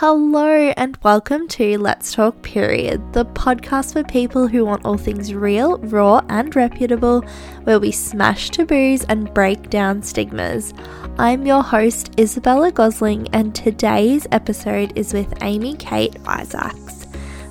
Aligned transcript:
Hello, 0.00 0.72
and 0.76 0.96
welcome 1.02 1.48
to 1.48 1.76
Let's 1.76 2.12
Talk 2.12 2.40
Period, 2.42 3.02
the 3.14 3.24
podcast 3.24 3.94
for 3.94 4.04
people 4.04 4.46
who 4.46 4.64
want 4.64 4.84
all 4.84 4.96
things 4.96 5.34
real, 5.34 5.78
raw, 5.78 6.20
and 6.28 6.54
reputable, 6.54 7.22
where 7.64 7.80
we 7.80 7.90
smash 7.90 8.50
taboos 8.50 9.02
and 9.08 9.34
break 9.34 9.70
down 9.70 10.04
stigmas. 10.04 10.72
I'm 11.18 11.46
your 11.46 11.64
host, 11.64 12.12
Isabella 12.16 12.70
Gosling, 12.70 13.26
and 13.32 13.56
today's 13.56 14.24
episode 14.30 14.96
is 14.96 15.12
with 15.12 15.34
Amy 15.42 15.74
Kate 15.74 16.14
Isaacs, 16.28 17.08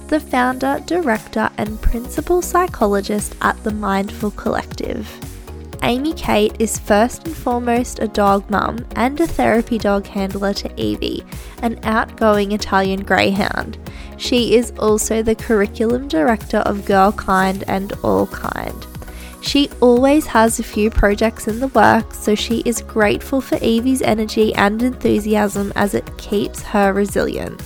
the 0.07 0.21
founder, 0.21 0.81
director, 0.85 1.49
and 1.57 1.81
principal 1.81 2.41
psychologist 2.41 3.35
at 3.41 3.61
the 3.65 3.73
Mindful 3.73 4.31
Collective. 4.31 5.36
Amy 5.83 6.13
Kate 6.13 6.55
is 6.59 6.79
first 6.79 7.25
and 7.25 7.35
foremost 7.35 7.99
a 7.99 8.07
dog 8.07 8.49
mum 8.49 8.85
and 8.95 9.19
a 9.19 9.27
therapy 9.27 9.77
dog 9.77 10.05
handler 10.07 10.53
to 10.53 10.81
Evie, 10.81 11.23
an 11.61 11.79
outgoing 11.83 12.51
Italian 12.51 13.03
greyhound. 13.03 13.77
She 14.17 14.55
is 14.55 14.73
also 14.79 15.21
the 15.21 15.35
curriculum 15.35 16.07
director 16.07 16.57
of 16.57 16.85
Girl 16.85 17.11
Kind 17.11 17.63
and 17.67 17.93
All 18.03 18.27
Kind. 18.27 18.85
She 19.41 19.69
always 19.79 20.25
has 20.27 20.59
a 20.59 20.63
few 20.63 20.89
projects 20.89 21.47
in 21.47 21.59
the 21.59 21.67
works, 21.69 22.19
so 22.19 22.35
she 22.35 22.63
is 22.65 22.81
grateful 22.81 23.39
for 23.39 23.57
Evie's 23.61 24.01
energy 24.01 24.53
and 24.55 24.81
enthusiasm 24.81 25.71
as 25.75 25.93
it 25.93 26.17
keeps 26.17 26.61
her 26.63 26.91
resilient. 26.91 27.61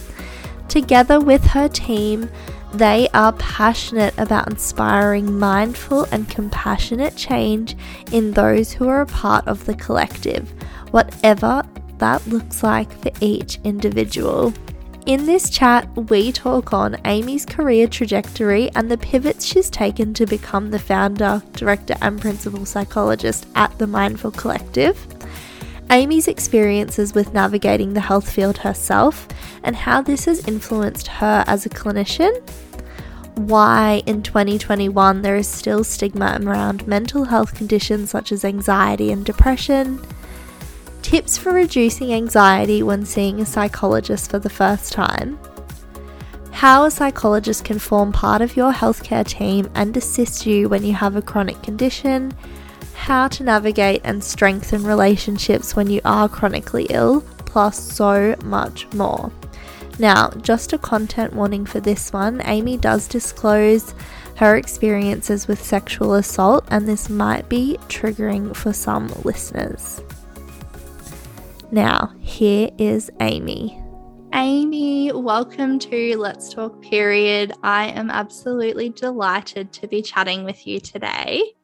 Together 0.67 1.19
with 1.19 1.43
her 1.43 1.67
team, 1.67 2.29
they 2.73 3.09
are 3.13 3.33
passionate 3.33 4.13
about 4.17 4.49
inspiring 4.49 5.37
mindful 5.37 6.05
and 6.11 6.29
compassionate 6.29 7.15
change 7.15 7.75
in 8.11 8.31
those 8.31 8.71
who 8.71 8.87
are 8.87 9.01
a 9.01 9.07
part 9.07 9.45
of 9.47 9.65
the 9.65 9.75
collective, 9.75 10.49
whatever 10.91 11.63
that 11.97 12.25
looks 12.27 12.63
like 12.63 12.91
for 13.01 13.11
each 13.19 13.59
individual. 13.63 14.53
In 15.05 15.25
this 15.25 15.49
chat, 15.49 15.87
we 16.09 16.31
talk 16.31 16.73
on 16.73 16.99
Amy's 17.05 17.45
career 17.45 17.87
trajectory 17.87 18.69
and 18.75 18.89
the 18.89 18.97
pivots 18.97 19.45
she's 19.45 19.69
taken 19.69 20.13
to 20.13 20.25
become 20.25 20.69
the 20.69 20.79
founder, 20.79 21.41
director, 21.53 21.95
and 22.01 22.21
principal 22.21 22.65
psychologist 22.65 23.47
at 23.55 23.75
the 23.79 23.87
Mindful 23.87 24.31
Collective. 24.31 24.97
Amy's 25.91 26.29
experiences 26.29 27.13
with 27.13 27.33
navigating 27.33 27.93
the 27.93 27.99
health 27.99 28.31
field 28.31 28.59
herself 28.59 29.27
and 29.61 29.75
how 29.75 30.01
this 30.01 30.23
has 30.23 30.47
influenced 30.47 31.07
her 31.07 31.43
as 31.47 31.65
a 31.65 31.69
clinician, 31.69 32.31
why 33.35 34.01
in 34.05 34.23
2021 34.23 35.21
there 35.21 35.35
is 35.35 35.49
still 35.49 35.83
stigma 35.83 36.39
around 36.41 36.87
mental 36.87 37.25
health 37.25 37.53
conditions 37.53 38.09
such 38.09 38.31
as 38.31 38.45
anxiety 38.45 39.11
and 39.11 39.25
depression, 39.25 39.99
tips 41.01 41.37
for 41.37 41.51
reducing 41.51 42.13
anxiety 42.13 42.81
when 42.81 43.05
seeing 43.05 43.41
a 43.41 43.45
psychologist 43.45 44.31
for 44.31 44.39
the 44.39 44.49
first 44.49 44.93
time, 44.93 45.37
how 46.51 46.85
a 46.85 46.91
psychologist 46.91 47.65
can 47.65 47.79
form 47.79 48.13
part 48.13 48.41
of 48.41 48.55
your 48.55 48.71
healthcare 48.71 49.27
team 49.27 49.69
and 49.75 49.97
assist 49.97 50.45
you 50.45 50.69
when 50.69 50.85
you 50.85 50.93
have 50.93 51.17
a 51.17 51.21
chronic 51.21 51.61
condition 51.61 52.31
how 53.01 53.27
to 53.27 53.43
navigate 53.43 53.99
and 54.03 54.23
strengthen 54.23 54.83
relationships 54.83 55.75
when 55.75 55.89
you 55.89 55.99
are 56.05 56.29
chronically 56.29 56.85
ill, 56.91 57.21
plus 57.47 57.75
so 57.75 58.35
much 58.43 58.85
more. 58.93 59.31
Now, 59.97 60.29
just 60.41 60.71
a 60.71 60.77
content 60.77 61.33
warning 61.33 61.65
for 61.65 61.79
this 61.79 62.13
one 62.13 62.43
Amy 62.45 62.77
does 62.77 63.07
disclose 63.07 63.95
her 64.35 64.55
experiences 64.55 65.47
with 65.47 65.63
sexual 65.63 66.13
assault, 66.13 66.63
and 66.69 66.87
this 66.87 67.09
might 67.09 67.49
be 67.49 67.79
triggering 67.87 68.55
for 68.55 68.71
some 68.71 69.11
listeners. 69.23 69.99
Now, 71.71 72.13
here 72.19 72.69
is 72.77 73.09
Amy. 73.19 73.81
Amy, 74.35 75.11
welcome 75.11 75.79
to 75.79 76.17
Let's 76.17 76.53
Talk 76.53 76.79
Period. 76.83 77.51
I 77.63 77.87
am 77.87 78.11
absolutely 78.11 78.89
delighted 78.89 79.73
to 79.73 79.87
be 79.87 80.03
chatting 80.03 80.43
with 80.43 80.67
you 80.67 80.79
today. 80.79 81.55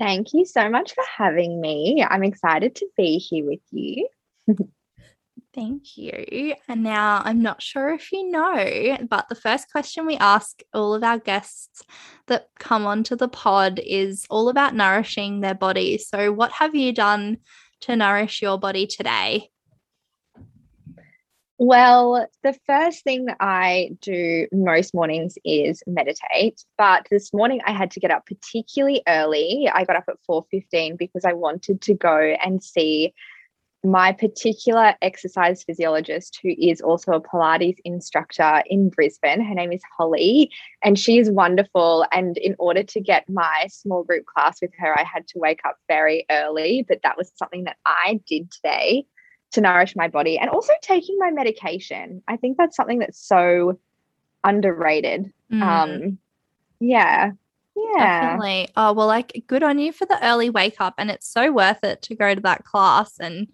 Thank 0.00 0.32
you 0.32 0.46
so 0.46 0.70
much 0.70 0.94
for 0.94 1.04
having 1.04 1.60
me. 1.60 2.02
I'm 2.08 2.24
excited 2.24 2.74
to 2.76 2.86
be 2.96 3.18
here 3.18 3.44
with 3.44 3.60
you. 3.70 4.08
Thank 5.54 5.98
you. 5.98 6.54
And 6.68 6.82
now 6.82 7.20
I'm 7.22 7.42
not 7.42 7.60
sure 7.60 7.90
if 7.90 8.10
you 8.10 8.30
know, 8.30 8.96
but 9.10 9.28
the 9.28 9.34
first 9.34 9.70
question 9.70 10.06
we 10.06 10.16
ask 10.16 10.62
all 10.72 10.94
of 10.94 11.04
our 11.04 11.18
guests 11.18 11.82
that 12.28 12.48
come 12.58 12.86
onto 12.86 13.14
the 13.14 13.28
pod 13.28 13.78
is 13.84 14.24
all 14.30 14.48
about 14.48 14.74
nourishing 14.74 15.40
their 15.40 15.54
body. 15.54 15.98
So, 15.98 16.32
what 16.32 16.52
have 16.52 16.74
you 16.74 16.94
done 16.94 17.36
to 17.82 17.94
nourish 17.94 18.40
your 18.40 18.58
body 18.58 18.86
today? 18.86 19.50
Well, 21.62 22.26
the 22.42 22.58
first 22.66 23.04
thing 23.04 23.26
that 23.26 23.36
I 23.38 23.90
do 24.00 24.46
most 24.50 24.94
mornings 24.94 25.34
is 25.44 25.82
meditate, 25.86 26.64
but 26.78 27.06
this 27.10 27.34
morning 27.34 27.60
I 27.66 27.72
had 27.72 27.90
to 27.90 28.00
get 28.00 28.10
up 28.10 28.24
particularly 28.24 29.02
early. 29.06 29.70
I 29.70 29.84
got 29.84 29.96
up 29.96 30.04
at 30.08 30.16
4:15 30.26 30.96
because 30.96 31.26
I 31.26 31.34
wanted 31.34 31.82
to 31.82 31.92
go 31.92 32.16
and 32.42 32.64
see 32.64 33.12
my 33.84 34.10
particular 34.10 34.94
exercise 35.02 35.62
physiologist 35.62 36.40
who 36.42 36.54
is 36.58 36.80
also 36.80 37.12
a 37.12 37.20
Pilates 37.20 37.76
instructor 37.84 38.62
in 38.64 38.88
Brisbane. 38.88 39.42
Her 39.42 39.54
name 39.54 39.72
is 39.72 39.82
Holly 39.98 40.50
and 40.82 40.98
she 40.98 41.18
is 41.18 41.30
wonderful 41.30 42.06
and 42.10 42.38
in 42.38 42.56
order 42.58 42.84
to 42.84 43.00
get 43.02 43.28
my 43.28 43.66
small 43.68 44.02
group 44.02 44.24
class 44.24 44.62
with 44.62 44.72
her 44.78 44.98
I 44.98 45.04
had 45.04 45.28
to 45.28 45.38
wake 45.38 45.60
up 45.66 45.76
very 45.88 46.24
early, 46.30 46.86
but 46.88 47.00
that 47.02 47.18
was 47.18 47.30
something 47.36 47.64
that 47.64 47.76
I 47.84 48.18
did 48.26 48.50
today 48.50 49.04
to 49.52 49.60
nourish 49.60 49.96
my 49.96 50.08
body 50.08 50.38
and 50.38 50.50
also 50.50 50.72
taking 50.82 51.16
my 51.18 51.30
medication. 51.30 52.22
I 52.28 52.36
think 52.36 52.56
that's 52.56 52.76
something 52.76 52.98
that's 52.98 53.20
so 53.20 53.78
underrated. 54.44 55.32
Mm. 55.52 55.62
Um, 55.62 56.18
yeah. 56.78 57.32
Yeah. 57.76 58.20
Definitely. 58.20 58.68
Oh, 58.76 58.92
well, 58.92 59.06
like 59.06 59.44
good 59.46 59.62
on 59.62 59.78
you 59.78 59.92
for 59.92 60.06
the 60.06 60.24
early 60.24 60.50
wake 60.50 60.76
up. 60.80 60.94
And 60.98 61.10
it's 61.10 61.28
so 61.28 61.52
worth 61.52 61.82
it 61.82 62.02
to 62.02 62.14
go 62.14 62.34
to 62.34 62.40
that 62.42 62.64
class 62.64 63.18
and 63.18 63.48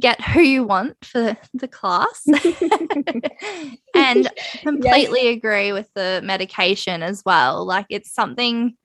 get 0.00 0.20
who 0.20 0.40
you 0.40 0.64
want 0.64 1.04
for 1.04 1.36
the 1.52 1.68
class. 1.68 2.24
and 3.94 4.30
completely 4.62 5.24
yes. 5.24 5.36
agree 5.36 5.72
with 5.72 5.88
the 5.94 6.20
medication 6.24 7.02
as 7.02 7.22
well. 7.24 7.64
Like 7.64 7.86
it's 7.90 8.12
something 8.12 8.76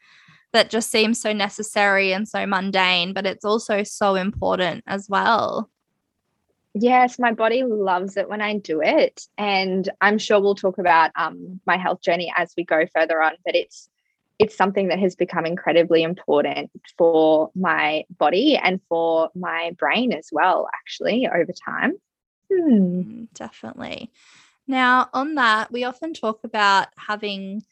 that 0.52 0.70
just 0.70 0.92
seems 0.92 1.22
so 1.22 1.32
necessary 1.32 2.12
and 2.12 2.28
so 2.28 2.46
mundane, 2.46 3.14
but 3.14 3.26
it's 3.26 3.46
also 3.46 3.84
so 3.84 4.16
important 4.16 4.84
as 4.88 5.08
well. 5.10 5.70
Yes, 6.82 7.20
my 7.20 7.34
body 7.34 7.64
loves 7.64 8.16
it 8.16 8.30
when 8.30 8.42
I 8.42 8.58
do 8.58 8.82
it. 8.82 9.26
And 9.38 9.90
I'm 10.00 10.18
sure 10.18 10.40
we'll 10.40 10.56
talk 10.56 10.78
about 10.78 11.12
um, 11.16 11.60
my 11.66 11.78
health 11.78 12.02
journey 12.02 12.32
as 12.36 12.54
we 12.56 12.64
go 12.64 12.86
further 12.94 13.22
on, 13.22 13.34
but 13.46 13.56
it's 13.56 13.90
it's 14.40 14.56
something 14.56 14.88
that 14.88 15.00
has 15.00 15.18
become 15.18 15.46
incredibly 15.46 16.02
important 16.02 16.72
for 16.98 17.52
my 17.56 18.06
body 18.18 18.56
and 18.56 18.80
for 18.88 19.30
my 19.36 19.76
brain 19.78 20.14
as 20.14 20.30
well, 20.32 20.70
actually, 20.74 21.28
over 21.28 21.52
time. 21.66 21.94
Hmm. 22.52 23.02
Mm, 23.02 23.28
definitely. 23.34 24.12
Now, 24.66 25.10
on 25.14 25.36
that, 25.36 25.74
we 25.74 25.84
often 25.84 26.14
talk 26.14 26.40
about 26.46 26.88
having 26.96 27.64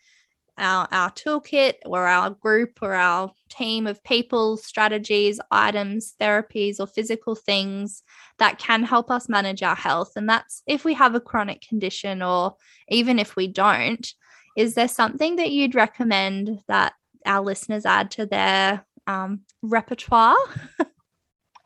our, 0.57 0.87
our 0.91 1.11
toolkit 1.11 1.75
or 1.85 2.07
our 2.07 2.31
group 2.31 2.79
or 2.81 2.93
our 2.93 3.31
team 3.49 3.87
of 3.87 4.03
people, 4.03 4.57
strategies, 4.57 5.39
items, 5.51 6.15
therapies, 6.19 6.79
or 6.79 6.87
physical 6.87 7.35
things 7.35 8.03
that 8.39 8.59
can 8.59 8.83
help 8.83 9.11
us 9.11 9.29
manage 9.29 9.63
our 9.63 9.75
health. 9.75 10.13
And 10.15 10.27
that's 10.27 10.63
if 10.67 10.85
we 10.85 10.93
have 10.95 11.15
a 11.15 11.19
chronic 11.19 11.61
condition 11.61 12.21
or 12.21 12.55
even 12.89 13.19
if 13.19 13.35
we 13.35 13.47
don't. 13.47 14.07
Is 14.55 14.73
there 14.73 14.87
something 14.87 15.35
that 15.35 15.51
you'd 15.51 15.75
recommend 15.75 16.61
that 16.67 16.93
our 17.25 17.43
listeners 17.43 17.85
add 17.85 18.11
to 18.11 18.25
their 18.25 18.85
um, 19.05 19.41
repertoire? 19.61 20.35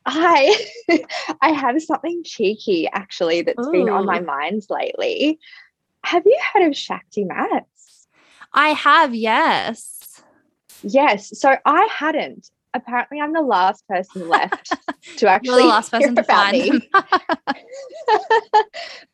I 0.06 0.66
I 1.42 1.52
have 1.52 1.82
something 1.82 2.24
cheeky 2.24 2.90
actually 2.92 3.44
that's 3.44 3.68
Ooh. 3.68 3.72
been 3.72 3.90
on 3.90 4.06
my 4.06 4.20
mind 4.20 4.64
lately. 4.70 5.40
Have 6.04 6.24
you 6.26 6.38
heard 6.54 6.68
of 6.68 6.76
Shakti 6.76 7.24
Mat? 7.24 7.66
I 8.54 8.70
have, 8.70 9.16
yes. 9.16 10.22
Yes. 10.84 11.40
So 11.40 11.56
I 11.66 11.88
hadn't. 11.92 12.50
Apparently, 12.74 13.20
I'm 13.20 13.34
the 13.34 13.42
last 13.42 13.86
person 13.88 14.30
left 14.30 14.74
to 15.18 15.28
actually 15.28 15.48
You're 15.50 15.62
the 15.64 15.68
last 15.68 15.92
person 15.92 16.16
to 16.16 16.24
find 16.24 16.82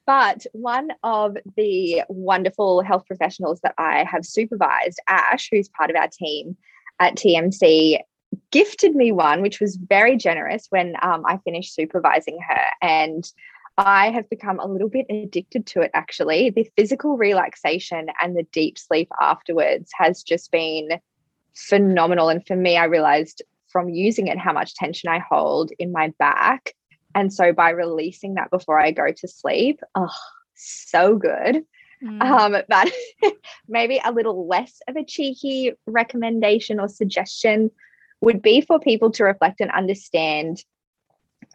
but 0.05 0.45
one 0.53 0.89
of 1.03 1.37
the 1.55 2.03
wonderful 2.07 2.81
health 2.81 3.05
professionals 3.07 3.59
that 3.61 3.73
I 3.79 4.03
have 4.03 4.25
supervised, 4.25 4.99
Ash, 5.07 5.49
who's 5.51 5.69
part 5.69 5.89
of 5.89 5.95
our 5.95 6.07
team 6.07 6.55
at 6.99 7.15
TMC, 7.15 7.99
gifted 8.51 8.95
me 8.95 9.11
one, 9.11 9.41
which 9.41 9.59
was 9.59 9.75
very 9.75 10.17
generous 10.17 10.67
when 10.69 10.95
um, 11.01 11.23
I 11.25 11.37
finished 11.37 11.73
supervising 11.73 12.39
her. 12.47 12.65
And 12.81 13.29
I 13.77 14.09
have 14.09 14.29
become 14.29 14.59
a 14.59 14.67
little 14.67 14.89
bit 14.89 15.05
addicted 15.09 15.67
to 15.67 15.81
it 15.81 15.91
actually. 15.93 16.49
The 16.49 16.69
physical 16.75 17.17
relaxation 17.17 18.07
and 18.21 18.35
the 18.35 18.47
deep 18.51 18.77
sleep 18.77 19.09
afterwards 19.21 19.91
has 19.97 20.23
just 20.23 20.51
been 20.51 20.99
phenomenal. 21.55 22.29
And 22.29 22.45
for 22.45 22.55
me, 22.55 22.77
I 22.77 22.85
realized 22.85 23.43
from 23.67 23.89
using 23.89 24.27
it 24.27 24.37
how 24.37 24.53
much 24.53 24.75
tension 24.75 25.09
I 25.09 25.19
hold 25.19 25.71
in 25.77 25.91
my 25.91 26.13
back 26.17 26.73
And 27.15 27.33
so 27.33 27.51
by 27.51 27.71
releasing 27.71 28.35
that 28.35 28.51
before 28.51 28.79
I 28.79 28.91
go 28.91 29.11
to 29.11 29.27
sleep, 29.27 29.81
oh, 29.95 30.13
so 30.55 31.15
good. 31.17 31.63
Mm. 32.03 32.21
Um, 32.21 32.63
but 32.69 32.91
maybe 33.67 33.99
a 34.03 34.11
little 34.11 34.47
less 34.47 34.81
of 34.87 34.95
a 34.95 35.03
cheeky 35.03 35.73
recommendation 35.85 36.79
or 36.79 36.87
suggestion 36.87 37.71
would 38.21 38.41
be 38.41 38.61
for 38.61 38.79
people 38.79 39.11
to 39.11 39.23
reflect 39.23 39.61
and 39.61 39.71
understand 39.71 40.63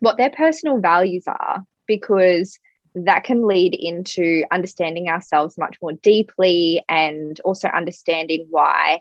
what 0.01 0.17
their 0.17 0.31
personal 0.31 0.79
values 0.79 1.25
are, 1.27 1.65
because 1.87 2.59
that 2.95 3.25
can 3.25 3.47
lead 3.47 3.75
into 3.75 4.45
understanding 4.51 5.09
ourselves 5.09 5.57
much 5.57 5.77
more 5.81 5.93
deeply 5.93 6.83
and 6.89 7.41
also 7.41 7.69
understanding 7.69 8.47
why 8.51 9.01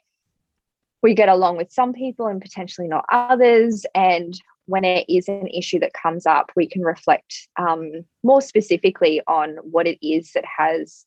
we 1.02 1.14
get 1.14 1.30
along 1.30 1.58
with 1.58 1.72
some 1.72 1.94
people 1.94 2.28
and 2.28 2.42
potentially 2.42 2.88
not 2.88 3.06
others. 3.12 3.86
And 3.96 4.34
when 4.66 4.86
it 4.86 5.06
is 5.10 5.28
an 5.28 5.48
issue 5.48 5.80
that 5.80 5.94
comes 5.94 6.26
up, 6.26 6.52
we 6.56 6.68
can 6.68 6.84
reflect 6.84 7.48
um, 7.58 8.06
more 8.24 8.42
specifically 8.42 9.22
on 9.28 9.58
what 9.64 9.88
it 9.88 9.98
is 10.06 10.32
that 10.34 10.46
has 10.46 11.06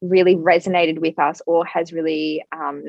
really 0.00 0.36
resonated 0.36 0.98
with 0.98 1.18
us 1.18 1.42
or 1.46 1.64
has 1.66 1.92
really 1.92 2.44
um, 2.52 2.82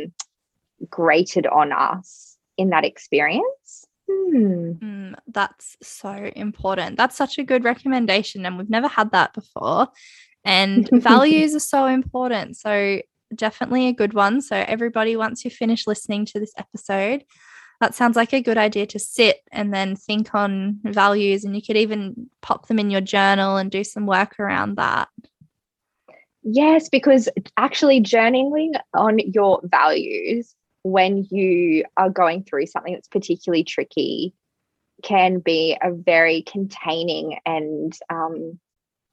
grated 0.89 1.45
on 1.47 1.71
us 1.71 2.37
in 2.57 2.69
that 2.69 2.85
experience. 2.85 3.85
Hmm. 4.33 4.71
Mm, 4.73 5.15
that's 5.27 5.77
so 5.81 6.11
important. 6.35 6.97
That's 6.97 7.15
such 7.15 7.37
a 7.37 7.43
good 7.43 7.63
recommendation. 7.63 8.45
And 8.45 8.57
we've 8.57 8.69
never 8.69 8.87
had 8.87 9.11
that 9.11 9.33
before. 9.33 9.87
And 10.43 10.89
values 10.93 11.55
are 11.55 11.59
so 11.59 11.85
important. 11.85 12.57
So, 12.57 13.01
definitely 13.33 13.87
a 13.87 13.93
good 13.93 14.13
one. 14.13 14.41
So, 14.41 14.55
everybody, 14.55 15.15
once 15.15 15.45
you 15.45 15.51
finish 15.51 15.87
listening 15.87 16.25
to 16.27 16.39
this 16.39 16.53
episode, 16.57 17.23
that 17.81 17.95
sounds 17.95 18.15
like 18.15 18.33
a 18.33 18.41
good 18.41 18.57
idea 18.57 18.85
to 18.87 18.99
sit 18.99 19.41
and 19.51 19.73
then 19.73 19.95
think 19.95 20.33
on 20.33 20.79
values. 20.83 21.43
And 21.43 21.55
you 21.55 21.61
could 21.61 21.77
even 21.77 22.29
pop 22.41 22.67
them 22.67 22.79
in 22.79 22.89
your 22.89 23.01
journal 23.01 23.57
and 23.57 23.69
do 23.71 23.83
some 23.83 24.05
work 24.05 24.39
around 24.39 24.75
that. 24.77 25.09
Yes, 26.43 26.89
because 26.89 27.29
actually 27.55 28.01
journaling 28.01 28.73
on 28.93 29.19
your 29.19 29.61
values 29.63 30.55
when 30.83 31.25
you 31.31 31.85
are 31.97 32.09
going 32.09 32.43
through 32.43 32.67
something 32.67 32.93
that's 32.93 33.07
particularly 33.07 33.63
tricky 33.63 34.33
can 35.01 35.39
be 35.39 35.77
a 35.81 35.91
very 35.91 36.43
containing 36.43 37.39
and 37.45 37.93
um, 38.09 38.59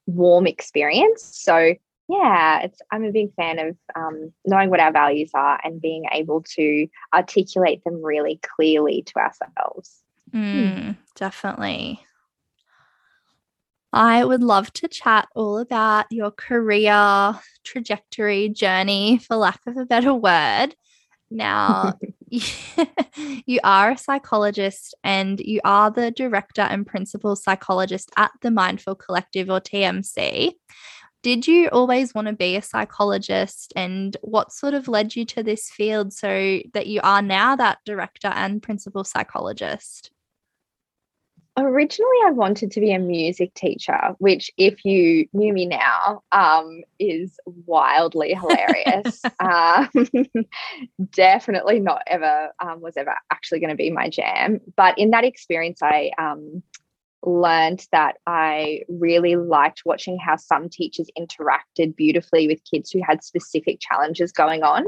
warm 0.07 0.47
experience. 0.47 1.23
So 1.23 1.75
yeah, 2.09 2.63
it's 2.63 2.81
I'm 2.91 3.05
a 3.05 3.13
big 3.13 3.33
fan 3.35 3.59
of 3.61 3.77
um, 3.95 4.33
knowing 4.45 4.69
what 4.69 4.81
our 4.81 4.93
values 4.93 5.31
are 5.33 5.61
and 5.63 5.81
being 5.81 6.07
able 6.13 6.43
to 6.57 6.89
articulate 7.15 7.85
them 7.85 8.03
really 8.03 8.41
clearly 8.43 9.03
to 9.07 9.15
ourselves. 9.17 10.03
Mm, 10.33 10.97
definitely. 11.15 12.05
I 13.93 14.25
would 14.25 14.43
love 14.43 14.73
to 14.75 14.89
chat 14.89 15.29
all 15.35 15.59
about 15.59 16.07
your 16.11 16.31
career 16.31 17.35
trajectory 17.65 18.49
journey, 18.49 19.19
for 19.19 19.37
lack 19.37 19.61
of 19.67 19.77
a 19.77 19.85
better 19.87 20.15
word. 20.15 20.75
Now, 21.31 21.95
you 23.47 23.61
are 23.65 23.93
a 23.93 23.99
psychologist 23.99 24.95
and 25.03 25.41
you 25.41 25.61
are 25.65 25.91
the 25.91 26.11
director 26.11 26.63
and 26.63 26.87
principal 26.87 27.37
psychologist 27.37 28.11
at 28.17 28.31
the 28.41 28.51
Mindful 28.51 28.95
Collective 28.95 29.51
or 29.51 29.61
TMC. 29.61 30.53
Did 31.23 31.47
you 31.47 31.69
always 31.69 32.15
want 32.15 32.29
to 32.29 32.33
be 32.33 32.57
a 32.57 32.63
psychologist 32.63 33.73
and 33.77 34.17
what 34.23 34.53
sort 34.53 34.73
of 34.73 34.89
led 34.89 35.15
you 35.15 35.27
to 35.27 35.43
this 35.43 35.69
field 35.69 36.15
so 36.15 36.61
that 36.73 36.87
you 36.87 37.01
are 37.03 37.21
now 37.21 37.57
that 37.57 37.79
director 37.85 38.29
and 38.29 38.63
principal 38.63 39.05
psychologist? 39.05 40.11
Originally, 41.67 42.17
I 42.27 42.31
wanted 42.31 42.71
to 42.73 42.81
be 42.81 42.93
a 42.93 42.99
music 42.99 43.55
teacher, 43.55 44.15
which, 44.19 44.51
if 44.57 44.85
you 44.85 45.27
knew 45.33 45.53
me 45.53 45.67
now, 45.67 46.23
um, 46.33 46.83
is 46.99 47.39
wildly 47.67 48.35
hilarious. 48.41 49.23
um, 49.41 49.89
definitely 51.13 51.81
not 51.81 52.03
ever 52.07 52.49
um, 52.61 52.81
was 52.81 52.97
ever 52.97 53.15
actually 53.31 53.61
going 53.61 53.71
to 53.71 53.77
be 53.77 53.91
my 53.91 54.09
jam. 54.09 54.61
But 54.77 54.99
in 54.99 55.11
that 55.11 55.25
experience, 55.25 55.83
I 55.83 56.11
um, 56.19 56.63
learned 57.23 57.87
that 57.93 58.17
I 58.27 58.83
really 58.89 59.37
liked 59.37 59.83
watching 59.85 60.19
how 60.19 60.37
some 60.37 60.69
teachers 60.69 61.11
interacted 61.19 61.97
beautifully 61.97 62.49
with 62.49 62.61
kids 62.71 62.91
who 62.91 63.01
had 63.07 63.23
specific 63.23 63.79
challenges 63.81 64.33
going 64.33 64.63
on. 64.63 64.85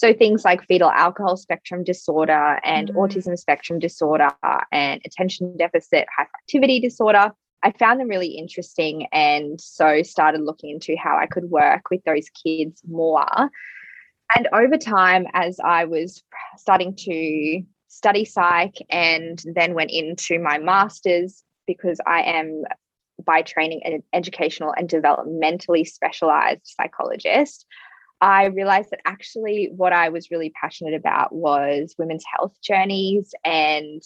So 0.00 0.14
things 0.14 0.46
like 0.46 0.66
fetal 0.66 0.90
alcohol 0.90 1.36
spectrum 1.36 1.84
disorder 1.84 2.58
and 2.64 2.88
mm. 2.88 2.94
autism 2.94 3.38
spectrum 3.38 3.78
disorder 3.78 4.30
and 4.72 4.98
attention 5.04 5.58
deficit 5.58 6.06
hyperactivity 6.18 6.80
disorder. 6.80 7.32
I 7.62 7.72
found 7.72 8.00
them 8.00 8.08
really 8.08 8.28
interesting 8.28 9.08
and 9.12 9.60
so 9.60 10.02
started 10.02 10.40
looking 10.40 10.70
into 10.70 10.96
how 10.96 11.18
I 11.18 11.26
could 11.26 11.50
work 11.50 11.90
with 11.90 12.02
those 12.04 12.30
kids 12.30 12.80
more. 12.88 13.50
And 14.34 14.48
over 14.54 14.78
time, 14.78 15.26
as 15.34 15.60
I 15.62 15.84
was 15.84 16.22
starting 16.56 16.96
to 17.00 17.62
study 17.88 18.24
psych 18.24 18.76
and 18.88 19.44
then 19.54 19.74
went 19.74 19.90
into 19.90 20.38
my 20.38 20.56
master's 20.56 21.44
because 21.66 22.00
I 22.06 22.22
am 22.22 22.62
by 23.22 23.42
training 23.42 23.82
an 23.84 24.02
educational 24.14 24.72
and 24.78 24.88
developmentally 24.88 25.86
specialized 25.86 26.62
psychologist, 26.64 27.66
I 28.20 28.46
realized 28.46 28.90
that 28.90 29.00
actually 29.04 29.70
what 29.74 29.92
I 29.92 30.10
was 30.10 30.30
really 30.30 30.52
passionate 30.60 30.94
about 30.94 31.32
was 31.32 31.94
women's 31.98 32.24
health 32.36 32.52
journeys. 32.62 33.32
And 33.44 34.02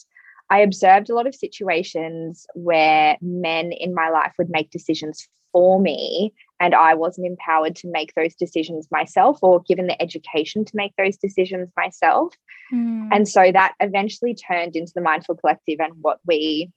I 0.51 0.61
observed 0.61 1.11
a 1.11 1.15
lot 1.15 1.27
of 1.27 1.35
situations 1.35 2.47
where 2.55 3.17
men 3.21 3.73
in 3.73 3.95
my 3.95 4.11
life 4.11 4.33
would 4.39 4.51
make 4.51 4.71
decisions 4.71 5.29
for 5.53 5.81
me, 5.81 6.35
and 6.59 6.75
I 6.75 6.95
wasn't 6.95 7.29
empowered 7.29 7.77
to 7.77 7.91
make 7.91 8.13
those 8.15 8.35
decisions 8.35 8.89
myself 8.91 9.39
or 9.41 9.63
given 9.63 9.87
the 9.87 10.01
education 10.03 10.65
to 10.65 10.73
make 10.75 10.93
those 10.99 11.17
decisions 11.17 11.71
myself. 11.77 12.35
Mm. 12.73 13.09
And 13.13 13.29
so 13.29 13.53
that 13.53 13.75
eventually 13.79 14.35
turned 14.35 14.75
into 14.75 14.93
the 14.95 15.01
Mindful 15.01 15.37
Collective 15.37 15.79
and 15.79 15.93
what 16.01 16.19
we 16.27 16.73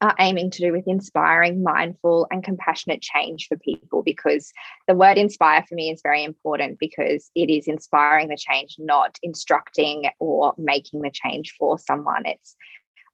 are 0.00 0.14
aiming 0.20 0.50
to 0.52 0.62
do 0.62 0.72
with 0.72 0.86
inspiring, 0.86 1.62
mindful, 1.62 2.26
and 2.30 2.44
compassionate 2.44 3.02
change 3.02 3.48
for 3.48 3.56
people 3.56 4.02
because 4.02 4.52
the 4.86 4.94
word 4.94 5.18
inspire 5.18 5.64
for 5.68 5.74
me 5.74 5.90
is 5.90 6.00
very 6.02 6.22
important 6.22 6.78
because 6.78 7.30
it 7.34 7.50
is 7.50 7.66
inspiring 7.66 8.28
the 8.28 8.36
change, 8.36 8.76
not 8.78 9.18
instructing 9.22 10.04
or 10.20 10.54
making 10.56 11.00
the 11.00 11.10
change 11.10 11.54
for 11.58 11.78
someone. 11.78 12.22
It's 12.26 12.54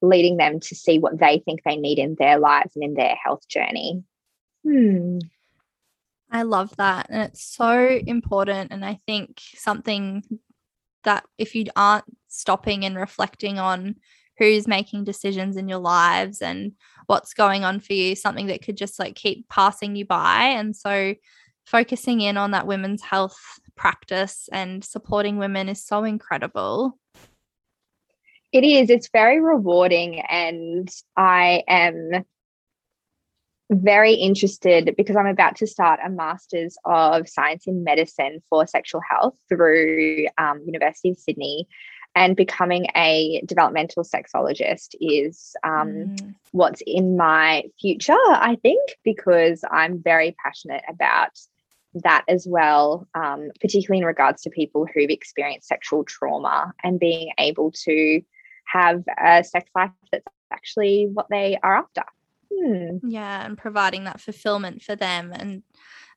leading 0.02 0.36
them 0.36 0.60
to 0.60 0.74
see 0.74 0.98
what 0.98 1.18
they 1.18 1.42
think 1.44 1.62
they 1.62 1.76
need 1.76 1.98
in 1.98 2.16
their 2.18 2.38
lives 2.38 2.72
and 2.74 2.84
in 2.84 2.94
their 2.94 3.14
health 3.14 3.48
journey. 3.48 4.04
Hmm. 4.62 5.18
I 6.30 6.42
love 6.42 6.76
that. 6.76 7.06
And 7.10 7.22
it's 7.22 7.44
so 7.44 8.00
important. 8.06 8.72
And 8.72 8.84
I 8.84 8.98
think 9.06 9.40
something 9.54 10.22
that 11.04 11.24
if 11.38 11.54
you 11.54 11.66
aren't 11.76 12.04
stopping 12.28 12.84
and 12.84 12.96
reflecting 12.96 13.58
on 13.58 13.96
who's 14.38 14.66
making 14.66 15.04
decisions 15.04 15.56
in 15.56 15.68
your 15.68 15.78
lives 15.78 16.42
and 16.42 16.72
what's 17.06 17.34
going 17.34 17.64
on 17.64 17.80
for 17.80 17.92
you, 17.92 18.16
something 18.16 18.46
that 18.46 18.62
could 18.62 18.76
just 18.76 18.98
like 18.98 19.14
keep 19.14 19.48
passing 19.48 19.96
you 19.96 20.04
by. 20.04 20.44
And 20.56 20.74
so 20.74 21.14
focusing 21.66 22.20
in 22.20 22.36
on 22.36 22.50
that 22.50 22.66
women's 22.66 23.02
health 23.02 23.38
practice 23.76 24.48
and 24.52 24.84
supporting 24.84 25.38
women 25.38 25.68
is 25.68 25.84
so 25.84 26.04
incredible. 26.04 26.98
It 28.52 28.64
is. 28.64 28.90
It's 28.90 29.08
very 29.12 29.40
rewarding. 29.40 30.20
And 30.20 30.88
I 31.16 31.64
am 31.66 32.24
very 33.70 34.14
interested 34.14 34.94
because 34.96 35.16
I'm 35.16 35.26
about 35.26 35.56
to 35.56 35.66
start 35.66 36.00
a 36.04 36.10
master's 36.10 36.76
of 36.84 37.28
science 37.28 37.66
in 37.66 37.82
medicine 37.82 38.40
for 38.48 38.66
sexual 38.66 39.00
health 39.08 39.36
through 39.48 40.26
um, 40.38 40.62
University 40.66 41.10
of 41.10 41.18
Sydney 41.18 41.66
and 42.14 42.36
becoming 42.36 42.86
a 42.96 43.42
developmental 43.46 44.04
sexologist 44.04 44.94
is 45.00 45.56
um, 45.64 46.16
mm. 46.16 46.34
what's 46.52 46.82
in 46.86 47.16
my 47.16 47.64
future, 47.80 48.12
I 48.12 48.56
think, 48.62 48.96
because 49.04 49.64
I'm 49.68 50.02
very 50.02 50.36
passionate 50.42 50.84
about 50.88 51.30
that 52.02 52.24
as 52.28 52.46
well, 52.48 53.06
um, 53.14 53.50
particularly 53.60 54.00
in 54.00 54.06
regards 54.06 54.42
to 54.42 54.50
people 54.50 54.86
who've 54.86 55.10
experienced 55.10 55.68
sexual 55.68 56.04
trauma 56.04 56.72
and 56.82 57.00
being 57.00 57.32
able 57.38 57.72
to 57.84 58.20
have 58.66 59.04
a 59.18 59.44
sex 59.44 59.70
life 59.74 59.90
that's 60.10 60.24
actually 60.52 61.08
what 61.12 61.26
they 61.30 61.58
are 61.62 61.76
after. 61.76 62.04
Hmm. 62.52 62.98
Yeah, 63.08 63.44
and 63.44 63.58
providing 63.58 64.04
that 64.04 64.20
fulfillment 64.20 64.82
for 64.82 64.96
them 64.96 65.32
and 65.32 65.62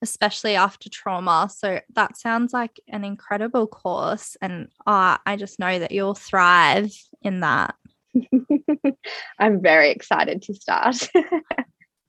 especially 0.02 0.56
after 0.56 0.90
trauma. 0.90 1.50
So 1.54 1.80
that 1.94 2.18
sounds 2.18 2.54
like 2.54 2.80
an 2.88 3.04
incredible 3.04 3.68
course. 3.68 4.38
And 4.42 4.68
uh, 4.86 5.18
I 5.26 5.36
just 5.38 5.60
know 5.60 5.80
that 5.80 5.92
you'll 5.92 6.16
thrive 6.16 6.92
in 7.22 7.42
that. 7.42 7.76
I'm 9.40 9.62
very 9.62 9.92
excited 9.92 10.42
to 10.44 10.54
start. 10.54 11.10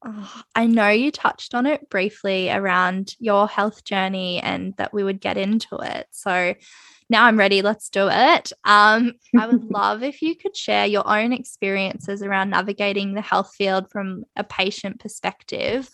Oh, 0.05 0.43
I 0.55 0.67
know 0.67 0.89
you 0.89 1.11
touched 1.11 1.55
on 1.55 1.67
it 1.67 1.89
briefly 1.91 2.51
around 2.51 3.15
your 3.19 3.49
health 3.49 3.85
journey 3.85 4.41
and 4.41 4.75
that 4.77 4.93
we 4.93 5.05
would 5.05 5.21
get 5.21 5.37
into 5.37 5.77
it. 5.77 6.07
So 6.11 6.55
now 7.11 7.25
I'm 7.25 7.39
ready. 7.39 7.63
Let's 7.63 7.89
do 7.89 8.09
it. 8.11 8.53
Um, 8.65 9.15
I 9.37 9.47
would 9.47 9.65
love 9.71 10.03
if 10.03 10.21
you 10.23 10.37
could 10.37 10.57
share 10.57 10.87
your 10.87 11.09
own 11.09 11.33
experiences 11.33 12.23
around 12.23 12.51
navigating 12.51 13.15
the 13.15 13.23
health 13.23 13.55
field 13.57 13.91
from 13.91 14.25
a 14.37 14.45
patient 14.45 15.01
perspective 15.01 15.89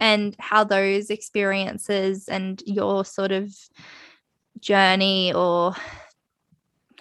and 0.00 0.34
how 0.38 0.64
those 0.64 1.10
experiences 1.10 2.28
and 2.28 2.62
your 2.66 3.04
sort 3.04 3.32
of 3.32 3.52
journey 4.60 5.32
or 5.32 5.74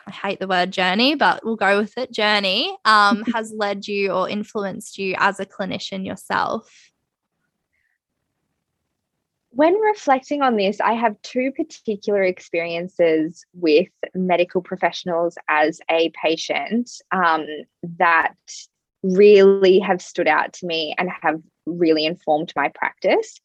I 0.07 0.11
hate 0.11 0.39
the 0.39 0.47
word 0.47 0.71
journey, 0.71 1.15
but 1.15 1.45
we'll 1.45 1.55
go 1.55 1.79
with 1.79 1.97
it 1.97 2.11
journey 2.11 2.75
um, 2.85 3.23
has 3.33 3.53
led 3.55 3.87
you 3.87 4.11
or 4.11 4.29
influenced 4.29 4.97
you 4.97 5.15
as 5.17 5.39
a 5.39 5.45
clinician 5.45 6.05
yourself? 6.05 6.91
When 9.51 9.73
reflecting 9.75 10.41
on 10.41 10.55
this, 10.55 10.79
I 10.79 10.93
have 10.93 11.21
two 11.23 11.51
particular 11.51 12.23
experiences 12.23 13.45
with 13.53 13.89
medical 14.15 14.61
professionals 14.61 15.37
as 15.49 15.81
a 15.89 16.09
patient 16.21 16.89
um, 17.11 17.45
that 17.97 18.35
really 19.03 19.79
have 19.79 20.01
stood 20.01 20.27
out 20.27 20.53
to 20.53 20.65
me 20.65 20.95
and 20.97 21.09
have 21.21 21.41
really 21.65 22.05
informed 22.05 22.53
my 22.55 22.69
practice. 22.69 23.39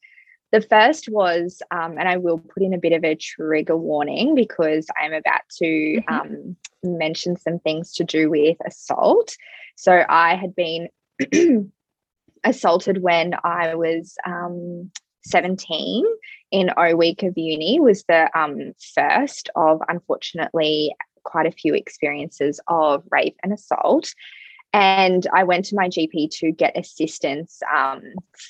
The 0.53 0.61
first 0.61 1.09
was, 1.09 1.61
um, 1.71 1.99
and 1.99 2.09
I 2.09 2.19
will 2.19 2.39
put 2.39 2.63
in 2.63 2.73
a 2.73 2.79
bit 2.79 2.93
of 2.93 3.05
a 3.05 3.17
trigger 3.17 3.77
warning 3.77 4.35
because 4.35 4.87
I'm 4.97 5.13
about 5.13 5.43
to 5.59 5.65
mm-hmm. 5.65 6.15
um, 6.15 6.57
mention 6.85 7.37
some 7.37 7.59
things 7.59 7.93
to 7.95 8.05
do 8.05 8.31
with 8.31 8.57
assault. 8.65 9.37
So 9.75 10.05
I 10.09 10.35
had 10.35 10.55
been 10.55 10.89
assaulted 12.45 13.03
when 13.03 13.35
I 13.43 13.75
was 13.75 14.17
um, 14.25 14.91
17 15.25 16.05
in 16.53 16.71
O 16.77 16.95
week 16.95 17.23
of 17.23 17.37
uni 17.37 17.81
was 17.81 18.05
the 18.05 18.31
um, 18.39 18.73
first 18.95 19.51
of 19.57 19.81
unfortunately 19.89 20.95
quite 21.25 21.47
a 21.47 21.53
few 21.53 21.75
experiences 21.75 22.61
of 22.69 23.03
rape 23.11 23.37
and 23.43 23.53
assault. 23.53 24.15
And 24.77 25.27
I 25.33 25.45
went 25.45 25.65
to 25.67 25.75
my 25.75 25.89
GP 25.89 26.29
to 26.41 26.53
get 26.53 26.77
assistance 26.77 27.63
um, 27.75 28.03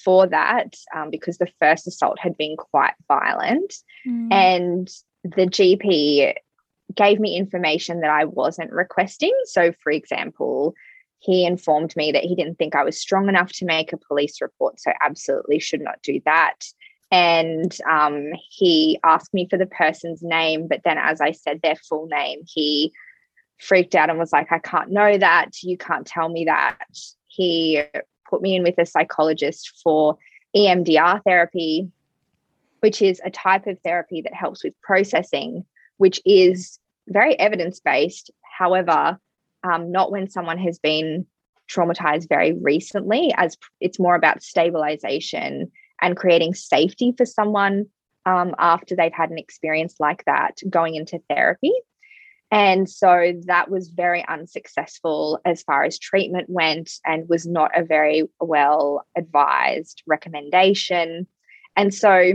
for 0.04 0.26
that 0.26 0.75
um, 0.92 1.09
because 1.09 1.38
the 1.38 1.47
first 1.61 1.87
assault 1.87 2.18
had 2.18 2.37
been 2.37 2.56
quite 2.56 2.95
violent. 3.06 3.73
Mm. 4.04 4.33
And 4.33 4.88
the 5.23 5.47
GP 5.47 6.35
gave 6.92 7.21
me 7.21 7.37
information 7.37 8.00
that 8.00 8.11
I 8.11 8.25
wasn't 8.25 8.73
requesting. 8.73 9.33
So, 9.45 9.73
for 9.85 9.92
example, 9.92 10.75
he 11.21 11.47
informed 11.47 11.95
me 11.95 12.11
that 12.11 12.25
he 12.25 12.35
didn't 12.35 12.56
think 12.56 12.75
I 12.75 12.83
was 12.83 13.00
strong 13.00 13.28
enough 13.28 13.52
to 13.52 13.64
make 13.64 13.92
a 13.92 13.97
police 13.97 14.40
report, 14.40 14.80
so 14.80 14.90
absolutely 15.00 15.61
should 15.61 15.80
not 15.80 16.02
do 16.02 16.21
that. 16.25 16.56
And 17.12 17.76
um, 17.88 18.33
he 18.50 18.99
asked 19.04 19.33
me 19.33 19.47
for 19.49 19.59
the 19.59 19.66
person's 19.66 20.25
name, 20.25 20.66
but 20.66 20.80
then, 20.85 20.99
as 20.99 21.21
I 21.21 21.30
said 21.30 21.62
their 21.62 21.76
full 21.76 22.09
name, 22.09 22.40
he 22.45 22.92
freaked 23.59 23.95
out 23.95 24.11
and 24.11 24.19
was 24.19 24.33
like, 24.33 24.53
I 24.53 24.59
can't 24.59 24.91
know 24.91 25.17
that. 25.19 25.63
You 25.63 25.77
can't 25.79 26.07
tell 26.07 26.29
me 26.29 26.45
that. 26.45 26.79
He 27.27 27.83
put 28.29 28.43
me 28.43 28.57
in 28.57 28.63
with 28.63 28.79
a 28.79 28.87
psychologist 28.87 29.81
for 29.83 30.19
EMDR 30.57 31.23
therapy, 31.25 31.91
which 32.81 33.03
is 33.03 33.21
a 33.25 33.31
type 33.31 33.67
of 33.67 33.79
therapy 33.85 34.23
that 34.23 34.35
helps 34.35 34.65
with 34.65 34.75
processing, 34.83 35.65
which 35.99 36.21
is 36.25 36.79
very 37.09 37.39
evidence 37.39 37.81
based. 37.81 38.31
However, 38.59 39.19
um, 39.63 39.93
not 39.93 40.11
when 40.11 40.31
someone 40.31 40.59
has 40.59 40.79
been 40.79 41.27
traumatized 41.71 42.29
very 42.29 42.53
recently, 42.53 43.35
as 43.37 43.57
it's 43.81 43.99
more 43.99 44.15
about 44.15 44.43
stabilization 44.43 45.71
and 46.01 46.17
creating 46.17 46.55
safety 46.55 47.13
for 47.17 47.25
someone 47.25 47.87
um, 48.25 48.55
after 48.59 48.95
they've 48.95 49.13
had 49.13 49.31
an 49.31 49.39
experience 49.39 49.97
like 49.99 50.25
that 50.27 50.59
going 50.69 50.95
into 50.95 51.21
therapy. 51.31 51.73
And 52.50 52.88
so 52.88 53.33
that 53.47 53.71
was 53.71 53.88
very 53.88 54.25
unsuccessful 54.26 55.41
as 55.45 55.62
far 55.62 55.85
as 55.85 55.99
treatment 55.99 56.49
went 56.49 56.93
and 57.05 57.29
was 57.29 57.47
not 57.47 57.76
a 57.76 57.85
very 57.85 58.29
well 58.41 59.05
advised 59.17 60.03
recommendation. 60.07 61.26
And 61.75 61.93
so 61.93 62.35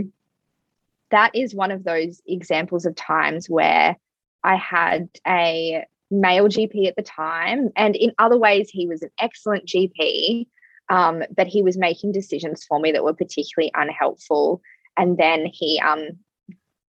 that 1.10 1.34
is 1.34 1.54
one 1.54 1.70
of 1.70 1.84
those 1.84 2.20
examples 2.26 2.84
of 2.84 2.94
times 2.94 3.48
where 3.48 3.96
I 4.44 4.56
had 4.56 5.08
a 5.26 5.84
male 6.10 6.48
GP 6.48 6.88
at 6.88 6.96
the 6.96 7.02
time. 7.02 7.70
And 7.74 7.96
in 7.96 8.12
other 8.18 8.36
ways, 8.36 8.68
he 8.70 8.86
was 8.86 9.02
an 9.02 9.10
excellent 9.18 9.66
GP, 9.66 10.46
um, 10.90 11.22
but 11.34 11.46
he 11.46 11.62
was 11.62 11.78
making 11.78 12.12
decisions 12.12 12.64
for 12.64 12.78
me 12.78 12.92
that 12.92 13.04
were 13.04 13.14
particularly 13.14 13.72
unhelpful. 13.74 14.60
And 14.96 15.16
then 15.16 15.46
he 15.46 15.80
um, 15.80 16.18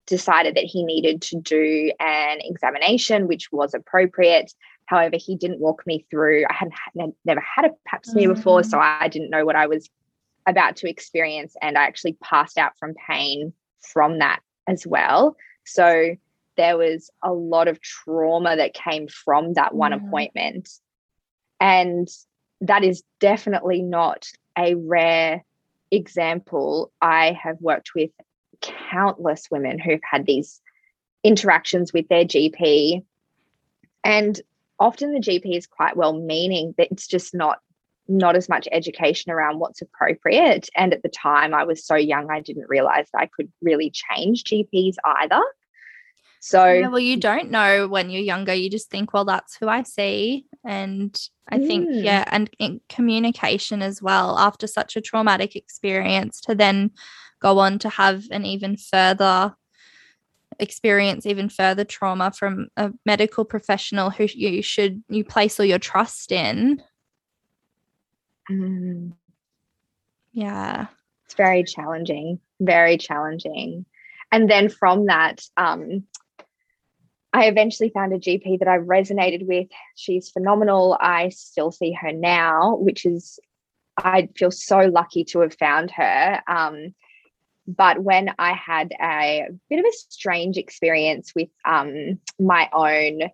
decided 0.06 0.56
that 0.56 0.64
he 0.64 0.84
needed 0.84 1.22
to 1.22 1.40
do 1.40 1.92
an 2.00 2.38
examination, 2.40 3.28
which 3.28 3.50
was 3.52 3.74
appropriate. 3.74 4.52
However, 4.86 5.16
he 5.16 5.36
didn't 5.36 5.60
walk 5.60 5.86
me 5.86 6.04
through. 6.10 6.44
I 6.48 6.54
hadn't 6.54 6.74
had, 6.74 7.12
never 7.24 7.40
had 7.40 7.66
a 7.66 7.70
pap 7.86 8.04
smear 8.04 8.28
mm-hmm. 8.28 8.34
before, 8.34 8.62
so 8.64 8.78
I 8.78 9.08
didn't 9.08 9.30
know 9.30 9.44
what 9.44 9.56
I 9.56 9.66
was 9.66 9.88
about 10.46 10.76
to 10.76 10.88
experience, 10.88 11.54
and 11.62 11.78
I 11.78 11.84
actually 11.84 12.14
passed 12.14 12.58
out 12.58 12.72
from 12.78 12.94
pain 13.08 13.52
from 13.80 14.18
that 14.18 14.40
as 14.66 14.86
well. 14.86 15.36
So 15.64 16.16
there 16.56 16.76
was 16.76 17.10
a 17.22 17.32
lot 17.32 17.68
of 17.68 17.80
trauma 17.80 18.56
that 18.56 18.74
came 18.74 19.08
from 19.08 19.54
that 19.54 19.74
one 19.74 19.92
mm. 19.92 20.06
appointment, 20.06 20.68
and 21.60 22.08
that 22.60 22.84
is 22.84 23.02
definitely 23.20 23.82
not 23.82 24.26
a 24.58 24.74
rare 24.74 25.44
example. 25.90 26.92
I 27.00 27.38
have 27.40 27.56
worked 27.60 27.90
with 27.94 28.10
countless 28.62 29.50
women 29.50 29.78
who've 29.78 30.00
had 30.08 30.26
these 30.26 30.60
interactions 31.24 31.92
with 31.92 32.08
their 32.08 32.24
GP. 32.24 33.04
And 34.04 34.40
often 34.78 35.12
the 35.12 35.20
GP 35.20 35.56
is 35.56 35.66
quite 35.66 35.96
well 35.96 36.12
meaning, 36.12 36.74
but 36.76 36.88
it's 36.90 37.06
just 37.06 37.34
not 37.34 37.58
not 38.08 38.34
as 38.34 38.48
much 38.48 38.68
education 38.72 39.30
around 39.30 39.60
what's 39.60 39.80
appropriate. 39.80 40.68
And 40.76 40.92
at 40.92 41.02
the 41.02 41.08
time 41.08 41.54
I 41.54 41.64
was 41.64 41.86
so 41.86 41.94
young, 41.94 42.30
I 42.30 42.40
didn't 42.40 42.68
realize 42.68 43.06
that 43.12 43.20
I 43.20 43.26
could 43.26 43.50
really 43.62 43.90
change 43.90 44.42
GPs 44.44 44.96
either. 45.04 45.40
So 46.40 46.66
yeah, 46.66 46.88
well, 46.88 46.98
you 46.98 47.18
don't 47.18 47.52
know 47.52 47.86
when 47.86 48.10
you're 48.10 48.20
younger. 48.20 48.52
You 48.52 48.68
just 48.68 48.90
think, 48.90 49.12
well, 49.12 49.24
that's 49.24 49.54
who 49.54 49.68
I 49.68 49.84
see. 49.84 50.46
And 50.64 51.16
I 51.48 51.58
mm. 51.58 51.66
think, 51.68 51.88
yeah, 51.92 52.24
and 52.26 52.80
communication 52.88 53.80
as 53.80 54.02
well 54.02 54.36
after 54.36 54.66
such 54.66 54.96
a 54.96 55.00
traumatic 55.00 55.54
experience 55.54 56.40
to 56.42 56.56
then 56.56 56.90
go 57.42 57.58
on 57.58 57.78
to 57.78 57.88
have 57.88 58.24
an 58.30 58.46
even 58.46 58.76
further 58.76 59.54
experience 60.58 61.26
even 61.26 61.48
further 61.48 61.84
trauma 61.84 62.30
from 62.30 62.68
a 62.76 62.90
medical 63.04 63.44
professional 63.44 64.10
who 64.10 64.26
you 64.32 64.62
should 64.62 65.02
you 65.08 65.24
place 65.24 65.58
all 65.58 65.66
your 65.66 65.78
trust 65.78 66.30
in 66.30 66.80
mm. 68.50 69.12
yeah 70.32 70.86
it's 71.24 71.34
very 71.34 71.64
challenging 71.64 72.38
very 72.60 72.96
challenging 72.96 73.84
and 74.30 74.50
then 74.50 74.68
from 74.68 75.06
that 75.06 75.42
um, 75.56 76.04
I 77.34 77.46
eventually 77.46 77.90
found 77.90 78.12
a 78.12 78.18
GP 78.18 78.58
that 78.58 78.68
I 78.68 78.78
resonated 78.78 79.46
with. 79.46 79.68
She's 79.96 80.30
phenomenal. 80.30 80.98
I 81.00 81.30
still 81.30 81.70
see 81.70 81.92
her 81.92 82.12
now, 82.12 82.76
which 82.76 83.06
is, 83.06 83.40
I 83.96 84.28
feel 84.36 84.50
so 84.50 84.80
lucky 84.80 85.24
to 85.24 85.40
have 85.40 85.54
found 85.54 85.90
her. 85.92 86.40
Um, 86.46 86.94
but 87.66 88.02
when 88.02 88.34
I 88.38 88.52
had 88.52 88.92
a 89.00 89.48
bit 89.70 89.78
of 89.78 89.84
a 89.84 89.92
strange 89.92 90.56
experience 90.56 91.32
with 91.34 91.48
um, 91.64 92.18
my 92.38 92.68
own 92.72 93.30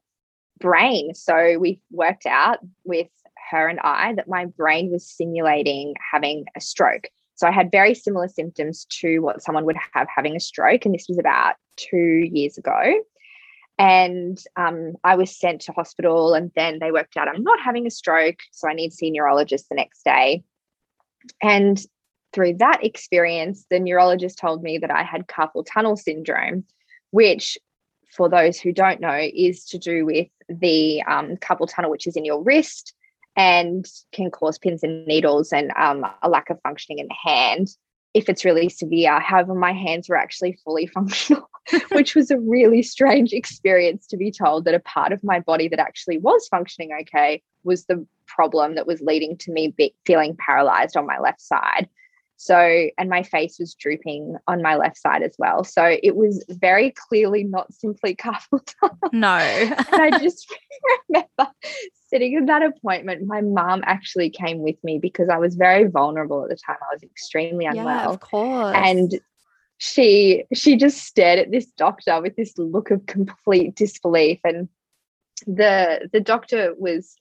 brain, 0.61 1.15
so 1.15 1.59
we 1.59 1.81
worked 1.91 2.27
out 2.27 2.59
with 2.85 3.09
her 3.51 3.69
and 3.69 3.81
I 3.81 4.15
that 4.15 4.29
my 4.29 4.45
brain 4.45 4.91
was 4.91 5.09
simulating 5.09 5.95
having 6.13 6.45
a 6.57 6.61
stroke. 6.61 7.09
So 7.37 7.47
I 7.47 7.53
had 7.53 7.71
very 7.71 7.95
similar 7.95 8.29
symptoms 8.29 8.85
to 9.01 9.21
what 9.21 9.43
someone 9.43 9.65
would 9.65 9.77
have 9.95 10.09
having 10.15 10.37
a 10.37 10.41
stroke. 10.41 10.85
And 10.85 10.95
this 10.95 11.07
was 11.09 11.19
about 11.19 11.55
two 11.77 12.29
years 12.33 12.59
ago. 12.59 13.01
And 13.79 14.43
um, 14.57 14.95
I 15.05 15.15
was 15.15 15.39
sent 15.39 15.61
to 15.63 15.73
hospital, 15.73 16.35
and 16.35 16.51
then 16.57 16.81
they 16.81 16.91
worked 16.91 17.17
out 17.17 17.29
I'm 17.29 17.45
not 17.45 17.61
having 17.61 17.87
a 17.87 17.93
stroke. 17.93 18.41
So 18.51 18.69
I 18.69 18.75
need 18.75 18.91
to 18.91 18.97
see 18.97 19.07
a 19.07 19.11
neurologist 19.13 19.69
the 19.69 19.77
next 19.77 20.03
day. 20.05 20.43
And 21.41 21.81
through 22.33 22.55
that 22.55 22.85
experience, 22.85 23.65
the 23.71 23.81
neurologist 23.81 24.39
told 24.39 24.63
me 24.63 24.79
that 24.79 24.91
I 24.91 25.03
had 25.03 25.27
carpal 25.27 25.65
tunnel 25.67 25.97
syndrome, 25.97 26.65
which, 27.11 27.59
for 28.15 28.29
those 28.29 28.59
who 28.59 28.73
don't 28.73 29.01
know, 29.01 29.29
is 29.35 29.65
to 29.67 29.79
do 29.79 30.05
with 30.05 30.29
the 30.49 31.03
um, 31.03 31.37
carpal 31.37 31.69
tunnel, 31.69 31.91
which 31.91 32.07
is 32.07 32.17
in 32.17 32.25
your 32.25 32.43
wrist 32.43 32.95
and 33.37 33.87
can 34.13 34.31
cause 34.31 34.59
pins 34.59 34.83
and 34.83 35.07
needles 35.07 35.53
and 35.53 35.73
um, 35.79 36.05
a 36.23 36.29
lack 36.29 36.51
of 36.51 36.61
functioning 36.63 36.99
in 36.99 37.09
the 37.09 37.31
hand. 37.31 37.69
if 38.15 38.29
it's 38.29 38.45
really 38.45 38.69
severe. 38.69 39.21
However, 39.21 39.55
my 39.55 39.73
hands 39.73 40.09
were 40.09 40.17
actually 40.17 40.59
fully 40.65 40.87
functional, 40.95 41.49
which 41.93 42.15
was 42.15 42.31
a 42.31 42.39
really 42.39 42.83
strange 42.83 43.33
experience 43.33 44.07
to 44.09 44.17
be 44.17 44.33
told 44.33 44.65
that 44.65 44.75
a 44.75 44.81
part 44.81 45.13
of 45.13 45.23
my 45.23 45.41
body 45.41 45.69
that 45.69 45.79
actually 45.79 46.19
was 46.19 46.49
functioning 46.49 46.91
okay 47.01 47.43
was 47.65 47.85
the 47.85 48.05
problem 48.27 48.75
that 48.75 48.87
was 48.87 49.01
leading 49.01 49.37
to 49.39 49.53
me 49.53 49.69
be- 49.69 49.95
feeling 50.05 50.37
paralyzed 50.37 50.97
on 50.97 51.07
my 51.07 51.19
left 51.19 51.41
side. 51.41 51.89
So, 52.41 52.89
and 52.97 53.11
my 53.11 53.25
face 53.25 53.59
was 53.59 53.75
drooping 53.75 54.37
on 54.47 54.63
my 54.63 54.77
left 54.77 54.97
side 54.97 55.23
as 55.23 55.35
well. 55.39 55.65
So 55.65 55.99
it 56.01 56.15
was 56.15 56.45
very 56.49 56.93
clearly 56.93 57.43
not 57.43 57.75
simply 57.75 58.15
carpal 58.15 58.65
tunnel. 58.81 58.97
No. 59.13 59.37
and 59.37 59.77
I 59.91 60.17
just 60.21 60.49
remember 61.09 61.53
sitting 62.09 62.35
in 62.35 62.47
that 62.47 62.63
appointment. 62.63 63.27
My 63.27 63.41
mom 63.41 63.83
actually 63.85 64.31
came 64.31 64.61
with 64.61 64.77
me 64.85 65.01
because 65.01 65.29
I 65.29 65.39
was 65.39 65.57
very 65.57 65.89
vulnerable 65.89 66.45
at 66.45 66.49
the 66.49 66.57
time. 66.57 66.77
I 66.81 66.95
was 66.95 67.03
extremely 67.03 67.67
unwell. 67.67 67.85
Yeah, 67.87 68.07
of 68.07 68.21
course. 68.21 68.77
And 68.77 69.19
she 69.79 70.45
she 70.55 70.77
just 70.77 70.99
stared 70.99 71.41
at 71.41 71.51
this 71.51 71.67
doctor 71.73 72.23
with 72.23 72.37
this 72.37 72.57
look 72.57 72.93
of 72.93 73.05
complete 73.07 73.75
disbelief. 73.75 74.39
And 74.45 74.69
the 75.45 76.09
the 76.13 76.21
doctor 76.21 76.73
was 76.79 77.17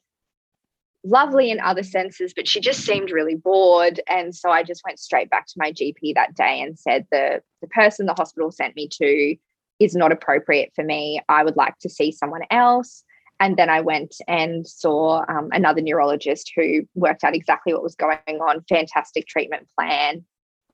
lovely 1.08 1.52
in 1.52 1.60
other 1.60 1.84
senses, 1.84 2.34
but 2.36 2.48
she 2.48 2.60
just 2.60 2.82
seemed 2.82 3.12
really 3.12 3.36
bored. 3.36 4.00
And 4.08 4.36
so 4.36 4.50
I 4.50 4.64
just 4.64 4.82
went 4.86 5.00
straight 5.00 5.30
back 5.30 5.48
to 5.48 5.54
my 5.58 5.72
GP 5.72 6.16
that 6.16 6.36
day 6.36 6.62
and 6.62 6.78
said, 6.78 7.06
the, 7.12 7.42
the 7.62 7.68
person 7.68 8.06
the 8.06 8.14
hospital 8.14 8.52
sent 8.52 8.76
me 8.76 8.90
to 9.02 9.36
is 9.80 9.96
not 9.96 10.12
appropriate 10.12 10.72
for 10.76 10.84
me. 10.84 11.22
I 11.30 11.44
would 11.44 11.56
like 11.56 11.78
to 11.80 11.90
see 11.90 12.12
someone 12.12 12.42
else. 12.52 13.04
And 13.40 13.56
then 13.56 13.70
I 13.70 13.82
went 13.82 14.16
and 14.28 14.68
saw 14.68 15.24
um, 15.30 15.50
another 15.52 15.82
neurologist 15.82 16.52
who 16.56 16.82
worked 16.96 17.24
out 17.24 17.36
exactly 17.36 17.74
what 17.74 17.84
was 17.84 17.96
going 17.96 18.18
on, 18.28 18.64
fantastic 18.68 19.28
treatment 19.28 19.68
plan, 19.78 20.26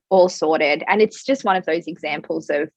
all 0.08 0.30
sorted. 0.30 0.82
And 0.88 1.02
it's 1.02 1.24
just 1.24 1.44
one 1.44 1.56
of 1.56 1.66
those 1.66 1.86
examples 1.86 2.48
of 2.48 2.70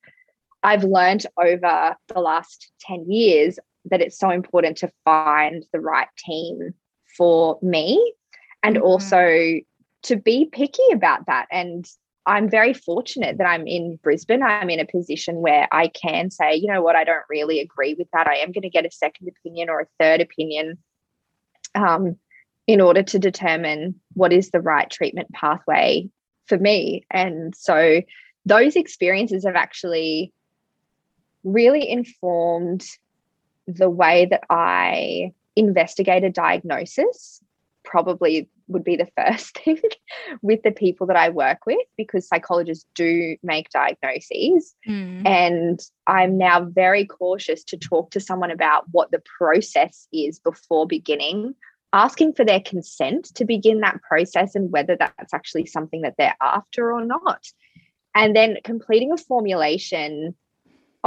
I've 0.63 0.83
learned 0.83 1.25
over 1.41 1.95
the 2.07 2.19
last 2.19 2.71
10 2.81 3.09
years 3.09 3.59
that 3.85 4.01
it's 4.01 4.19
so 4.19 4.29
important 4.29 4.77
to 4.77 4.91
find 5.05 5.65
the 5.71 5.79
right 5.79 6.09
team 6.17 6.73
for 7.17 7.57
me 7.62 8.13
and 8.63 8.75
mm-hmm. 8.75 8.86
also 8.86 9.59
to 10.03 10.15
be 10.15 10.50
picky 10.51 10.83
about 10.93 11.25
that 11.25 11.47
and 11.51 11.86
I'm 12.27 12.50
very 12.50 12.74
fortunate 12.74 13.38
that 13.38 13.47
I'm 13.47 13.65
in 13.67 13.97
Brisbane. 14.03 14.43
I'm 14.43 14.69
in 14.69 14.81
a 14.81 14.86
position 14.86 15.38
where 15.38 15.65
I 15.71 15.88
can 15.88 16.29
say, 16.29 16.55
you 16.55 16.67
know 16.67 16.81
what, 16.81 16.97
I 16.97 17.05
don't 17.05 17.24
really 17.29 17.62
agree 17.62 17.95
with 17.97 18.09
that. 18.12 18.27
I 18.27 18.36
am 18.36 18.51
going 18.51 18.63
to 18.63 18.69
get 18.69 18.86
a 18.86 18.91
second 18.91 19.29
opinion 19.29 19.69
or 19.69 19.79
a 19.79 19.88
third 19.97 20.19
opinion 20.19 20.77
um, 21.74 22.17
in 22.67 22.81
order 22.81 23.01
to 23.01 23.17
determine 23.17 23.95
what 24.13 24.33
is 24.33 24.51
the 24.51 24.59
right 24.59 24.89
treatment 24.89 25.31
pathway 25.31 26.09
for 26.47 26.57
me. 26.57 27.05
And 27.09 27.55
so 27.55 28.01
those 28.45 28.75
experiences 28.75 29.45
have 29.45 29.55
actually 29.55 30.33
really 31.45 31.89
informed 31.89 32.86
the 33.67 33.89
way 33.89 34.25
that 34.25 34.43
I 34.50 35.31
investigate 35.57 36.23
a 36.23 36.29
diagnosis 36.29 37.41
probably 37.83 38.49
would 38.67 38.83
be 38.83 38.97
the 38.97 39.07
first 39.17 39.57
thing 39.57 39.79
with 40.41 40.61
the 40.63 40.71
people 40.71 41.07
that 41.07 41.15
I 41.15 41.29
work 41.29 41.65
with 41.65 41.85
because 41.97 42.27
psychologists 42.27 42.85
do 42.93 43.37
make 43.41 43.69
diagnoses. 43.69 44.75
Mm. 44.87 45.25
And 45.25 45.79
I'm 46.05 46.37
now 46.37 46.65
very 46.65 47.05
cautious 47.05 47.63
to 47.65 47.77
talk 47.77 48.11
to 48.11 48.19
someone 48.19 48.51
about 48.51 48.85
what 48.91 49.11
the 49.11 49.23
process 49.37 50.07
is 50.11 50.39
before 50.39 50.85
beginning, 50.85 51.55
asking 51.93 52.33
for 52.33 52.43
their 52.43 52.61
consent 52.61 53.33
to 53.35 53.45
begin 53.45 53.79
that 53.81 54.01
process 54.01 54.53
and 54.53 54.71
whether 54.71 54.97
that's 54.97 55.33
actually 55.33 55.65
something 55.65 56.01
that 56.01 56.15
they're 56.17 56.35
after 56.41 56.91
or 56.91 57.05
not. 57.05 57.45
And 58.13 58.36
then 58.36 58.58
completing 58.63 59.12
a 59.12 59.17
formulation 59.17 60.36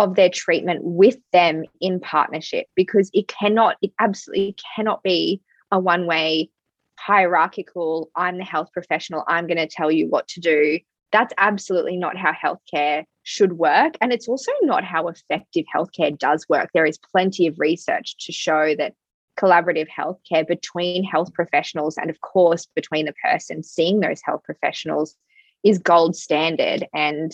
of 0.00 0.14
their 0.16 0.30
treatment 0.30 0.80
with 0.82 1.18
them 1.32 1.62
in 1.80 2.00
partnership 2.00 2.66
because 2.74 3.10
it 3.12 3.28
cannot, 3.28 3.76
it 3.82 3.92
absolutely 3.98 4.56
cannot 4.74 5.02
be 5.02 5.42
a 5.70 5.78
one 5.78 6.06
way 6.06 6.50
hierarchical, 6.98 8.10
I'm 8.16 8.38
the 8.38 8.44
health 8.44 8.70
professional, 8.72 9.24
I'm 9.28 9.46
going 9.46 9.58
to 9.58 9.66
tell 9.66 9.90
you 9.90 10.08
what 10.08 10.26
to 10.28 10.40
do. 10.40 10.78
That's 11.12 11.34
absolutely 11.36 11.98
not 11.98 12.16
how 12.16 12.32
healthcare 12.32 13.04
should 13.24 13.54
work. 13.54 13.94
And 14.00 14.10
it's 14.12 14.28
also 14.28 14.52
not 14.62 14.84
how 14.84 15.08
effective 15.08 15.66
healthcare 15.74 16.16
does 16.16 16.46
work. 16.48 16.70
There 16.72 16.86
is 16.86 16.98
plenty 16.98 17.46
of 17.46 17.58
research 17.58 18.16
to 18.24 18.32
show 18.32 18.74
that 18.76 18.94
collaborative 19.38 19.88
healthcare 19.88 20.46
between 20.46 21.04
health 21.04 21.32
professionals 21.34 21.98
and, 21.98 22.08
of 22.08 22.20
course, 22.22 22.66
between 22.74 23.04
the 23.04 23.14
person 23.22 23.62
seeing 23.62 24.00
those 24.00 24.20
health 24.24 24.42
professionals 24.44 25.14
is 25.62 25.78
gold 25.78 26.16
standard. 26.16 26.86
And 26.94 27.32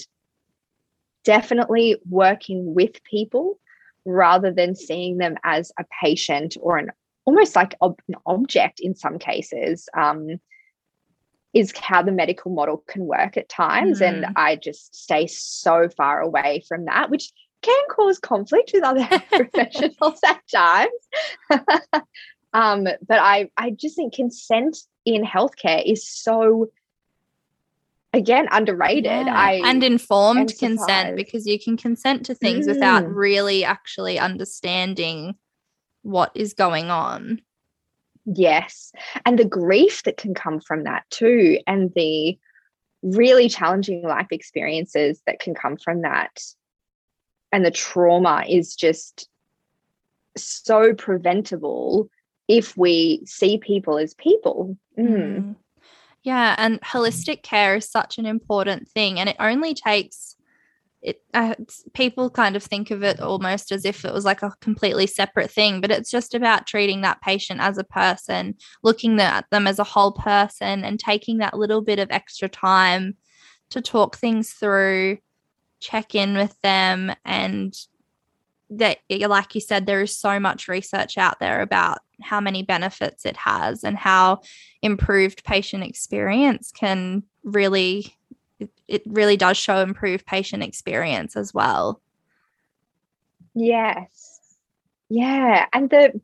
definitely 1.26 1.96
working 2.08 2.74
with 2.74 3.02
people 3.04 3.58
rather 4.06 4.52
than 4.52 4.76
seeing 4.76 5.18
them 5.18 5.36
as 5.44 5.72
a 5.78 5.84
patient 6.00 6.56
or 6.60 6.78
an 6.78 6.92
almost 7.26 7.56
like 7.56 7.74
ob- 7.82 8.00
an 8.08 8.14
object 8.24 8.78
in 8.78 8.94
some 8.94 9.18
cases 9.18 9.88
um, 9.98 10.38
is 11.52 11.76
how 11.76 12.00
the 12.02 12.12
medical 12.12 12.52
model 12.52 12.84
can 12.86 13.04
work 13.04 13.36
at 13.36 13.48
times 13.48 14.00
mm. 14.00 14.06
and 14.06 14.26
i 14.36 14.54
just 14.54 14.94
stay 14.94 15.26
so 15.26 15.88
far 15.96 16.20
away 16.20 16.62
from 16.68 16.84
that 16.84 17.10
which 17.10 17.32
can 17.62 17.82
cause 17.90 18.18
conflict 18.18 18.70
with 18.72 18.84
other 18.84 19.08
professionals 19.32 20.20
at 20.24 20.40
times 20.54 21.70
um, 22.52 22.84
but 22.84 23.18
i 23.18 23.50
i 23.56 23.70
just 23.70 23.96
think 23.96 24.14
consent 24.14 24.78
in 25.04 25.24
healthcare 25.24 25.82
is 25.84 26.08
so 26.08 26.68
again 28.16 28.48
underrated 28.50 29.26
yeah. 29.26 29.34
I 29.34 29.60
and 29.64 29.84
informed 29.84 30.52
consent 30.58 31.16
because 31.16 31.46
you 31.46 31.58
can 31.58 31.76
consent 31.76 32.26
to 32.26 32.34
things 32.34 32.66
mm. 32.66 32.74
without 32.74 33.06
really 33.08 33.64
actually 33.64 34.18
understanding 34.18 35.34
what 36.02 36.32
is 36.34 36.54
going 36.54 36.90
on 36.90 37.40
yes 38.24 38.92
and 39.24 39.38
the 39.38 39.44
grief 39.44 40.02
that 40.04 40.16
can 40.16 40.34
come 40.34 40.60
from 40.60 40.84
that 40.84 41.04
too 41.10 41.58
and 41.66 41.92
the 41.94 42.38
really 43.02 43.48
challenging 43.48 44.02
life 44.02 44.28
experiences 44.30 45.20
that 45.26 45.38
can 45.38 45.54
come 45.54 45.76
from 45.76 46.02
that 46.02 46.40
and 47.52 47.64
the 47.64 47.70
trauma 47.70 48.44
is 48.48 48.74
just 48.74 49.28
so 50.36 50.92
preventable 50.94 52.08
if 52.48 52.76
we 52.76 53.22
see 53.26 53.58
people 53.58 53.98
as 53.98 54.14
people 54.14 54.76
mm. 54.98 55.08
Mm. 55.08 55.56
Yeah, 56.26 56.56
and 56.58 56.80
holistic 56.80 57.44
care 57.44 57.76
is 57.76 57.88
such 57.88 58.18
an 58.18 58.26
important 58.26 58.88
thing, 58.88 59.20
and 59.20 59.28
it 59.28 59.36
only 59.38 59.74
takes 59.74 60.34
it. 61.00 61.22
Uh, 61.32 61.54
people 61.94 62.30
kind 62.30 62.56
of 62.56 62.64
think 62.64 62.90
of 62.90 63.04
it 63.04 63.20
almost 63.20 63.70
as 63.70 63.84
if 63.84 64.04
it 64.04 64.12
was 64.12 64.24
like 64.24 64.42
a 64.42 64.52
completely 64.60 65.06
separate 65.06 65.52
thing, 65.52 65.80
but 65.80 65.92
it's 65.92 66.10
just 66.10 66.34
about 66.34 66.66
treating 66.66 67.02
that 67.02 67.22
patient 67.22 67.60
as 67.60 67.78
a 67.78 67.84
person, 67.84 68.56
looking 68.82 69.20
at 69.20 69.48
them 69.52 69.68
as 69.68 69.78
a 69.78 69.84
whole 69.84 70.10
person, 70.10 70.82
and 70.82 70.98
taking 70.98 71.38
that 71.38 71.56
little 71.56 71.80
bit 71.80 72.00
of 72.00 72.10
extra 72.10 72.48
time 72.48 73.16
to 73.70 73.80
talk 73.80 74.16
things 74.16 74.50
through, 74.50 75.18
check 75.78 76.16
in 76.16 76.36
with 76.36 76.60
them, 76.60 77.12
and 77.24 77.72
that, 78.70 78.98
like 79.08 79.54
you 79.54 79.60
said, 79.60 79.86
there 79.86 80.02
is 80.02 80.18
so 80.18 80.40
much 80.40 80.66
research 80.66 81.18
out 81.18 81.38
there 81.38 81.62
about 81.62 81.98
how 82.22 82.40
many 82.40 82.62
benefits 82.62 83.24
it 83.24 83.36
has 83.36 83.84
and 83.84 83.96
how 83.96 84.40
improved 84.82 85.44
patient 85.44 85.84
experience 85.84 86.72
can 86.72 87.22
really 87.44 88.16
it 88.88 89.02
really 89.06 89.36
does 89.36 89.56
show 89.56 89.80
improved 89.80 90.24
patient 90.24 90.62
experience 90.62 91.36
as 91.36 91.52
well. 91.52 92.00
Yes. 93.54 94.56
Yeah 95.08 95.66
and 95.72 95.90
the 95.90 96.20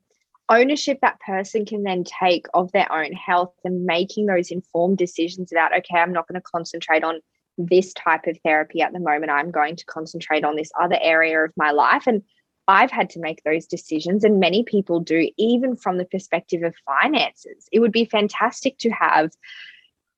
ownership 0.49 0.99
that 1.03 1.21
person 1.21 1.65
can 1.65 1.83
then 1.83 2.05
take 2.05 2.47
of 2.53 2.73
their 2.73 2.91
own 2.93 3.13
health 3.13 3.55
and 3.65 3.85
making 3.85 4.27
those 4.27 4.51
informed 4.51 4.99
decisions 4.99 5.53
about 5.53 5.75
okay 5.75 5.99
i'm 5.99 6.13
not 6.13 6.27
going 6.27 6.39
to 6.39 6.43
concentrate 6.43 7.05
on 7.05 7.21
this 7.59 7.93
type 7.93 8.27
of 8.27 8.39
therapy 8.45 8.81
at 8.81 8.93
the 8.93 9.01
moment. 9.01 9.31
I'm 9.31 9.51
going 9.51 9.77
to 9.77 9.85
concentrate 9.87 10.45
on 10.45 10.57
this 10.57 10.71
other 10.81 10.99
area 11.01 11.45
of 11.45 11.53
my 11.57 11.71
life 11.71 12.07
and 12.07 12.23
I've 12.69 12.91
had 12.91 13.11
to 13.11 13.21
make 13.21 13.43
those 13.43 13.67
decisions, 13.67 14.25
and 14.25 14.39
many 14.39 14.63
people 14.63 15.01
do, 15.01 15.29
even 15.37 15.77
from 15.77 15.99
the 15.99 16.05
perspective 16.05 16.63
of 16.63 16.75
finances. 16.87 17.69
It 17.73 17.81
would 17.81 17.93
be 17.93 18.05
fantastic 18.05 18.79
to 18.79 18.91
have 18.91 19.33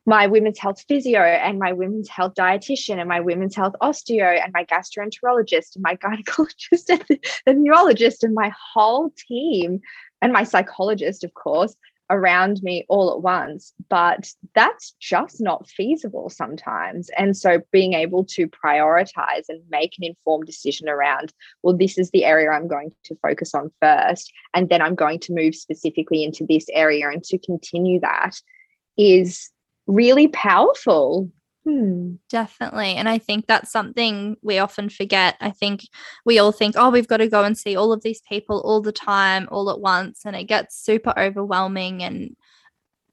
my 0.07 0.26
women's 0.26 0.59
health 0.59 0.85
physio 0.87 1.20
and 1.20 1.59
my 1.59 1.72
women's 1.72 2.09
health 2.09 2.35
dietitian 2.35 2.98
and 2.98 3.09
my 3.09 3.20
women's 3.20 3.57
health 3.57 3.74
osteo 3.80 4.38
and 4.42 4.52
my 4.52 4.64
gastroenterologist 4.64 5.76
and 5.76 5.83
my 5.83 5.96
gynecologist 6.04 6.90
and 6.90 7.20
the 7.46 7.54
neurologist 7.54 8.22
and 8.22 8.35
my 8.35 8.52
whole 8.74 9.11
team 9.16 9.80
and 10.20 10.33
my 10.33 10.44
psychologist, 10.44 11.24
of 11.24 11.33
course, 11.35 11.74
around 12.11 12.62
me 12.62 12.85
all 12.88 13.12
at 13.12 13.23
once, 13.23 13.73
but 13.88 14.29
that's 14.55 14.95
just 15.01 15.40
not 15.40 15.69
feasible 15.69 16.29
sometimes. 16.29 17.11
And 17.17 17.37
so 17.37 17.61
being 17.73 17.95
able 17.95 18.25
to 18.27 18.49
prioritize 18.49 19.45
and 19.49 19.62
make 19.71 19.95
an 19.99 20.05
informed 20.05 20.47
decision 20.47 20.88
around, 20.88 21.33
well, 21.62 21.77
this 21.77 21.97
is 21.99 22.11
the 22.11 22.25
area 22.25 22.51
I'm 22.51 22.69
going 22.69 22.93
to 23.05 23.17
focus 23.17 23.55
on 23.55 23.73
first, 23.81 24.33
and 24.55 24.69
then 24.69 24.83
I'm 24.83 24.95
going 24.95 25.19
to 25.21 25.35
move 25.35 25.55
specifically 25.55 26.25
into 26.25 26.47
this 26.49 26.67
area 26.73 27.09
and 27.09 27.25
to 27.25 27.38
continue 27.38 28.01
that 28.01 28.33
is 28.97 29.51
really 29.87 30.29
powerful. 30.29 31.31
Hmm. 31.64 32.16
Definitely. 32.29 32.94
And 32.94 33.09
I 33.09 33.18
think 33.18 33.46
that's 33.46 33.72
something 33.72 34.37
we 34.42 34.59
often 34.59 34.90
forget. 34.90 35.37
I 35.40 35.50
think 35.50 35.88
we 36.27 36.38
all 36.38 36.53
think, 36.53 36.74
oh, 36.77 36.90
we've 36.90 37.09
got 37.09 37.18
to 37.18 37.29
go 37.29 37.42
and 37.42 37.57
see 37.57 37.74
all 37.74 37.92
of 37.92 38.03
these 38.03 38.20
people 38.29 38.61
all 38.61 38.83
the 38.83 38.92
time, 38.92 39.48
all 39.50 39.70
at 39.70 39.81
once. 39.81 40.22
And 40.27 40.37
it 40.37 40.44
gets 40.44 40.77
super 40.77 41.14
overwhelming 41.18 42.03
and 42.03 42.37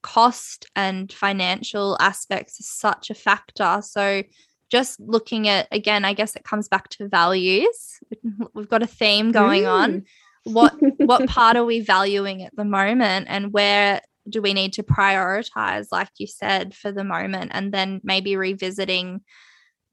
cost 0.01 0.65
and 0.75 1.11
financial 1.11 1.95
aspects 2.01 2.59
is 2.59 2.67
such 2.67 3.09
a 3.09 3.15
factor. 3.15 3.81
So 3.83 4.23
just 4.69 4.99
looking 4.99 5.47
at 5.47 5.67
again, 5.71 6.03
I 6.03 6.13
guess 6.13 6.35
it 6.35 6.43
comes 6.43 6.67
back 6.67 6.89
to 6.89 7.07
values. 7.07 7.99
We've 8.53 8.69
got 8.69 8.83
a 8.83 8.87
theme 8.87 9.31
going 9.31 9.63
mm. 9.63 9.71
on. 9.71 10.05
What 10.43 10.75
what 10.97 11.27
part 11.29 11.55
are 11.55 11.65
we 11.65 11.81
valuing 11.81 12.43
at 12.43 12.55
the 12.55 12.65
moment 12.65 13.27
and 13.29 13.53
where 13.53 14.01
do 14.29 14.41
we 14.41 14.53
need 14.53 14.73
to 14.73 14.84
prioritize, 14.84 15.88
like 15.91 16.10
you 16.17 16.27
said, 16.27 16.73
for 16.73 16.91
the 16.91 17.03
moment, 17.03 17.51
and 17.53 17.73
then 17.73 18.01
maybe 18.03 18.36
revisiting 18.36 19.21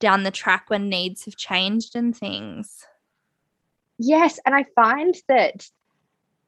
down 0.01 0.23
the 0.23 0.31
track 0.31 0.65
when 0.69 0.89
needs 0.89 1.25
have 1.25 1.37
changed 1.37 1.97
and 1.97 2.17
things? 2.17 2.85
Yes. 3.99 4.39
And 4.47 4.55
I 4.55 4.65
find 4.75 5.15
that 5.29 5.67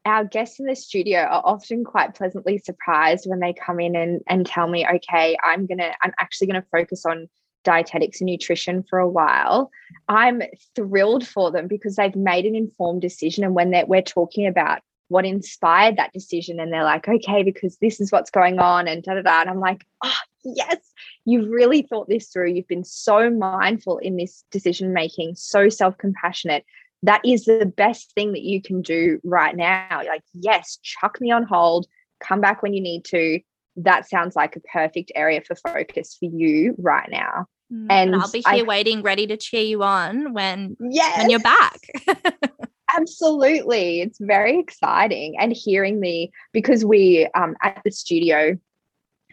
our 0.05 0.25
guests 0.25 0.61
in 0.61 0.67
the 0.67 0.77
studio 0.77 1.21
are 1.21 1.43
often 1.45 1.85
quite 1.85 2.15
pleasantly 2.15 2.59
surprised 2.59 3.27
when 3.29 3.41
they 3.41 3.53
come 3.53 3.81
in 3.81 3.97
and, 3.97 4.21
and 4.29 4.47
tell 4.47 4.69
me, 4.69 4.87
okay, 4.87 5.37
I'm 5.45 5.67
gonna, 5.67 5.93
I'm 6.03 6.13
actually 6.19 6.47
gonna 6.47 6.65
focus 6.73 7.05
on 7.05 7.29
dietetics 7.65 8.21
and 8.21 8.31
nutrition 8.31 8.83
for 8.89 8.99
a 8.99 9.09
while. 9.09 9.71
I'm 10.09 10.43
thrilled 10.75 11.27
for 11.27 11.51
them 11.51 11.69
because 11.69 11.97
they've 11.97 12.17
made 12.17 12.47
an 12.47 12.55
informed 12.55 13.03
decision. 13.03 13.45
And 13.45 13.55
when 13.55 13.75
we're 13.87 14.03
talking 14.03 14.47
about 14.47 14.81
what 15.11 15.27
inspired 15.27 15.97
that 15.97 16.13
decision 16.13 16.59
and 16.59 16.73
they're 16.73 16.85
like 16.85 17.07
okay 17.09 17.43
because 17.43 17.77
this 17.79 18.01
is 18.01 18.11
what's 18.11 18.31
going 18.31 18.59
on 18.59 18.89
and 18.89 19.03
da 19.03 19.15
da 19.15 19.23
da 19.23 19.41
and 19.43 19.51
i'm 19.51 19.61
like 19.61 19.85
oh 20.03 20.17
yes 20.45 20.79
you've 21.25 21.49
really 21.51 21.83
thought 21.83 22.09
this 22.09 22.29
through. 22.29 22.51
You've 22.51 22.69
been 22.69 22.85
so 22.85 23.31
mindful 23.31 23.99
in 23.99 24.17
this 24.17 24.45
decision 24.51 24.93
making 24.93 25.35
so 25.37 25.69
self-compassionate. 25.69 26.65
That 27.03 27.21
is 27.25 27.45
the 27.45 27.73
best 27.77 28.13
thing 28.13 28.33
that 28.33 28.43
you 28.43 28.61
can 28.61 28.83
do 28.83 29.21
right 29.25 29.57
now. 29.57 30.03
Like 30.07 30.23
yes 30.35 30.79
chuck 30.83 31.21
me 31.21 31.31
on 31.31 31.45
hold. 31.45 31.87
Come 32.21 32.41
back 32.41 32.63
when 32.63 32.75
you 32.75 32.81
need 32.81 33.05
to. 33.07 33.41
That 33.77 34.09
sounds 34.09 34.37
like 34.37 34.57
a 34.57 34.61
perfect 34.61 35.13
area 35.15 35.41
for 35.41 35.55
focus 35.55 36.17
for 36.19 36.27
you 36.27 36.75
right 36.79 37.09
now. 37.11 37.47
Mm, 37.73 37.87
and, 37.89 38.15
and, 38.15 38.23
I'll 38.23 38.31
be 38.31 38.43
here 38.47 38.47
I, 38.47 38.63
waiting, 38.63 39.01
ready 39.03 39.27
to 39.29 39.37
cheer 39.37 39.63
you 39.63 39.83
on 39.83 40.35
when 40.35 40.77
yes. 40.81 41.19
when 41.19 41.31
you're 41.31 41.41
back. 41.41 41.81
Absolutely. 42.97 44.01
It's 44.01 44.19
very 44.21 44.59
exciting. 44.59 45.37
And 45.39 45.53
hearing 45.53 46.01
the, 46.01 46.31
because 46.53 46.85
we 46.85 47.29
um, 47.35 47.57
at 47.63 47.81
the 47.85 47.91
studio, 47.91 48.59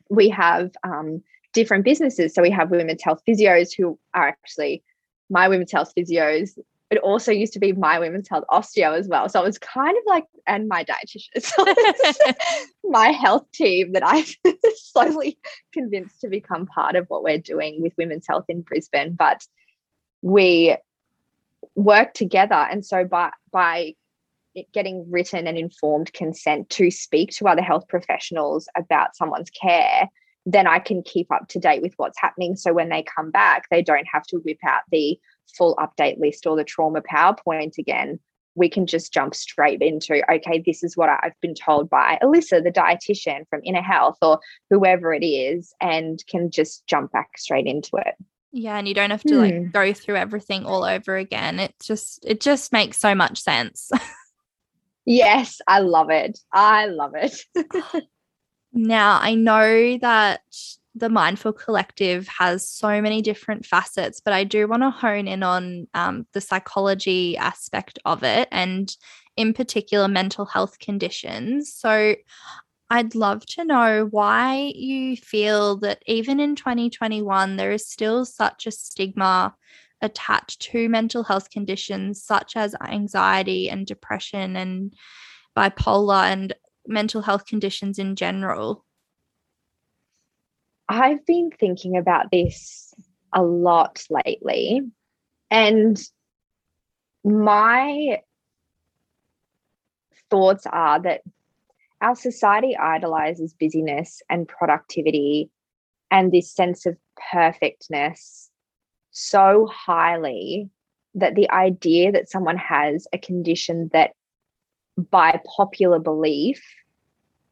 we 0.10 0.30
have 0.30 0.72
um, 0.84 1.22
different 1.54 1.84
businesses. 1.84 2.34
So 2.34 2.42
we 2.42 2.52
have 2.52 2.70
women's 2.72 3.04
health 3.04 3.22
physios 3.28 3.70
who 3.76 3.98
are 4.14 4.28
actually 4.28 4.84
my 5.30 5.48
women's 5.48 5.72
health 5.72 5.92
physios. 5.98 6.58
It 6.90 7.00
also 7.00 7.32
used 7.32 7.52
to 7.54 7.60
be 7.60 7.74
my 7.74 8.00
women's 8.00 8.30
health 8.30 8.46
osteo 8.50 8.98
as 8.98 9.08
well. 9.10 9.28
So 9.28 9.42
it 9.42 9.46
was 9.46 9.58
kind 9.58 9.98
of 9.98 10.04
like, 10.06 10.26
and 10.46 10.68
my 10.68 10.86
dietitian. 10.86 11.28
So 11.42 11.66
my 12.90 13.10
health 13.10 13.52
team 13.52 13.92
that 13.94 14.06
I've 14.06 14.34
slowly 14.76 15.38
convinced 15.74 16.22
to 16.22 16.30
become 16.30 16.66
part 16.66 16.96
of 16.96 17.06
what 17.10 17.24
we're 17.24 17.40
doing 17.40 17.82
with 17.82 17.94
women's 17.98 18.26
health 18.28 18.46
in 18.48 18.62
Brisbane. 18.62 19.16
But 19.16 19.46
we 20.22 20.78
work 21.76 22.14
together 22.14 22.56
and 22.56 22.86
so 22.86 23.04
by 23.04 23.32
by 23.52 23.94
getting 24.74 25.06
written 25.10 25.46
and 25.46 25.58
informed 25.58 26.12
consent 26.14 26.68
to 26.70 26.90
speak 26.90 27.30
to 27.30 27.48
other 27.48 27.62
health 27.62 27.88
professionals 27.88 28.68
about 28.76 29.16
someone's 29.16 29.52
care 29.52 30.10
then 30.48 30.66
I 30.66 30.80
can 30.80 31.04
keep 31.04 31.30
up 31.30 31.50
to 31.50 31.60
date 31.60 31.82
with 31.82 31.94
what's 31.98 32.20
happening. 32.20 32.56
So 32.56 32.74
when 32.74 32.88
they 32.88 33.04
come 33.04 33.32
back, 33.32 33.66
they 33.70 33.82
don't 33.82 34.08
have 34.12 34.24
to 34.28 34.38
whip 34.38 34.60
out 34.66 34.82
the 34.92 35.20
full 35.58 35.76
update 35.76 36.20
list 36.20 36.48
or 36.48 36.56
the 36.56 36.64
trauma 36.64 37.02
PowerPoint 37.02 37.78
again. 37.78 38.18
We 38.56 38.70
can 38.70 38.88
just 38.88 39.14
jump 39.14 39.36
straight 39.36 39.82
into, 39.82 40.24
okay, 40.34 40.64
this 40.66 40.84
is 40.84 40.96
what 40.96 41.10
I've 41.10 41.40
been 41.42 41.54
told 41.54 41.90
by 41.90 42.18
Alyssa, 42.24 42.64
the 42.64 42.72
dietitian 42.72 43.42
from 43.50 43.60
Inner 43.66 43.82
Health, 43.82 44.18
or 44.22 44.40
whoever 44.70 45.14
it 45.14 45.26
is, 45.26 45.74
and 45.82 46.24
can 46.28 46.50
just 46.50 46.88
jump 46.88 47.12
back 47.12 47.38
straight 47.38 47.68
into 47.68 47.98
it. 47.98 48.16
Yeah, 48.60 48.80
and 48.80 48.88
you 48.88 48.96
don't 48.96 49.12
have 49.12 49.22
to 49.22 49.38
like 49.38 49.54
hmm. 49.54 49.70
go 49.70 49.94
through 49.94 50.16
everything 50.16 50.66
all 50.66 50.84
over 50.84 51.16
again. 51.16 51.60
It 51.60 51.76
just 51.80 52.26
it 52.26 52.42
just 52.42 52.74
makes 52.74 52.98
so 52.98 53.14
much 53.14 53.40
sense. 53.40 53.92
yes, 55.06 55.62
I 55.68 55.80
love 55.80 56.10
it. 56.10 56.40
I 56.52 56.88
love 56.88 57.14
it. 57.14 57.40
now, 58.74 59.20
I 59.22 59.36
know 59.36 60.00
that 60.00 60.42
the 60.96 61.08
Mindful 61.08 61.54
Collective 61.54 62.28
has 62.30 62.68
so 62.68 63.00
many 63.00 63.22
different 63.22 63.64
facets, 63.64 64.22
but 64.26 64.34
I 64.34 64.44
do 64.44 64.68
want 64.68 64.82
to 64.82 64.90
hone 64.90 65.28
in 65.28 65.44
on 65.44 65.88
um, 65.94 66.26
the 66.34 66.42
psychology 66.42 67.38
aspect 67.38 68.00
of 68.06 68.24
it 68.24 68.48
and, 68.52 68.92
in 69.36 69.54
particular, 69.54 70.08
mental 70.08 70.46
health 70.46 70.80
conditions. 70.80 71.72
So, 71.72 72.16
I'd 72.90 73.16
love 73.16 73.46
to 73.48 73.66
know 73.66 74.08
why 74.12 74.72
you 74.74 75.18
feel 75.18 75.78
that 75.78 76.02
even 76.06 76.40
in 76.40 76.56
2021, 76.56 77.58
there 77.58 77.72
is 77.72 77.88
still 77.88 78.24
such 78.24 78.66
a 78.66 78.72
stigma 78.72 79.56
attached 80.02 80.62
to 80.62 80.88
mental 80.88 81.24
health 81.24 81.50
conditions 81.50 82.24
such 82.24 82.56
as 82.56 82.76
anxiety 82.82 83.70
and 83.70 83.86
depression 83.86 84.56
and 84.56 84.94
bipolar 85.58 86.32
and 86.32 86.54
mental 86.88 87.22
health 87.22 87.46
conditions 87.46 88.00
in 88.00 88.16
general. 88.16 88.86
I've 90.88 91.26
been 91.26 91.52
thinking 91.52 91.98
about 91.98 92.32
this 92.32 92.94
a 93.34 93.44
lot 93.44 94.04
lately. 94.10 94.82
And 95.52 96.02
my 97.26 98.22
thoughts 100.30 100.66
are 100.66 101.02
that 101.02 101.22
our 102.02 102.16
society 102.16 102.76
idolizes 102.78 103.54
busyness 103.54 104.22
and 104.30 104.48
productivity 104.48 105.50
and 106.12 106.32
this 106.32 106.52
sense 106.52 106.86
of 106.86 106.98
perfectness 107.32 108.50
so 109.12 109.68
highly 109.72 110.70
that 111.16 111.36
the 111.36 111.50
idea 111.50 112.12
that 112.12 112.30
someone 112.30 112.58
has 112.58 113.08
a 113.12 113.18
condition 113.18 113.90
that 113.94 114.12
by 115.10 115.40
popular 115.56 116.00
belief 116.00 116.64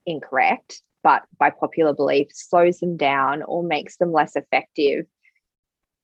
incorrect 0.05 0.81
but 1.03 1.23
by 1.39 1.49
popular 1.49 1.93
belief 1.93 2.27
slows 2.31 2.79
them 2.79 2.97
down 2.97 3.43
or 3.43 3.63
makes 3.63 3.97
them 3.97 4.11
less 4.11 4.35
effective 4.35 5.05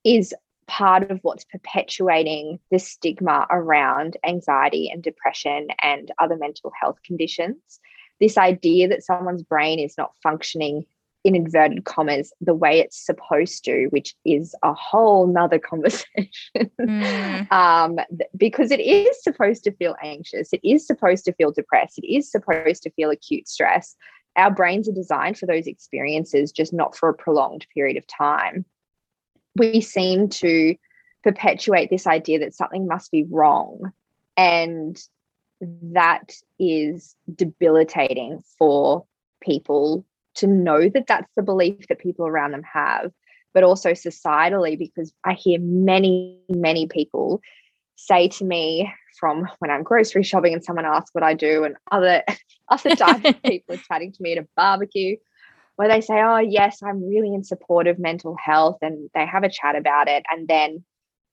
is 0.04 0.34
part 0.68 1.10
of 1.12 1.20
what's 1.22 1.44
perpetuating 1.46 2.60
the 2.72 2.80
stigma 2.80 3.46
around 3.52 4.16
anxiety 4.26 4.90
and 4.92 5.04
depression 5.04 5.68
and 5.82 6.12
other 6.20 6.38
mental 6.38 6.72
health 6.80 6.98
conditions 7.06 7.80
this 8.22 8.38
idea 8.38 8.88
that 8.88 9.04
someone's 9.04 9.44
brain 9.44 9.80
is 9.80 9.96
not 9.98 10.14
functioning 10.24 10.86
in 11.24 11.36
inverted 11.36 11.84
commas 11.86 12.34
the 12.42 12.54
way 12.54 12.80
it's 12.80 13.06
supposed 13.06 13.64
to 13.66 13.88
which 13.88 14.16
is 14.26 14.56
a 14.64 14.74
whole 14.74 15.28
nother 15.28 15.60
conversation. 15.72 16.72
Mm. 16.80 17.52
um, 17.52 18.00
because 18.38 18.72
it 18.72 18.80
is 18.80 19.22
supposed 19.22 19.64
to 19.66 19.72
feel 19.74 19.96
anxious 20.02 20.54
it 20.54 20.62
is 20.64 20.88
supposed 20.88 21.26
to 21.26 21.34
feel 21.34 21.52
depressed 21.52 22.00
it 22.00 22.08
is 22.08 22.32
supposed 22.32 22.84
to 22.84 22.92
feel 22.92 23.10
acute 23.10 23.48
stress. 23.48 23.96
Our 24.38 24.50
brains 24.50 24.88
are 24.88 24.94
designed 24.94 25.38
for 25.38 25.46
those 25.46 25.68
experiences 25.68 26.54
just 26.54 26.72
not 26.72 26.96
for 26.96 27.10
a 27.10 27.14
prolonged 27.14 27.68
period 27.74 27.98
of 27.98 28.08
time. 28.08 28.64
We 29.58 29.82
seem 29.82 30.30
to 30.30 30.76
perpetuate 31.22 31.90
this 31.90 32.08
idea 32.08 32.40
that 32.40 32.56
something 32.56 32.88
must 32.88 33.12
be 33.12 33.26
wrong 33.30 33.92
and 34.38 34.98
that 35.94 36.34
is 36.60 37.16
debilitating 37.34 38.44
for 38.58 39.06
people 39.42 40.06
to 40.36 40.48
know 40.48 40.90
that 40.90 41.08
that's 41.08 41.32
the 41.36 41.44
belief 41.44 41.88
that 41.88 42.00
people 42.00 42.26
around 42.26 42.52
them 42.52 42.64
have, 42.64 43.12
but 43.54 43.64
also 43.64 43.92
societally, 43.92 44.78
because 44.78 45.14
I 45.26 45.34
hear 45.34 45.60
many, 45.60 46.40
many 46.50 46.88
people 46.88 47.42
say 47.96 48.28
to 48.30 48.46
me 48.46 48.92
from 49.20 49.48
when 49.60 49.70
I'm 49.70 49.84
grocery 49.84 50.24
shopping 50.24 50.54
and 50.54 50.64
someone 50.64 50.86
asks 50.86 51.14
what 51.14 51.24
I 51.24 51.34
do, 51.34 51.64
and 51.64 51.76
other 51.92 52.24
other 52.70 52.96
times 52.96 53.36
people 53.46 53.76
are 53.76 53.82
chatting 53.88 54.12
to 54.14 54.24
me 54.24 54.34
at 54.34 54.44
a 54.44 54.48
barbecue 54.56 55.18
where 55.76 55.90
they 55.90 56.02
say, 56.02 56.22
Oh, 56.22 56.38
yes, 56.38 56.82
I'm 56.84 57.08
really 57.08 57.34
in 57.34 57.44
support 57.44 57.88
of 57.88 58.00
mental 58.00 58.36
health, 58.36 58.78
and 58.82 59.10
they 59.14 59.26
have 59.26 59.44
a 59.44 59.50
chat 59.50 59.76
about 59.76 60.08
it. 60.08 60.24
And 60.30 60.48
then 60.48 60.84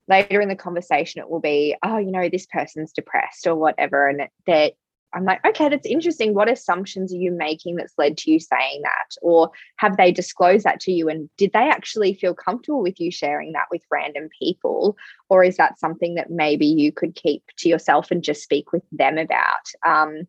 later 0.08 0.40
in 0.40 0.48
the 0.48 0.56
conversation 0.56 1.20
it 1.20 1.30
will 1.30 1.40
be 1.40 1.76
oh 1.82 1.98
you 1.98 2.10
know 2.10 2.28
this 2.28 2.46
person's 2.46 2.92
depressed 2.92 3.46
or 3.46 3.54
whatever 3.54 4.08
and 4.08 4.28
that 4.46 4.72
i'm 5.14 5.24
like 5.24 5.44
okay 5.46 5.68
that's 5.68 5.86
interesting. 5.86 6.34
What 6.34 6.48
assumptions 6.48 7.12
are 7.12 7.18
you 7.18 7.32
making 7.32 7.76
that's 7.76 7.94
led 7.98 8.16
to 8.18 8.30
you 8.30 8.40
saying 8.40 8.82
that? 8.82 9.16
Or 9.22 9.50
have 9.76 9.96
they 9.96 10.12
disclosed 10.12 10.64
that 10.64 10.80
to 10.80 10.92
you? 10.92 11.08
And 11.08 11.28
did 11.36 11.52
they 11.52 11.68
actually 11.68 12.14
feel 12.14 12.34
comfortable 12.34 12.82
with 12.82 13.00
you 13.00 13.10
sharing 13.10 13.52
that 13.52 13.66
with 13.70 13.82
random 13.90 14.28
people? 14.38 14.96
Or 15.28 15.44
is 15.44 15.56
that 15.56 15.78
something 15.78 16.14
that 16.14 16.30
maybe 16.30 16.66
you 16.66 16.92
could 16.92 17.14
keep 17.14 17.42
to 17.58 17.68
yourself 17.68 18.10
and 18.10 18.22
just 18.22 18.42
speak 18.42 18.72
with 18.72 18.82
them 18.92 19.18
about? 19.18 19.66
Um, 19.86 20.26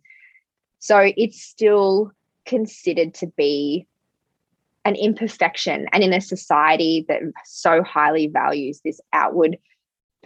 so 0.80 1.12
it's 1.16 1.42
still 1.42 2.12
considered 2.46 3.14
to 3.16 3.28
be 3.28 3.88
an 4.90 4.96
imperfection. 4.96 5.86
And 5.94 6.04
in 6.04 6.14
a 6.14 6.20
society 6.20 7.06
that 7.08 7.22
so 7.46 7.84
highly 7.84 8.28
values 8.28 8.82
this 8.84 9.00
outward 9.14 9.58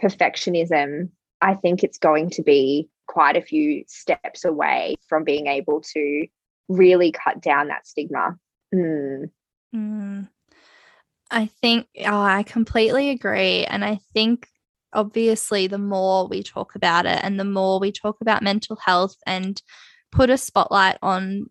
perfectionism, 0.02 1.10
I 1.40 1.54
think 1.54 1.84
it's 1.84 1.98
going 1.98 2.30
to 2.30 2.42
be 2.42 2.88
quite 3.06 3.36
a 3.36 3.42
few 3.42 3.84
steps 3.86 4.44
away 4.44 4.96
from 5.08 5.22
being 5.22 5.46
able 5.46 5.82
to 5.92 6.26
really 6.68 7.12
cut 7.12 7.42
down 7.42 7.68
that 7.68 7.86
stigma. 7.86 8.36
Mm. 8.74 9.30
Mm. 9.74 10.28
I 11.30 11.46
think 11.60 11.86
oh, 12.06 12.20
I 12.20 12.42
completely 12.42 13.10
agree. 13.10 13.66
And 13.66 13.84
I 13.84 14.00
think 14.14 14.48
obviously 14.94 15.66
the 15.66 15.78
more 15.78 16.26
we 16.26 16.42
talk 16.42 16.74
about 16.74 17.04
it 17.04 17.20
and 17.22 17.38
the 17.38 17.44
more 17.44 17.78
we 17.78 17.92
talk 17.92 18.16
about 18.22 18.42
mental 18.42 18.76
health 18.76 19.16
and 19.26 19.60
put 20.10 20.30
a 20.30 20.38
spotlight 20.38 20.96
on 21.02 21.46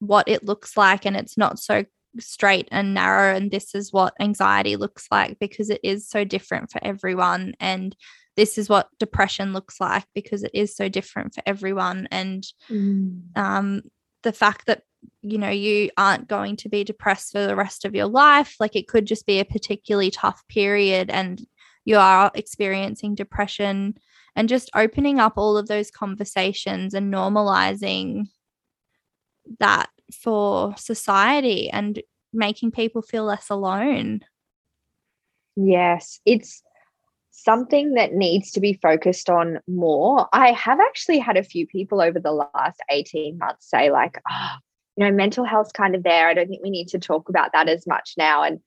what 0.00 0.28
it 0.28 0.44
looks 0.44 0.76
like 0.76 1.06
and 1.06 1.16
it's 1.16 1.38
not 1.38 1.58
so 1.58 1.84
straight 2.20 2.68
and 2.70 2.94
narrow 2.94 3.34
and 3.34 3.50
this 3.50 3.74
is 3.74 3.92
what 3.92 4.14
anxiety 4.20 4.76
looks 4.76 5.06
like 5.10 5.38
because 5.38 5.70
it 5.70 5.80
is 5.82 6.08
so 6.08 6.24
different 6.24 6.70
for 6.70 6.80
everyone 6.84 7.54
and 7.60 7.96
this 8.36 8.56
is 8.56 8.68
what 8.68 8.88
depression 8.98 9.52
looks 9.52 9.80
like 9.80 10.04
because 10.14 10.44
it 10.44 10.52
is 10.54 10.74
so 10.76 10.88
different 10.88 11.34
for 11.34 11.42
everyone 11.44 12.06
and 12.10 12.44
mm. 12.70 13.20
um, 13.36 13.82
the 14.22 14.32
fact 14.32 14.66
that 14.66 14.82
you 15.22 15.38
know 15.38 15.50
you 15.50 15.90
aren't 15.96 16.28
going 16.28 16.56
to 16.56 16.68
be 16.68 16.84
depressed 16.84 17.32
for 17.32 17.46
the 17.46 17.56
rest 17.56 17.84
of 17.84 17.94
your 17.94 18.06
life 18.06 18.56
like 18.58 18.76
it 18.76 18.88
could 18.88 19.06
just 19.06 19.26
be 19.26 19.38
a 19.40 19.44
particularly 19.44 20.10
tough 20.10 20.42
period 20.48 21.10
and 21.10 21.46
you 21.84 21.96
are 21.96 22.30
experiencing 22.34 23.14
depression 23.14 23.94
and 24.36 24.48
just 24.48 24.70
opening 24.74 25.18
up 25.18 25.34
all 25.36 25.56
of 25.56 25.68
those 25.68 25.90
conversations 25.90 26.94
and 26.94 27.12
normalizing 27.12 28.28
that 29.58 29.88
for 30.12 30.74
society 30.76 31.70
and 31.70 32.02
making 32.32 32.70
people 32.70 33.02
feel 33.02 33.24
less 33.24 33.50
alone. 33.50 34.20
Yes, 35.56 36.20
it's 36.24 36.62
something 37.30 37.94
that 37.94 38.12
needs 38.12 38.50
to 38.52 38.60
be 38.60 38.78
focused 38.82 39.30
on 39.30 39.60
more. 39.66 40.28
I 40.32 40.52
have 40.52 40.80
actually 40.80 41.18
had 41.18 41.36
a 41.36 41.42
few 41.42 41.66
people 41.66 42.00
over 42.00 42.18
the 42.18 42.32
last 42.32 42.80
18 42.90 43.38
months 43.38 43.68
say, 43.70 43.90
like, 43.90 44.20
oh, 44.30 44.56
you 44.96 45.04
know, 45.04 45.12
mental 45.12 45.44
health's 45.44 45.72
kind 45.72 45.94
of 45.94 46.02
there. 46.02 46.28
I 46.28 46.34
don't 46.34 46.48
think 46.48 46.62
we 46.62 46.70
need 46.70 46.88
to 46.88 46.98
talk 46.98 47.28
about 47.28 47.52
that 47.52 47.68
as 47.68 47.86
much 47.86 48.14
now. 48.18 48.42
And 48.42 48.60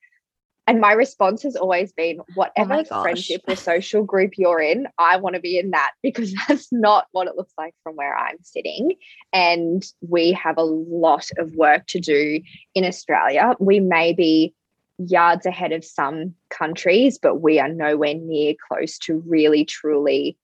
and 0.72 0.80
my 0.80 0.94
response 0.94 1.44
has 1.44 1.58
always 1.58 1.92
been 1.92 2.22
oh 2.22 2.26
whatever 2.34 2.84
oh 2.90 3.02
friendship 3.02 3.42
or 3.46 3.58
social 3.58 4.04
group 4.04 4.38
you're 4.38 4.62
in, 4.62 4.88
I 4.98 5.18
want 5.18 5.36
to 5.36 5.42
be 5.42 5.60
in 5.60 5.72
that 5.72 5.92
because 6.04 6.34
that's 6.48 6.72
not 6.72 7.08
what 7.12 7.28
it 7.28 7.36
looks 7.36 7.54
like 7.58 7.76
from 7.84 7.98
where 7.98 8.18
I'm 8.18 8.38
sitting. 8.42 8.94
And 9.34 9.86
we 10.00 10.32
have 10.32 10.58
a 10.58 10.64
lot 10.64 11.30
of 11.38 11.54
work 11.56 11.88
to 11.88 12.00
do 12.00 12.42
in 12.74 12.86
Australia. 12.86 13.54
We 13.60 13.82
may 13.82 14.14
be 14.14 14.54
yards 14.98 15.46
ahead 15.46 15.74
of 15.74 15.84
some 15.84 16.36
countries, 16.50 17.18
but 17.18 17.42
we 17.42 17.60
are 17.60 17.68
nowhere 17.68 18.14
near 18.14 18.54
close 18.70 18.98
to 19.00 19.22
really, 19.28 19.66
truly 19.66 20.38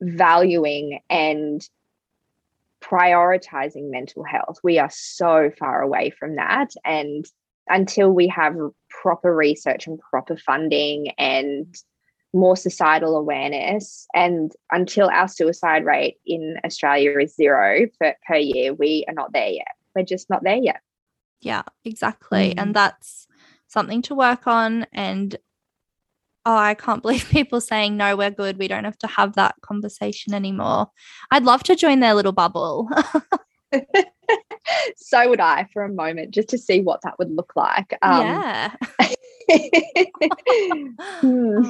valuing 0.00 1.00
and 1.10 1.68
prioritizing 2.80 3.90
mental 3.90 4.22
health. 4.22 4.60
We 4.62 4.78
are 4.78 4.90
so 4.92 5.50
far 5.58 5.82
away 5.82 6.10
from 6.10 6.36
that. 6.36 6.70
And 6.84 7.26
until 7.70 8.10
we 8.10 8.28
have 8.28 8.56
proper 8.88 9.34
research 9.34 9.86
and 9.86 9.98
proper 9.98 10.36
funding 10.36 11.12
and 11.18 11.74
more 12.34 12.56
societal 12.56 13.16
awareness. 13.16 14.06
And 14.14 14.52
until 14.70 15.08
our 15.08 15.28
suicide 15.28 15.84
rate 15.84 16.18
in 16.26 16.56
australia 16.64 17.18
is 17.18 17.34
zero 17.34 17.86
per, 17.98 18.14
per 18.26 18.36
year 18.36 18.74
we 18.74 19.04
are 19.08 19.14
not 19.14 19.32
there 19.32 19.48
yet. 19.48 19.74
We're 19.94 20.04
just 20.04 20.28
not 20.28 20.42
there 20.44 20.56
yet. 20.56 20.80
Yeah 21.40 21.62
exactly. 21.84 22.54
Mm. 22.54 22.62
and 22.62 22.74
that's 22.74 23.26
something 23.66 24.02
to 24.02 24.14
work 24.14 24.46
on. 24.46 24.86
And 24.92 25.36
oh 26.44 26.56
i 26.56 26.74
can't 26.74 27.02
believe 27.02 27.28
people 27.30 27.60
saying 27.60 27.96
no 27.96 28.16
we're 28.16 28.30
good. 28.30 28.58
We 28.58 28.68
don't 28.68 28.84
have 28.84 28.98
to 28.98 29.06
have 29.06 29.34
that 29.34 29.54
conversation 29.62 30.34
anymore. 30.34 30.90
I'd 31.30 31.44
love 31.44 31.62
to 31.64 31.76
join 31.76 32.00
their 32.00 32.14
little 32.14 32.32
bubble 32.32 32.88
so 34.96 35.28
would 35.28 35.40
I 35.40 35.68
for 35.72 35.82
a 35.84 35.88
moment, 35.88 36.32
just 36.32 36.48
to 36.50 36.58
see 36.58 36.80
what 36.80 37.02
that 37.02 37.18
would 37.18 37.30
look 37.30 37.52
like. 37.56 37.96
Um, 38.02 38.26
yeah. 38.26 38.74
Hmm. 41.20 41.62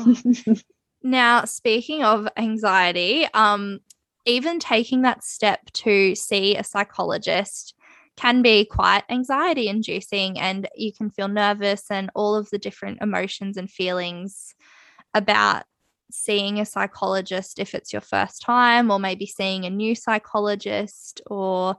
now, 1.02 1.44
speaking 1.44 2.02
of 2.02 2.26
anxiety, 2.36 3.28
um, 3.32 3.78
even 4.26 4.58
taking 4.58 5.02
that 5.02 5.22
step 5.22 5.60
to 5.74 6.16
see 6.16 6.56
a 6.56 6.64
psychologist 6.64 7.74
can 8.16 8.42
be 8.42 8.64
quite 8.64 9.04
anxiety 9.08 9.68
inducing, 9.68 10.40
and 10.40 10.68
you 10.74 10.92
can 10.92 11.08
feel 11.08 11.28
nervous 11.28 11.84
and 11.88 12.10
all 12.16 12.34
of 12.34 12.50
the 12.50 12.58
different 12.58 13.00
emotions 13.00 13.56
and 13.56 13.70
feelings 13.70 14.56
about 15.14 15.62
seeing 16.10 16.58
a 16.58 16.66
psychologist 16.66 17.60
if 17.60 17.76
it's 17.76 17.92
your 17.92 18.02
first 18.02 18.42
time, 18.42 18.90
or 18.90 18.98
maybe 18.98 19.24
seeing 19.24 19.64
a 19.64 19.70
new 19.70 19.94
psychologist, 19.94 21.20
or 21.28 21.76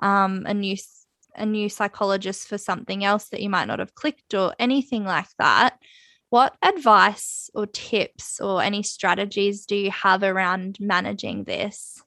um, 0.00 0.44
a 0.46 0.54
new 0.54 0.76
a 1.34 1.46
new 1.46 1.68
psychologist 1.68 2.48
for 2.48 2.58
something 2.58 3.04
else 3.04 3.28
that 3.28 3.40
you 3.40 3.48
might 3.48 3.66
not 3.66 3.78
have 3.78 3.94
clicked 3.94 4.34
or 4.34 4.54
anything 4.58 5.04
like 5.04 5.28
that. 5.38 5.78
What 6.30 6.56
advice 6.60 7.48
or 7.54 7.66
tips 7.66 8.40
or 8.40 8.62
any 8.62 8.82
strategies 8.82 9.64
do 9.64 9.76
you 9.76 9.90
have 9.90 10.22
around 10.22 10.78
managing 10.80 11.44
this? 11.44 12.02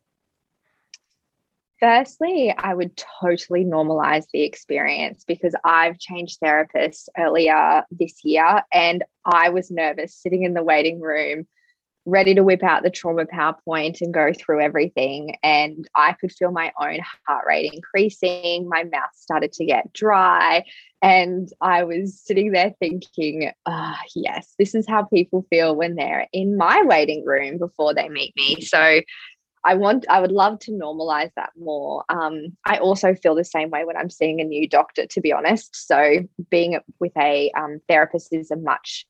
Firstly, 1.80 2.54
I 2.56 2.76
would 2.76 2.96
totally 3.22 3.66
normalize 3.66 4.26
the 4.32 4.44
experience 4.44 5.24
because 5.28 5.56
I've 5.64 5.98
changed 5.98 6.40
therapists 6.40 7.10
earlier 7.18 7.84
this 7.90 8.24
year 8.24 8.62
and 8.72 9.04
I 9.26 9.50
was 9.50 9.72
nervous 9.72 10.16
sitting 10.16 10.44
in 10.44 10.54
the 10.54 10.64
waiting 10.64 11.00
room 11.00 11.48
ready 12.06 12.34
to 12.34 12.44
whip 12.44 12.64
out 12.64 12.84
the 12.84 12.90
trauma 12.90 13.26
PowerPoint 13.26 14.02
and 14.02 14.14
go 14.14 14.34
through 14.34 14.62
everything. 14.62 15.36
And 15.44 15.88
I 15.96 16.14
could 16.14 16.32
feel 16.32 16.52
my 16.52 16.72
own 16.80 17.00
heart 17.28 17.46
rate 17.48 17.74
increasing. 17.74 18.68
My 18.68 18.84
mouth 18.84 19.14
started 19.14 19.52
to 19.54 19.66
get 19.66 19.94
dry. 19.94 20.64
And 21.02 21.50
I 21.62 21.84
was 21.84 22.20
sitting 22.20 22.52
there 22.52 22.74
thinking, 22.80 23.52
ah, 23.66 24.00
oh, 24.00 24.06
yes, 24.16 24.54
this 24.58 24.76
is 24.76 24.88
how 24.88 25.04
people 25.04 25.46
feel 25.50 25.76
when 25.76 25.96
they're 25.96 26.28
in 26.34 26.58
my 26.58 26.82
waiting 26.84 27.24
room 27.26 27.58
before 27.58 27.94
they 27.94 28.10
meet 28.10 28.36
me. 28.36 28.62
So 28.62 29.02
I 29.64 29.76
want, 29.76 30.06
I 30.10 30.20
would 30.20 30.32
love 30.32 30.58
to 30.60 30.72
normalize 30.72 31.32
that 31.36 31.52
more. 31.60 32.04
Um, 32.10 32.58
I 32.66 32.78
also 32.78 33.14
feel 33.14 33.36
the 33.36 33.44
same 33.44 33.70
way 33.70 33.86
when 33.86 33.96
I'm 33.96 34.10
seeing 34.10 34.42
a 34.42 34.44
new 34.44 34.68
doctor, 34.68 35.06
to 35.06 35.22
be 35.22 35.32
honest. 35.32 35.76
So 35.76 36.20
being 36.50 36.80
with 37.00 37.16
a 37.18 37.52
um, 37.56 37.80
therapist 37.88 38.34
is 38.34 38.50
a 38.50 38.56
much 38.56 39.06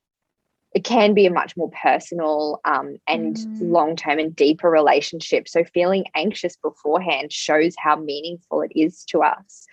it 0.74 0.84
can 0.86 1.14
be 1.14 1.26
a 1.26 1.32
much 1.32 1.58
more 1.58 1.70
personal 1.82 2.62
um, 2.64 2.98
and 3.08 3.36
mm. 3.36 3.72
long 3.72 3.96
term 3.96 4.20
and 4.20 4.36
deeper 4.36 4.70
relationship. 4.70 5.48
So, 5.48 5.64
feeling 5.64 6.06
anxious 6.16 6.56
beforehand 6.56 7.34
shows 7.34 7.76
how 7.78 7.98
meaningful 7.98 8.62
it 8.62 8.72
is 8.74 9.04
to 9.06 9.22
us. 9.22 9.66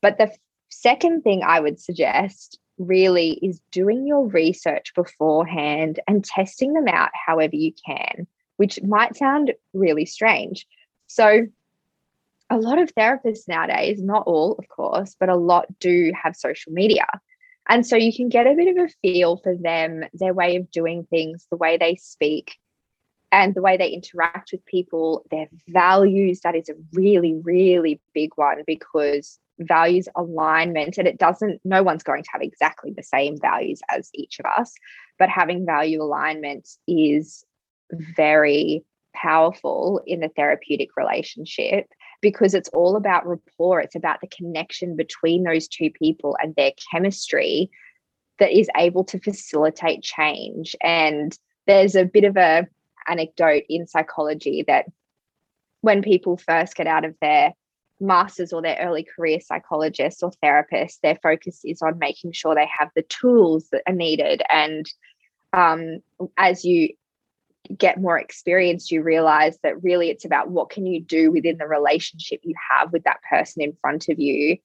But 0.00 0.18
the 0.18 0.30
second 0.68 1.22
thing 1.22 1.42
I 1.44 1.58
would 1.58 1.80
suggest 1.80 2.58
really 2.78 3.32
is 3.42 3.60
doing 3.72 4.06
your 4.06 4.28
research 4.28 4.94
beforehand 4.94 5.98
and 6.06 6.24
testing 6.24 6.72
them 6.72 6.86
out 6.86 7.10
however 7.14 7.56
you 7.56 7.72
can, 7.84 8.28
which 8.58 8.80
might 8.82 9.16
sound 9.16 9.52
really 9.72 10.06
strange. 10.06 10.66
So, 11.08 11.46
a 12.48 12.56
lot 12.56 12.78
of 12.78 12.94
therapists 12.94 13.48
nowadays, 13.48 14.00
not 14.00 14.22
all, 14.26 14.52
of 14.52 14.68
course, 14.68 15.16
but 15.18 15.28
a 15.28 15.36
lot 15.36 15.66
do 15.80 16.12
have 16.22 16.36
social 16.36 16.72
media. 16.72 17.06
And 17.68 17.86
so 17.86 17.96
you 17.96 18.14
can 18.14 18.28
get 18.28 18.46
a 18.46 18.54
bit 18.54 18.76
of 18.76 18.84
a 18.84 18.88
feel 19.02 19.36
for 19.36 19.54
them, 19.54 20.04
their 20.14 20.32
way 20.32 20.56
of 20.56 20.70
doing 20.70 21.06
things, 21.10 21.46
the 21.50 21.56
way 21.56 21.76
they 21.76 21.96
speak, 21.96 22.56
and 23.30 23.54
the 23.54 23.60
way 23.60 23.76
they 23.76 23.90
interact 23.90 24.52
with 24.52 24.64
people, 24.64 25.24
their 25.30 25.48
values. 25.68 26.40
That 26.40 26.56
is 26.56 26.70
a 26.70 26.74
really, 26.94 27.34
really 27.34 28.00
big 28.14 28.30
one 28.36 28.62
because 28.66 29.38
values 29.58 30.08
alignment, 30.16 30.96
and 30.98 31.06
it 31.06 31.18
doesn't, 31.18 31.60
no 31.64 31.82
one's 31.82 32.02
going 32.02 32.22
to 32.22 32.30
have 32.32 32.42
exactly 32.42 32.92
the 32.96 33.02
same 33.02 33.36
values 33.38 33.80
as 33.90 34.08
each 34.14 34.38
of 34.38 34.46
us, 34.46 34.72
but 35.18 35.28
having 35.28 35.66
value 35.66 36.02
alignment 36.02 36.68
is 36.86 37.44
very 38.16 38.84
powerful 39.14 40.00
in 40.06 40.20
the 40.20 40.28
therapeutic 40.36 40.96
relationship 40.96 41.86
because 42.20 42.54
it's 42.54 42.68
all 42.70 42.96
about 42.96 43.26
rapport. 43.26 43.80
It's 43.80 43.94
about 43.94 44.20
the 44.20 44.28
connection 44.28 44.96
between 44.96 45.44
those 45.44 45.68
two 45.68 45.90
people 45.90 46.36
and 46.42 46.54
their 46.56 46.72
chemistry 46.90 47.70
that 48.38 48.52
is 48.52 48.68
able 48.76 49.04
to 49.04 49.18
facilitate 49.18 50.02
change. 50.02 50.74
And 50.82 51.36
there's 51.66 51.94
a 51.94 52.04
bit 52.04 52.24
of 52.24 52.36
a 52.36 52.66
anecdote 53.06 53.64
in 53.68 53.86
psychology 53.86 54.64
that 54.66 54.86
when 55.80 56.02
people 56.02 56.36
first 56.36 56.74
get 56.74 56.86
out 56.86 57.04
of 57.04 57.14
their 57.20 57.52
masters 58.00 58.52
or 58.52 58.62
their 58.62 58.78
early 58.80 59.04
career 59.04 59.40
psychologists 59.40 60.22
or 60.22 60.32
therapists, 60.42 61.00
their 61.02 61.18
focus 61.22 61.60
is 61.64 61.82
on 61.82 61.98
making 61.98 62.32
sure 62.32 62.54
they 62.54 62.68
have 62.78 62.90
the 62.94 63.02
tools 63.02 63.68
that 63.70 63.82
are 63.86 63.94
needed. 63.94 64.42
And 64.50 64.86
um, 65.52 66.00
as 66.36 66.64
you 66.64 66.90
get 67.76 68.00
more 68.00 68.18
experience, 68.18 68.90
you 68.90 69.02
realize 69.02 69.58
that 69.62 69.82
really 69.82 70.10
it's 70.10 70.24
about 70.24 70.50
what 70.50 70.70
can 70.70 70.86
you 70.86 71.00
do 71.00 71.30
within 71.30 71.58
the 71.58 71.66
relationship 71.66 72.40
you 72.42 72.54
have 72.70 72.92
with 72.92 73.04
that 73.04 73.20
person 73.28 73.62
in 73.62 73.76
front 73.80 74.08
of 74.08 74.18
you 74.18 74.56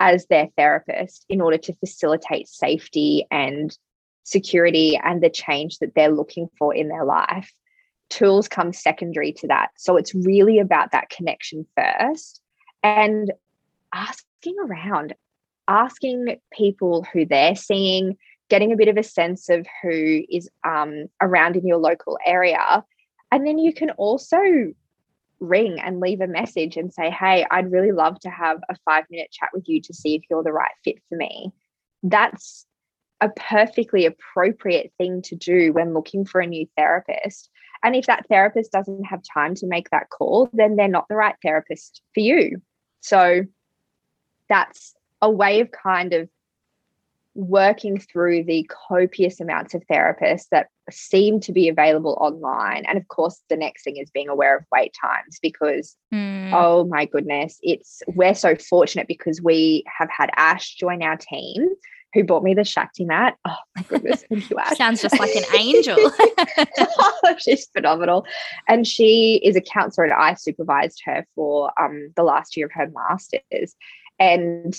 as 0.00 0.26
their 0.26 0.48
therapist 0.56 1.24
in 1.28 1.40
order 1.40 1.58
to 1.58 1.74
facilitate 1.74 2.48
safety 2.48 3.26
and 3.30 3.76
security 4.24 4.98
and 5.02 5.22
the 5.22 5.30
change 5.30 5.78
that 5.78 5.94
they're 5.94 6.10
looking 6.10 6.48
for 6.58 6.74
in 6.74 6.88
their 6.88 7.04
life. 7.04 7.52
Tools 8.10 8.48
come 8.48 8.72
secondary 8.72 9.32
to 9.32 9.48
that. 9.48 9.70
So 9.76 9.96
it's 9.96 10.14
really 10.14 10.58
about 10.58 10.92
that 10.92 11.10
connection 11.10 11.66
first 11.76 12.40
and 12.82 13.32
asking 13.92 14.56
around, 14.58 15.14
asking 15.68 16.36
people 16.52 17.06
who 17.12 17.24
they're 17.24 17.56
seeing, 17.56 18.16
getting 18.48 18.72
a 18.72 18.76
bit 18.76 18.88
of 18.88 18.96
a 18.96 19.02
sense 19.02 19.48
of 19.48 19.66
who 19.82 20.22
is 20.30 20.48
um, 20.64 21.06
around 21.20 21.56
in 21.56 21.66
your 21.66 21.78
local 21.78 22.18
area. 22.26 22.84
And 23.32 23.46
then 23.46 23.58
you 23.58 23.72
can 23.72 23.90
also 23.90 24.38
ring 25.40 25.80
and 25.80 26.00
leave 26.00 26.20
a 26.20 26.26
message 26.26 26.76
and 26.76 26.92
say, 26.92 27.10
Hey, 27.10 27.46
I'd 27.50 27.72
really 27.72 27.92
love 27.92 28.18
to 28.20 28.30
have 28.30 28.58
a 28.68 28.76
five 28.84 29.04
minute 29.10 29.30
chat 29.30 29.50
with 29.52 29.68
you 29.68 29.80
to 29.82 29.94
see 29.94 30.14
if 30.14 30.22
you're 30.30 30.42
the 30.42 30.52
right 30.52 30.72
fit 30.84 30.96
for 31.08 31.16
me. 31.16 31.52
That's 32.02 32.66
a 33.20 33.28
perfectly 33.30 34.06
appropriate 34.06 34.92
thing 34.98 35.22
to 35.22 35.36
do 35.36 35.72
when 35.72 35.94
looking 35.94 36.24
for 36.24 36.40
a 36.40 36.46
new 36.46 36.66
therapist. 36.76 37.48
And 37.82 37.94
if 37.94 38.06
that 38.06 38.26
therapist 38.28 38.72
doesn't 38.72 39.04
have 39.04 39.20
time 39.32 39.54
to 39.56 39.66
make 39.66 39.90
that 39.90 40.10
call, 40.10 40.48
then 40.52 40.76
they're 40.76 40.88
not 40.88 41.06
the 41.08 41.16
right 41.16 41.34
therapist 41.42 42.02
for 42.12 42.20
you. 42.20 42.62
So 43.00 43.42
that's 44.48 44.94
a 45.20 45.30
way 45.30 45.60
of 45.60 45.70
kind 45.70 46.12
of 46.12 46.28
working 47.34 47.98
through 47.98 48.44
the 48.44 48.68
copious 48.88 49.40
amounts 49.40 49.74
of 49.74 49.82
therapists 49.90 50.48
that 50.50 50.68
seem 50.90 51.40
to 51.40 51.52
be 51.52 51.68
available 51.68 52.16
online. 52.20 52.84
And 52.86 52.98
of 52.98 53.08
course, 53.08 53.40
the 53.48 53.56
next 53.56 53.84
thing 53.84 53.96
is 53.96 54.10
being 54.10 54.28
aware 54.28 54.56
of 54.56 54.64
wait 54.72 54.94
times 55.00 55.38
because, 55.42 55.96
mm. 56.12 56.52
oh 56.52 56.84
my 56.84 57.06
goodness, 57.06 57.58
it's 57.62 58.02
we're 58.08 58.34
so 58.34 58.54
fortunate 58.54 59.08
because 59.08 59.42
we 59.42 59.84
have 59.86 60.08
had 60.10 60.30
Ash 60.36 60.74
join 60.74 61.02
our 61.02 61.16
team 61.16 61.68
who 62.12 62.22
bought 62.22 62.44
me 62.44 62.54
the 62.54 62.64
Shakti 62.64 63.04
mat. 63.04 63.36
Oh 63.44 63.56
my 63.74 63.82
goodness, 63.82 64.24
thank 64.28 64.48
you, 64.48 64.56
Ash. 64.58 64.76
Sounds 64.76 65.02
just 65.02 65.18
like 65.18 65.34
an 65.34 65.44
angel. 65.56 65.96
oh, 65.98 67.34
she's 67.38 67.66
phenomenal. 67.66 68.24
And 68.68 68.86
she 68.86 69.40
is 69.42 69.56
a 69.56 69.60
counselor 69.60 70.04
and 70.04 70.14
I 70.14 70.34
supervised 70.34 71.02
her 71.06 71.26
for 71.34 71.72
um, 71.80 72.12
the 72.14 72.22
last 72.22 72.56
year 72.56 72.66
of 72.66 72.72
her 72.72 72.88
master's. 72.94 73.74
And 74.20 74.76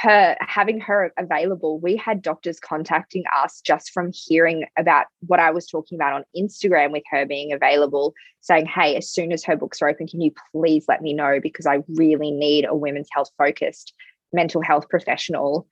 her 0.00 0.36
having 0.40 0.80
her 0.80 1.12
available, 1.18 1.78
we 1.78 1.96
had 1.96 2.22
doctors 2.22 2.58
contacting 2.58 3.24
us 3.36 3.60
just 3.60 3.90
from 3.92 4.10
hearing 4.12 4.64
about 4.78 5.06
what 5.26 5.38
I 5.38 5.50
was 5.50 5.66
talking 5.66 5.96
about 5.96 6.14
on 6.14 6.24
Instagram 6.36 6.92
with 6.92 7.02
her 7.10 7.26
being 7.26 7.52
available, 7.52 8.14
saying, 8.40 8.66
Hey, 8.66 8.96
as 8.96 9.10
soon 9.10 9.32
as 9.32 9.44
her 9.44 9.56
books 9.56 9.82
are 9.82 9.88
open, 9.88 10.06
can 10.06 10.20
you 10.20 10.32
please 10.52 10.86
let 10.88 11.02
me 11.02 11.12
know? 11.12 11.40
Because 11.40 11.66
I 11.66 11.82
really 11.88 12.30
need 12.30 12.64
a 12.64 12.74
women's 12.74 13.08
health 13.12 13.30
focused 13.36 13.92
mental 14.32 14.62
health 14.62 14.88
professional 14.88 15.66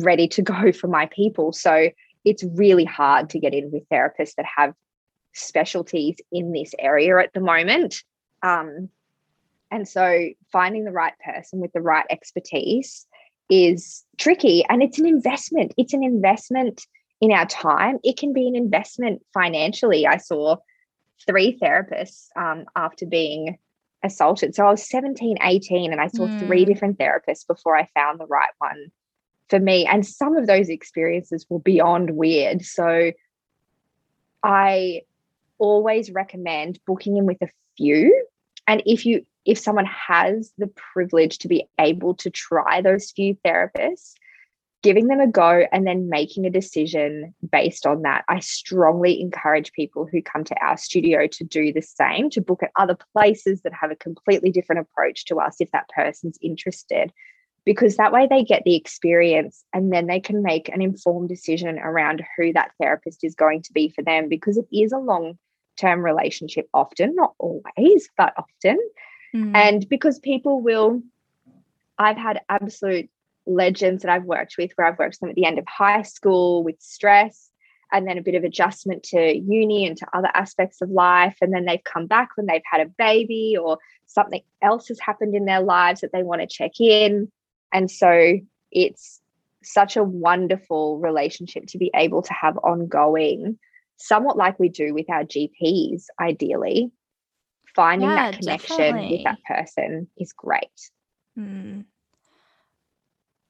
ready 0.00 0.28
to 0.28 0.42
go 0.42 0.72
for 0.80 0.88
my 0.88 1.06
people. 1.06 1.52
So 1.52 1.88
it's 2.24 2.44
really 2.44 2.84
hard 2.84 3.30
to 3.30 3.38
get 3.38 3.54
in 3.54 3.70
with 3.72 3.88
therapists 3.88 4.34
that 4.36 4.46
have 4.56 4.74
specialties 5.34 6.16
in 6.30 6.52
this 6.52 6.74
area 6.78 7.18
at 7.18 7.32
the 7.32 7.40
moment. 7.40 8.02
Um, 8.42 8.90
and 9.70 9.88
so 9.88 10.28
finding 10.52 10.84
the 10.84 10.92
right 10.92 11.14
person 11.24 11.58
with 11.58 11.72
the 11.72 11.80
right 11.80 12.04
expertise 12.10 13.06
is 13.52 14.02
tricky 14.16 14.64
and 14.70 14.82
it's 14.82 14.98
an 14.98 15.06
investment. 15.06 15.74
It's 15.76 15.92
an 15.92 16.02
investment 16.02 16.86
in 17.20 17.32
our 17.32 17.44
time. 17.44 17.98
It 18.02 18.16
can 18.16 18.32
be 18.32 18.48
an 18.48 18.56
investment 18.56 19.22
financially. 19.34 20.06
I 20.06 20.16
saw 20.16 20.56
three 21.26 21.58
therapists 21.62 22.28
um, 22.34 22.64
after 22.74 23.04
being 23.04 23.58
assaulted. 24.02 24.54
So 24.54 24.66
I 24.66 24.70
was 24.70 24.88
17, 24.88 25.36
18, 25.42 25.92
and 25.92 26.00
I 26.00 26.06
saw 26.06 26.26
mm. 26.26 26.46
three 26.46 26.64
different 26.64 26.98
therapists 26.98 27.46
before 27.46 27.76
I 27.76 27.86
found 27.94 28.18
the 28.18 28.26
right 28.26 28.50
one 28.56 28.90
for 29.50 29.60
me. 29.60 29.84
And 29.84 30.04
some 30.06 30.34
of 30.34 30.46
those 30.46 30.70
experiences 30.70 31.44
were 31.50 31.60
beyond 31.60 32.16
weird. 32.16 32.64
So 32.64 33.12
I 34.42 35.02
always 35.58 36.10
recommend 36.10 36.80
booking 36.86 37.18
in 37.18 37.26
with 37.26 37.42
a 37.42 37.48
few. 37.76 38.26
And 38.66 38.82
if 38.86 39.04
you 39.04 39.26
if 39.44 39.58
someone 39.58 39.86
has 39.86 40.52
the 40.58 40.68
privilege 40.68 41.38
to 41.38 41.48
be 41.48 41.68
able 41.78 42.14
to 42.14 42.30
try 42.30 42.80
those 42.80 43.10
few 43.10 43.36
therapists, 43.44 44.14
giving 44.82 45.06
them 45.06 45.20
a 45.20 45.28
go 45.28 45.64
and 45.72 45.86
then 45.86 46.08
making 46.08 46.44
a 46.44 46.50
decision 46.50 47.34
based 47.50 47.86
on 47.86 48.02
that. 48.02 48.24
I 48.28 48.40
strongly 48.40 49.20
encourage 49.20 49.72
people 49.72 50.06
who 50.10 50.20
come 50.20 50.42
to 50.44 50.56
our 50.60 50.76
studio 50.76 51.28
to 51.28 51.44
do 51.44 51.72
the 51.72 51.82
same, 51.82 52.30
to 52.30 52.40
book 52.40 52.62
at 52.62 52.72
other 52.76 52.96
places 53.12 53.62
that 53.62 53.72
have 53.72 53.92
a 53.92 53.96
completely 53.96 54.50
different 54.50 54.80
approach 54.80 55.24
to 55.26 55.36
us 55.36 55.56
if 55.60 55.70
that 55.70 55.88
person's 55.88 56.36
interested, 56.42 57.12
because 57.64 57.96
that 57.96 58.12
way 58.12 58.26
they 58.28 58.42
get 58.42 58.64
the 58.64 58.74
experience 58.74 59.64
and 59.72 59.92
then 59.92 60.08
they 60.08 60.18
can 60.18 60.42
make 60.42 60.68
an 60.68 60.82
informed 60.82 61.28
decision 61.28 61.78
around 61.78 62.24
who 62.36 62.52
that 62.52 62.72
therapist 62.80 63.22
is 63.22 63.36
going 63.36 63.62
to 63.62 63.72
be 63.72 63.88
for 63.88 64.02
them 64.02 64.28
because 64.28 64.56
it 64.56 64.66
is 64.72 64.90
a 64.90 64.98
long 64.98 65.38
term 65.78 66.04
relationship 66.04 66.68
often, 66.74 67.14
not 67.14 67.34
always, 67.38 68.08
but 68.16 68.34
often. 68.36 68.78
Mm. 69.34 69.54
And 69.54 69.88
because 69.88 70.18
people 70.18 70.60
will, 70.60 71.02
I've 71.98 72.16
had 72.16 72.40
absolute 72.48 73.10
legends 73.46 74.02
that 74.02 74.10
I've 74.10 74.24
worked 74.24 74.56
with 74.58 74.72
where 74.74 74.86
I've 74.86 74.98
worked 74.98 75.14
with 75.14 75.20
them 75.20 75.30
at 75.30 75.36
the 75.36 75.46
end 75.46 75.58
of 75.58 75.66
high 75.66 76.02
school 76.02 76.62
with 76.62 76.76
stress 76.80 77.50
and 77.92 78.06
then 78.06 78.18
a 78.18 78.22
bit 78.22 78.34
of 78.34 78.44
adjustment 78.44 79.02
to 79.02 79.36
uni 79.36 79.86
and 79.86 79.96
to 79.98 80.06
other 80.12 80.30
aspects 80.34 80.80
of 80.80 80.90
life. 80.90 81.36
And 81.40 81.52
then 81.52 81.66
they've 81.66 81.84
come 81.84 82.06
back 82.06 82.30
when 82.36 82.46
they've 82.46 82.62
had 82.64 82.80
a 82.80 82.90
baby 82.98 83.56
or 83.60 83.78
something 84.06 84.42
else 84.62 84.88
has 84.88 84.98
happened 84.98 85.34
in 85.34 85.44
their 85.44 85.60
lives 85.60 86.00
that 86.00 86.12
they 86.12 86.22
want 86.22 86.40
to 86.40 86.46
check 86.46 86.80
in. 86.80 87.30
And 87.72 87.90
so 87.90 88.38
it's 88.70 89.20
such 89.62 89.96
a 89.96 90.02
wonderful 90.02 90.98
relationship 90.98 91.66
to 91.68 91.78
be 91.78 91.90
able 91.94 92.22
to 92.22 92.32
have 92.32 92.56
ongoing, 92.58 93.58
somewhat 93.96 94.36
like 94.36 94.58
we 94.58 94.68
do 94.68 94.94
with 94.94 95.08
our 95.10 95.24
GPs, 95.24 96.06
ideally, 96.20 96.90
finding 97.74 98.08
yeah, 98.08 98.30
that 98.30 98.40
connection 98.40 98.76
definitely. 98.76 99.16
with 99.16 99.24
that 99.24 99.38
person 99.44 100.08
is 100.18 100.32
great. 100.32 100.68
Mm. 101.38 101.84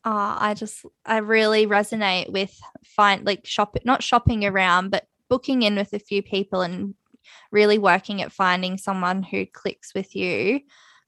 I 0.04 0.54
just 0.54 0.84
I 1.06 1.18
really 1.18 1.66
resonate 1.66 2.30
with 2.30 2.58
find 2.84 3.24
like 3.24 3.46
shopping 3.46 3.82
not 3.84 4.02
shopping 4.02 4.44
around 4.44 4.90
but 4.90 5.06
booking 5.28 5.62
in 5.62 5.76
with 5.76 5.92
a 5.92 5.98
few 5.98 6.22
people 6.22 6.62
and 6.62 6.94
really 7.52 7.78
working 7.78 8.20
at 8.20 8.32
finding 8.32 8.78
someone 8.78 9.22
who 9.22 9.46
clicks 9.46 9.94
with 9.94 10.16
you 10.16 10.60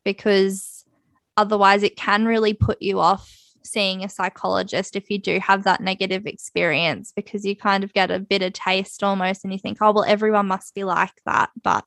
because 0.04 0.84
otherwise 1.36 1.82
it 1.82 1.96
can 1.96 2.24
really 2.24 2.54
put 2.54 2.80
you 2.80 3.00
off 3.00 3.30
seeing 3.64 4.04
a 4.04 4.08
psychologist 4.08 4.94
if 4.94 5.10
you 5.10 5.18
do 5.18 5.40
have 5.40 5.64
that 5.64 5.80
negative 5.80 6.26
experience 6.26 7.12
because 7.16 7.44
you 7.44 7.56
kind 7.56 7.82
of 7.82 7.92
get 7.94 8.10
a 8.10 8.20
bitter 8.20 8.50
taste 8.50 9.02
almost 9.02 9.42
and 9.42 9.52
you 9.52 9.58
think 9.58 9.78
oh 9.80 9.90
well 9.90 10.04
everyone 10.06 10.46
must 10.46 10.74
be 10.74 10.84
like 10.84 11.20
that 11.26 11.50
but 11.62 11.84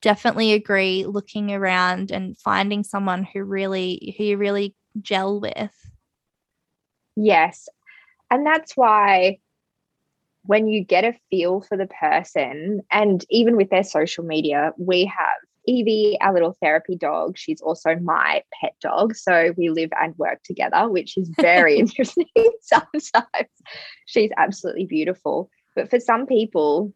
definitely 0.00 0.52
agree 0.52 1.04
looking 1.06 1.52
around 1.52 2.10
and 2.10 2.38
finding 2.38 2.84
someone 2.84 3.24
who 3.24 3.42
really 3.42 4.14
who 4.16 4.24
you 4.24 4.36
really 4.36 4.74
gel 5.00 5.40
with. 5.40 5.74
Yes. 7.16 7.68
And 8.30 8.46
that's 8.46 8.76
why 8.76 9.38
when 10.44 10.68
you 10.68 10.84
get 10.84 11.04
a 11.04 11.14
feel 11.30 11.60
for 11.60 11.76
the 11.76 11.86
person 11.86 12.80
and 12.90 13.24
even 13.28 13.56
with 13.56 13.70
their 13.70 13.82
social 13.82 14.24
media 14.24 14.72
we 14.78 15.04
have 15.04 15.36
evie 15.66 16.16
our 16.22 16.32
little 16.32 16.56
therapy 16.62 16.96
dog. 16.96 17.36
She's 17.36 17.60
also 17.60 17.96
my 17.96 18.42
pet 18.58 18.74
dog. 18.80 19.14
So 19.14 19.52
we 19.58 19.68
live 19.68 19.90
and 20.00 20.16
work 20.16 20.42
together 20.42 20.88
which 20.88 21.16
is 21.18 21.30
very 21.40 21.78
interesting 21.78 22.26
sometimes. 22.62 23.50
She's 24.06 24.30
absolutely 24.36 24.86
beautiful. 24.86 25.50
But 25.74 25.90
for 25.90 26.00
some 26.00 26.26
people 26.26 26.92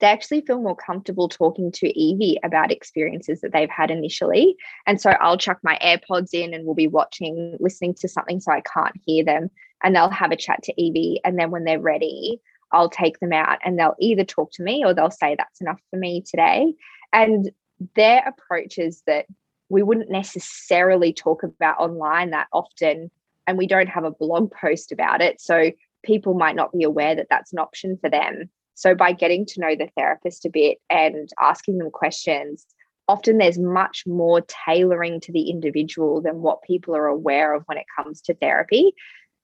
they 0.00 0.06
actually 0.06 0.42
feel 0.42 0.60
more 0.60 0.76
comfortable 0.76 1.28
talking 1.28 1.72
to 1.72 1.98
Evie 1.98 2.38
about 2.44 2.70
experiences 2.70 3.40
that 3.40 3.52
they've 3.52 3.70
had 3.70 3.90
initially. 3.90 4.56
And 4.86 5.00
so 5.00 5.10
I'll 5.20 5.38
chuck 5.38 5.58
my 5.62 5.78
AirPods 5.82 6.32
in 6.32 6.54
and 6.54 6.64
we'll 6.64 6.74
be 6.74 6.86
watching, 6.86 7.56
listening 7.58 7.94
to 7.94 8.08
something 8.08 8.40
so 8.40 8.52
I 8.52 8.62
can't 8.62 8.94
hear 9.04 9.24
them. 9.24 9.50
And 9.82 9.94
they'll 9.94 10.10
have 10.10 10.30
a 10.30 10.36
chat 10.36 10.62
to 10.64 10.80
Evie. 10.80 11.20
And 11.24 11.38
then 11.38 11.50
when 11.50 11.64
they're 11.64 11.80
ready, 11.80 12.40
I'll 12.70 12.90
take 12.90 13.18
them 13.18 13.32
out 13.32 13.58
and 13.64 13.78
they'll 13.78 13.96
either 13.98 14.24
talk 14.24 14.52
to 14.52 14.62
me 14.62 14.84
or 14.84 14.94
they'll 14.94 15.10
say, 15.10 15.34
That's 15.36 15.60
enough 15.60 15.80
for 15.90 15.98
me 15.98 16.22
today. 16.22 16.74
And 17.12 17.50
their 17.96 18.22
approaches 18.26 19.02
that 19.06 19.26
we 19.68 19.82
wouldn't 19.82 20.10
necessarily 20.10 21.12
talk 21.12 21.42
about 21.42 21.78
online 21.78 22.30
that 22.30 22.48
often. 22.52 23.10
And 23.46 23.58
we 23.58 23.66
don't 23.66 23.88
have 23.88 24.04
a 24.04 24.10
blog 24.10 24.52
post 24.52 24.92
about 24.92 25.22
it. 25.22 25.40
So 25.40 25.72
people 26.04 26.34
might 26.34 26.56
not 26.56 26.72
be 26.72 26.84
aware 26.84 27.14
that 27.14 27.28
that's 27.30 27.52
an 27.52 27.58
option 27.58 27.98
for 28.00 28.10
them 28.10 28.50
so, 28.78 28.94
by 28.94 29.10
getting 29.10 29.44
to 29.44 29.60
know 29.60 29.74
the 29.74 29.90
therapist 29.96 30.44
a 30.44 30.50
bit 30.50 30.78
and 30.88 31.28
asking 31.40 31.78
them 31.78 31.90
questions, 31.90 32.64
often 33.08 33.38
there's 33.38 33.58
much 33.58 34.04
more 34.06 34.40
tailoring 34.42 35.18
to 35.22 35.32
the 35.32 35.50
individual 35.50 36.22
than 36.22 36.42
what 36.42 36.62
people 36.62 36.94
are 36.94 37.08
aware 37.08 37.54
of 37.54 37.64
when 37.66 37.76
it 37.76 37.86
comes 37.96 38.20
to 38.22 38.34
therapy. 38.34 38.92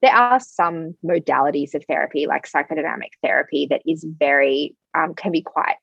There 0.03 0.15
are 0.15 0.39
some 0.39 0.95
modalities 1.05 1.75
of 1.75 1.85
therapy, 1.89 2.29
like 2.29 2.49
psychodynamic 2.49 3.11
therapy, 3.25 3.67
that 3.71 3.83
is 3.85 4.07
very, 4.21 4.77
um, 4.97 5.15
can 5.15 5.33
be 5.33 5.43
quite 5.43 5.79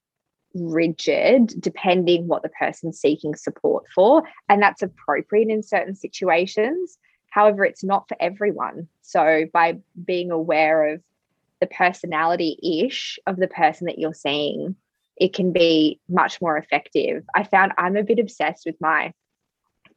rigid 0.55 1.53
depending 1.59 2.29
what 2.29 2.43
the 2.43 2.49
person's 2.57 3.01
seeking 3.01 3.35
support 3.35 3.83
for. 3.93 4.23
And 4.47 4.61
that's 4.61 4.81
appropriate 4.81 5.49
in 5.49 5.61
certain 5.61 5.95
situations. 5.95 6.97
However, 7.31 7.65
it's 7.65 7.83
not 7.83 8.07
for 8.07 8.15
everyone. 8.21 8.87
So, 9.01 9.43
by 9.51 9.79
being 10.05 10.31
aware 10.31 10.93
of 10.93 11.01
the 11.61 11.67
personality 11.67 12.57
ish 12.85 13.17
of 13.27 13.37
the 13.37 13.47
person 13.47 13.87
that 13.87 13.99
you're 13.99 14.13
seeing, 14.13 14.75
it 15.17 15.33
can 15.33 15.53
be 15.53 15.99
much 16.09 16.41
more 16.41 16.57
effective. 16.57 17.23
I 17.35 17.43
found 17.43 17.73
I'm 17.77 17.95
a 17.95 18.03
bit 18.03 18.19
obsessed 18.19 18.63
with 18.65 18.75
my 18.81 19.13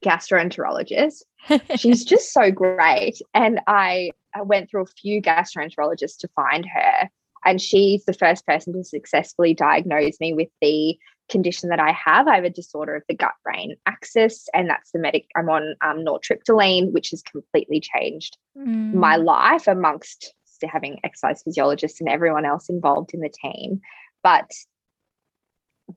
gastroenterologist. 0.05 1.23
She's 1.77 2.05
just 2.05 2.33
so 2.33 2.51
great. 2.51 3.21
And 3.33 3.61
I, 3.67 4.11
I 4.35 4.43
went 4.43 4.71
through 4.71 4.83
a 4.83 4.87
few 4.87 5.23
gastroenterologists 5.23 6.19
to 6.19 6.29
find 6.37 6.67
her. 6.67 7.09
And 7.47 7.61
she's 7.61 8.07
the 8.07 8.15
first 8.15 8.47
person 8.47 8.73
to 8.73 8.83
successfully 8.83 9.53
diagnose 9.53 10.19
me 10.19 10.33
with 10.33 10.49
the 10.63 10.97
condition 11.29 11.69
that 11.71 11.81
I 11.81 11.93
have. 11.93 12.27
I 12.27 12.37
have 12.37 12.45
a 12.45 12.51
disorder 12.51 12.95
of 12.95 13.03
the 13.09 13.15
gut 13.15 13.35
brain 13.43 13.77
axis, 13.87 14.49
and 14.55 14.69
that's 14.69 14.93
the 14.93 14.99
medic. 14.99 15.27
I'm 15.37 15.49
on 15.49 15.75
um, 15.83 15.99
nortriptyline, 15.99 16.93
which 16.93 17.11
has 17.11 17.23
completely 17.23 17.81
changed 17.81 18.39
mm. 18.57 18.95
my 18.95 19.17
life 19.17 19.67
amongst 19.67 20.35
having 20.69 21.01
exercise 21.05 21.43
physiologists 21.43 22.01
and 22.01 22.09
everyone 22.09 22.45
else 22.45 22.69
involved 22.69 23.15
in 23.15 23.21
the 23.21 23.29
team. 23.29 23.81
But 24.23 24.51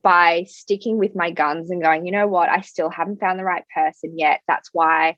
by 0.03 0.45
sticking 0.47 0.97
with 0.97 1.15
my 1.15 1.31
guns 1.31 1.71
and 1.71 1.81
going, 1.81 2.05
you 2.05 2.11
know 2.11 2.27
what, 2.27 2.49
I 2.49 2.61
still 2.61 2.89
haven't 2.89 3.19
found 3.19 3.39
the 3.39 3.45
right 3.45 3.63
person 3.73 4.17
yet. 4.17 4.41
That's 4.47 4.69
why 4.73 5.17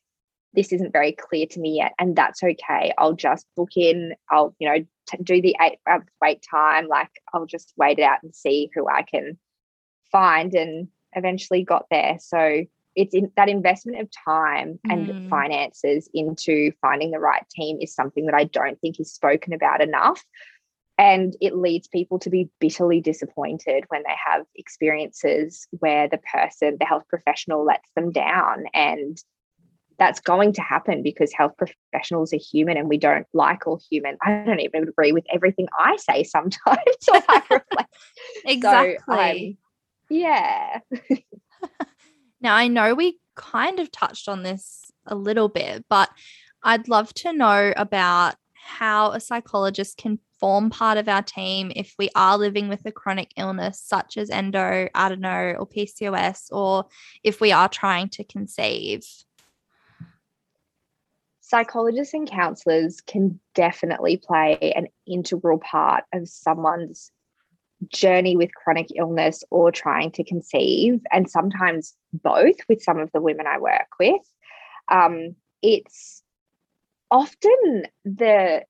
this 0.54 0.72
isn't 0.72 0.93
very 0.93 1.12
clear 1.12 1.45
to 1.47 1.60
me 1.60 1.78
yet. 1.78 1.93
And 2.00 2.16
that's 2.16 2.43
okay. 2.43 2.93
I'll 2.97 3.14
just 3.14 3.45
book 3.56 3.72
in, 3.76 4.14
I'll, 4.32 4.56
you 4.60 4.68
know, 4.70 4.86
t- 5.08 5.24
do 5.24 5.41
the 5.41 5.56
eight 5.62 5.80
hour 5.88 6.06
wait 6.22 6.43
time. 6.50 6.88
Like 6.88 7.10
I'll 7.34 7.45
just 7.45 7.74
wait 7.78 8.00
it 8.00 8.04
out 8.04 8.24
and 8.24 8.34
see 8.34 8.70
who 8.74 8.88
I 8.88 9.04
can 9.04 9.38
find 10.12 10.54
and 10.54 10.88
eventually 11.14 11.64
got 11.64 11.86
there. 11.91 12.18
So 12.20 12.66
it's 12.96 13.14
in 13.14 13.32
that 13.36 13.50
investment 13.50 14.00
of 14.00 14.10
time 14.26 14.80
and 14.90 15.08
mm. 15.08 15.30
finances 15.30 16.10
into 16.14 16.72
finding 16.82 17.12
the 17.12 17.20
right 17.20 17.44
team 17.50 17.78
is 17.82 17.94
something 17.94 18.26
that 18.26 18.36
I 18.36 18.46
don't 18.46 18.80
think 18.82 19.00
is 19.00 19.14
spoken 19.14 19.54
about 19.54 19.82
enough. 19.82 20.24
And 20.98 21.34
it 21.40 21.56
leads 21.56 21.88
people 21.88 22.20
to 22.20 22.30
be 22.30 22.50
bitterly 22.60 23.00
disappointed 23.00 23.86
when 23.88 24.04
they 24.04 24.16
have 24.26 24.46
experiences 24.56 25.66
where 25.72 26.10
the 26.10 26.18
person, 26.18 26.76
the 26.78 26.86
health 26.86 27.06
professional, 27.08 27.64
lets 27.64 27.90
them 27.96 28.12
down. 28.12 28.66
And 28.74 29.18
that's 29.98 30.20
going 30.20 30.54
to 30.54 30.62
happen 30.62 31.04
because 31.04 31.32
health 31.32 31.54
professionals 31.58 32.34
are 32.34 32.40
human 32.40 32.78
and 32.78 32.90
we 32.90 32.98
don't 32.98 33.28
like 33.34 33.68
all 33.68 33.80
human. 33.90 34.18
I 34.24 34.44
don't 34.46 34.60
even 34.60 34.88
agree 34.90 35.12
with 35.12 35.26
everything 35.32 35.68
I 35.78 35.98
say 35.98 36.24
sometimes. 36.24 36.80
so 37.02 37.22
exactly. 38.46 38.98
So, 39.08 39.14
um, 39.14 39.58
yeah. 40.10 40.80
now, 42.42 42.56
I 42.56 42.68
know 42.68 42.96
we 42.96 43.20
kind 43.36 43.80
of 43.80 43.92
touched 43.92 44.28
on 44.28 44.44
this 44.44 44.92
a 45.06 45.16
little 45.16 45.50
bit, 45.50 45.86
but 45.90 46.10
I'd 46.64 46.88
love 46.88 47.14
to 47.16 47.34
know 47.34 47.74
about 47.76 48.36
how 48.54 49.12
a 49.12 49.20
psychologist 49.20 49.98
can 49.98 50.20
form 50.40 50.70
part 50.70 50.98
of 50.98 51.10
our 51.10 51.22
team 51.22 51.72
if 51.76 51.96
we 51.98 52.10
are 52.16 52.38
living 52.38 52.70
with 52.70 52.86
a 52.86 52.92
chronic 52.92 53.32
illness 53.36 53.82
such 53.82 54.18
as 54.18 54.30
endo, 54.30 54.88
adeno, 54.96 55.56
or 55.60 55.68
PCOS, 55.68 56.52
or 56.52 56.86
if 57.24 57.42
we 57.42 57.52
are 57.52 57.68
trying 57.68 58.10
to 58.10 58.24
conceive? 58.24 59.04
Psychologists 61.42 62.14
and 62.14 62.30
counselors 62.30 63.02
can 63.02 63.40
definitely 63.56 64.18
play 64.18 64.74
an 64.76 64.88
integral 65.08 65.58
part 65.58 66.04
of 66.14 66.30
someone's 66.30 67.12
journey 67.92 68.36
with 68.36 68.54
chronic 68.54 68.88
illness 68.96 69.44
or 69.50 69.72
trying 69.72 70.12
to 70.12 70.24
conceive, 70.24 71.02
and 71.12 71.30
sometimes 71.30 71.96
both 72.14 72.56
with 72.68 72.82
some 72.82 73.00
of 73.00 73.12
the 73.12 73.22
women 73.22 73.48
I 73.48 73.60
work 73.60 73.88
with. 74.00 74.22
Um, 74.90 75.36
it's 75.62 76.24
often 77.12 77.86
the 78.06 78.64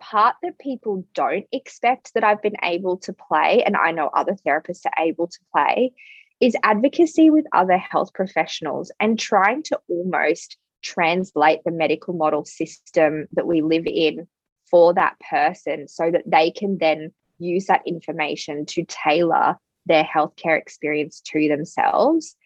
part 0.00 0.36
that 0.42 0.58
people 0.58 1.06
don't 1.14 1.46
expect 1.52 2.14
that 2.14 2.24
I've 2.24 2.42
been 2.42 2.56
able 2.62 2.96
to 2.98 3.12
play, 3.12 3.62
and 3.64 3.76
I 3.76 3.92
know 3.92 4.10
other 4.12 4.36
therapists 4.46 4.86
are 4.86 5.04
able 5.04 5.28
to 5.28 5.38
play, 5.52 5.92
is 6.40 6.56
advocacy 6.62 7.30
with 7.30 7.44
other 7.52 7.76
health 7.76 8.12
professionals 8.14 8.90
and 8.98 9.18
trying 9.18 9.62
to 9.64 9.78
almost 9.88 10.56
translate 10.82 11.60
the 11.64 11.70
medical 11.70 12.14
model 12.14 12.44
system 12.44 13.26
that 13.32 13.46
we 13.46 13.60
live 13.60 13.86
in 13.86 14.26
for 14.70 14.94
that 14.94 15.16
person 15.28 15.86
so 15.86 16.10
that 16.10 16.22
they 16.26 16.50
can 16.50 16.78
then 16.78 17.12
use 17.40 17.66
that 17.66 17.82
information 17.86 18.66
to 18.66 18.84
tailor 18.84 19.56
their 19.86 20.04
healthcare 20.04 20.58
experience 20.58 21.20
to 21.26 21.48
themselves. 21.48 22.36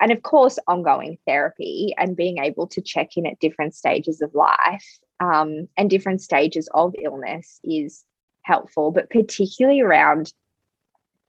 And 0.00 0.12
of 0.12 0.22
course, 0.22 0.58
ongoing 0.66 1.18
therapy 1.26 1.94
and 1.96 2.16
being 2.16 2.38
able 2.38 2.66
to 2.68 2.80
check 2.80 3.16
in 3.16 3.26
at 3.26 3.38
different 3.38 3.74
stages 3.74 4.20
of 4.20 4.34
life 4.34 4.98
um, 5.20 5.68
and 5.76 5.88
different 5.88 6.20
stages 6.20 6.68
of 6.74 6.94
illness 7.02 7.60
is 7.64 8.04
helpful, 8.42 8.90
but 8.90 9.10
particularly 9.10 9.80
around 9.80 10.32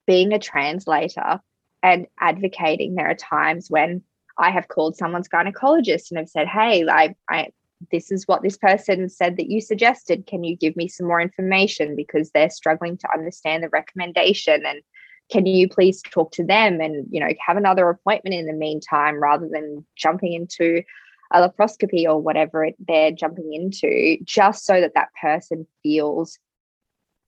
being 0.06 0.34
a 0.34 0.40
translator 0.40 1.40
and 1.82 2.08
advocating. 2.20 2.96
There 2.96 3.10
are 3.10 3.16
times 3.16 3.70
when 3.70 4.04
I 4.38 4.52
have 4.52 4.68
called 4.68 4.98
someone's 4.98 5.30
gynecologist 5.30 6.12
and 6.12 6.18
have 6.18 6.30
said, 6.30 6.48
Hey, 6.48 6.86
I, 6.88 7.16
I, 7.30 7.50
this 7.92 8.12
is 8.12 8.28
what 8.28 8.42
this 8.42 8.58
person 8.58 9.08
said 9.10 9.38
that 9.38 9.50
you 9.50 9.62
suggested. 9.62 10.26
Can 10.26 10.44
you 10.44 10.56
give 10.56 10.76
me 10.76 10.88
some 10.88 11.08
more 11.08 11.22
information? 11.22 11.96
Because 11.96 12.32
they're 12.32 12.50
struggling 12.50 12.98
to 12.98 13.14
understand 13.14 13.64
the 13.64 13.70
recommendation. 13.70 14.66
And 14.66 14.82
can 15.32 15.46
you 15.46 15.68
please 15.68 16.02
talk 16.02 16.32
to 16.34 16.44
them 16.44 16.82
and, 16.82 17.06
you 17.12 17.20
know, 17.20 17.30
have 17.46 17.58
another 17.58 17.90
appointment 17.90 18.36
in 18.36 18.48
the 18.48 18.54
meantime 18.54 19.22
rather 19.22 19.48
than 19.52 19.86
jumping 19.96 20.34
into 20.34 20.84
a 21.32 21.42
laparoscopy 21.42 22.06
or 22.06 22.20
whatever 22.20 22.66
it, 22.66 22.76
they're 22.80 23.12
jumping 23.12 23.54
into, 23.54 24.18
just 24.24 24.66
so 24.66 24.80
that 24.80 24.94
that 24.96 25.10
person 25.22 25.68
feels 25.84 26.40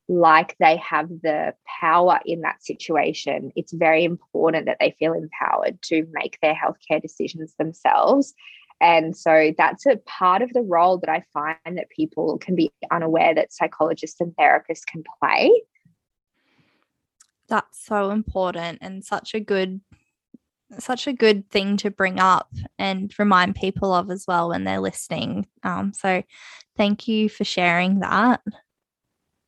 like 0.08 0.56
they 0.60 0.78
have 0.78 1.10
the 1.22 1.54
power 1.80 2.20
in 2.26 2.42
that 2.42 2.64
situation. 2.64 3.52
It's 3.56 3.74
very 3.74 4.04
important 4.04 4.66
that 4.66 4.78
they 4.80 4.96
feel 4.98 5.14
empowered 5.14 5.82
to 5.84 6.08
make 6.12 6.40
their 6.42 6.56
healthcare 6.56 7.02
decisions 7.02 7.54
themselves. 7.60 8.34
And 8.82 9.16
so 9.16 9.54
that's 9.58 9.86
a 9.86 9.98
part 10.06 10.42
of 10.42 10.54
the 10.54 10.62
role 10.62 10.98
that 11.00 11.10
I 11.10 11.24
find 11.34 11.78
that 11.78 11.90
people 11.90 12.38
can 12.38 12.56
be 12.56 12.72
unaware 12.92 13.36
that 13.36 13.54
psychologists 13.54 14.22
and 14.22 14.34
therapists 14.40 14.86
can 14.86 15.04
play. 15.22 15.52
That's 17.50 17.84
so 17.84 18.12
important 18.12 18.80
and 18.82 19.04
such 19.04 19.34
a 19.34 19.40
good 19.40 19.82
such 20.78 21.08
a 21.08 21.14
good 21.14 21.50
thing 21.50 21.78
to 21.78 21.90
bring 21.90 22.20
up 22.20 22.54
and 22.78 23.12
remind 23.18 23.56
people 23.56 23.92
of 23.92 24.12
as 24.12 24.26
well 24.28 24.50
when 24.50 24.66
they're 24.66 24.80
listening. 24.80 25.48
Um, 25.64 25.94
so, 25.94 26.22
thank 26.78 27.08
you 27.08 27.28
for 27.28 27.44
sharing 27.44 28.02
that. 28.02 28.42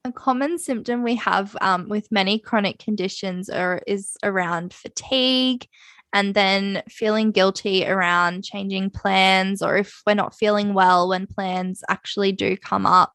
A 0.04 0.12
common 0.12 0.58
symptom 0.58 1.04
we 1.04 1.16
have 1.18 1.56
um, 1.62 1.88
with 1.88 2.12
many 2.12 2.40
chronic 2.40 2.80
conditions 2.80 3.52
are, 3.52 3.84
is 3.86 4.18
around 4.24 4.74
fatigue 4.74 5.68
and 6.14 6.34
then 6.34 6.84
feeling 6.90 7.32
guilty 7.32 7.86
around 7.86 8.44
changing 8.44 8.90
plans 8.90 9.62
or 9.62 9.78
if 9.78 10.02
we're 10.06 10.14
not 10.14 10.36
feeling 10.36 10.74
well 10.74 11.10
when 11.10 11.28
plans 11.28 11.84
actually 11.90 12.32
do 12.32 12.58
come 12.58 12.86
up, 12.86 13.14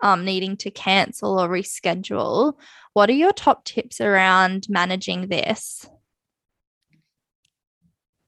um, 0.00 0.24
needing 0.24 0.56
to 0.58 0.70
cancel 0.70 1.40
or 1.40 1.48
reschedule. 1.48 2.54
What 2.92 3.08
are 3.10 3.14
your 3.14 3.32
top 3.32 3.64
tips 3.64 4.00
around 4.00 4.66
managing 4.68 5.28
this? 5.28 5.86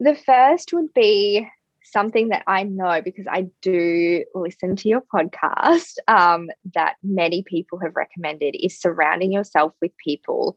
The 0.01 0.15
first 0.15 0.73
would 0.73 0.95
be 0.95 1.49
something 1.83 2.29
that 2.29 2.45
I 2.47 2.63
know 2.65 3.01
because 3.03 3.27
I 3.29 3.49
do 3.63 4.25
listen 4.35 4.77
to 4.77 4.89
your 4.89 5.03
podcast 5.03 5.97
um, 6.07 6.51
that 6.75 6.97
many 7.03 7.43
people 7.43 7.79
have 7.81 7.97
recommended 7.97 8.57
is 8.59 8.81
surrounding 8.81 9.33
yourself 9.33 9.73
with 9.81 9.93
people 9.97 10.57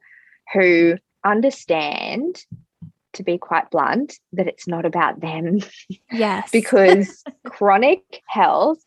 who 0.53 0.97
understand, 1.25 2.43
to 3.13 3.23
be 3.23 3.37
quite 3.37 3.69
blunt, 3.71 4.19
that 4.33 4.47
it's 4.47 4.67
not 4.67 4.85
about 4.85 5.21
them. 5.21 5.59
Yes. 6.11 6.49
because 6.51 7.23
chronic 7.45 8.21
health 8.27 8.79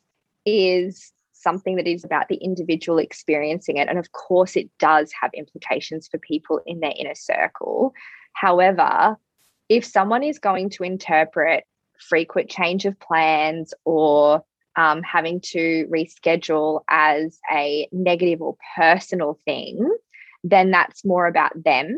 is 0.44 1.12
something 1.32 1.76
that 1.76 1.86
is 1.86 2.04
about 2.04 2.28
the 2.28 2.36
individual 2.36 2.98
experiencing 2.98 3.76
it. 3.76 3.88
And 3.88 3.98
of 3.98 4.12
course, 4.12 4.56
it 4.56 4.70
does 4.78 5.12
have 5.20 5.30
implications 5.34 6.08
for 6.08 6.18
people 6.18 6.60
in 6.66 6.80
their 6.80 6.94
inner 6.98 7.14
circle. 7.14 7.92
However, 8.32 9.16
if 9.68 9.84
someone 9.84 10.22
is 10.22 10.38
going 10.38 10.70
to 10.70 10.84
interpret 10.84 11.64
frequent 12.00 12.50
change 12.50 12.84
of 12.84 12.98
plans 12.98 13.72
or 13.84 14.42
um, 14.76 15.02
having 15.02 15.40
to 15.40 15.86
reschedule 15.92 16.80
as 16.88 17.38
a 17.52 17.88
negative 17.92 18.42
or 18.42 18.56
personal 18.76 19.38
thing, 19.44 19.88
then 20.42 20.70
that's 20.70 21.04
more 21.04 21.26
about 21.26 21.52
them 21.62 21.96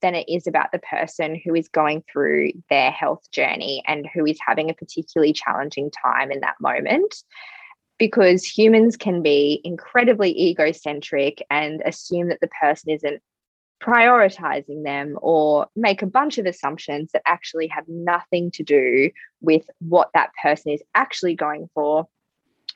than 0.00 0.14
it 0.14 0.28
is 0.28 0.46
about 0.46 0.72
the 0.72 0.78
person 0.78 1.40
who 1.44 1.54
is 1.54 1.68
going 1.68 2.04
through 2.10 2.52
their 2.70 2.90
health 2.90 3.30
journey 3.30 3.82
and 3.86 4.08
who 4.12 4.24
is 4.26 4.38
having 4.44 4.70
a 4.70 4.74
particularly 4.74 5.32
challenging 5.32 5.90
time 5.90 6.30
in 6.30 6.40
that 6.40 6.60
moment. 6.60 7.16
Because 7.98 8.44
humans 8.44 8.96
can 8.96 9.22
be 9.22 9.60
incredibly 9.64 10.30
egocentric 10.50 11.44
and 11.50 11.82
assume 11.84 12.28
that 12.28 12.40
the 12.40 12.48
person 12.60 12.90
isn't 12.90 13.20
prioritizing 13.82 14.84
them 14.84 15.16
or 15.20 15.66
make 15.76 16.02
a 16.02 16.06
bunch 16.06 16.38
of 16.38 16.46
assumptions 16.46 17.10
that 17.12 17.22
actually 17.26 17.68
have 17.68 17.84
nothing 17.88 18.50
to 18.52 18.62
do 18.62 19.10
with 19.40 19.68
what 19.80 20.10
that 20.14 20.30
person 20.40 20.72
is 20.72 20.82
actually 20.94 21.34
going 21.34 21.68
for 21.74 22.06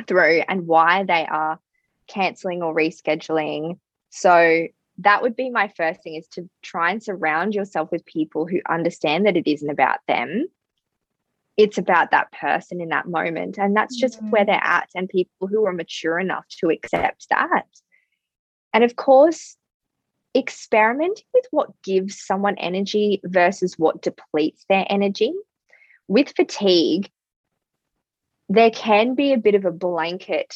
through 0.07 0.43
and 0.49 0.66
why 0.66 1.05
they 1.05 1.27
are 1.27 1.59
canceling 2.07 2.62
or 2.62 2.75
rescheduling. 2.75 3.79
So 4.11 4.66
that 5.03 5.22
would 5.22 5.36
be 5.36 5.50
my 5.50 5.68
first 5.76 6.03
thing 6.03 6.14
is 6.14 6.28
to 6.28 6.48
try 6.62 6.90
and 6.90 7.03
surround 7.03 7.55
yourself 7.55 7.90
with 7.90 8.05
people 8.05 8.46
who 8.46 8.61
understand 8.68 9.26
that 9.26 9.36
it 9.36 9.50
isn't 9.50 9.70
about 9.70 9.98
them. 10.09 10.46
It's 11.57 11.78
about 11.78 12.11
that 12.11 12.32
person 12.32 12.80
in 12.80 12.88
that 12.88 13.09
moment. 13.09 13.59
And 13.59 13.76
that's 13.76 13.96
just 13.96 14.18
mm-hmm. 14.18 14.30
where 14.30 14.44
they're 14.44 14.55
at, 14.62 14.88
and 14.94 15.09
people 15.09 15.48
who 15.48 15.66
are 15.66 15.72
mature 15.72 16.18
enough 16.18 16.46
to 16.61 16.70
accept 16.70 17.28
that. 17.30 17.66
And 18.72 18.84
of 18.84 18.96
course, 18.96 19.57
experimenting 20.34 21.26
with 21.34 21.46
what 21.50 21.70
gives 21.82 22.18
someone 22.18 22.57
energy 22.57 23.20
versus 23.24 23.78
what 23.78 24.00
depletes 24.00 24.64
their 24.68 24.86
energy. 24.88 25.32
With 26.09 26.32
fatigue, 26.34 27.11
there 28.48 28.70
can 28.70 29.14
be 29.14 29.32
a 29.32 29.38
bit 29.38 29.55
of 29.55 29.64
a 29.64 29.70
blanket 29.70 30.55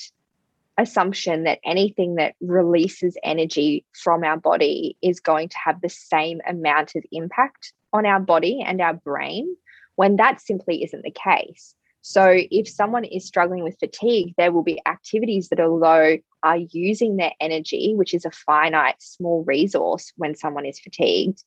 assumption 0.78 1.44
that 1.44 1.58
anything 1.64 2.16
that 2.16 2.34
releases 2.40 3.16
energy 3.22 3.84
from 3.92 4.24
our 4.24 4.36
body 4.36 4.96
is 5.02 5.20
going 5.20 5.48
to 5.48 5.58
have 5.58 5.80
the 5.80 5.88
same 5.88 6.40
amount 6.46 6.94
of 6.94 7.04
impact 7.12 7.72
on 7.92 8.04
our 8.04 8.20
body 8.20 8.62
and 8.64 8.80
our 8.80 8.94
brain 8.94 9.56
when 9.96 10.16
that 10.16 10.40
simply 10.40 10.84
isn't 10.84 11.02
the 11.02 11.10
case. 11.10 11.74
So, 12.02 12.30
if 12.32 12.68
someone 12.68 13.02
is 13.02 13.26
struggling 13.26 13.64
with 13.64 13.80
fatigue, 13.80 14.34
there 14.38 14.52
will 14.52 14.62
be 14.62 14.80
activities 14.86 15.48
that, 15.48 15.58
although 15.58 16.18
are 16.44 16.58
using 16.70 17.16
their 17.16 17.32
energy, 17.40 17.94
which 17.96 18.14
is 18.14 18.24
a 18.24 18.30
finite, 18.30 19.02
small 19.02 19.42
resource 19.44 20.12
when 20.16 20.36
someone 20.36 20.66
is 20.66 20.78
fatigued, 20.78 21.42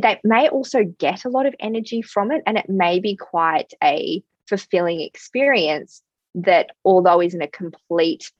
they 0.00 0.20
may 0.22 0.48
also 0.48 0.84
get 0.84 1.24
a 1.24 1.28
lot 1.28 1.46
of 1.46 1.56
energy 1.58 2.00
from 2.00 2.30
it. 2.30 2.42
And 2.46 2.56
it 2.56 2.68
may 2.68 3.00
be 3.00 3.16
quite 3.16 3.72
a 3.82 4.22
fulfilling 4.48 5.00
experience 5.00 6.00
that, 6.36 6.70
although 6.84 7.20
isn't 7.20 7.42
a 7.42 7.48
complete 7.48 8.30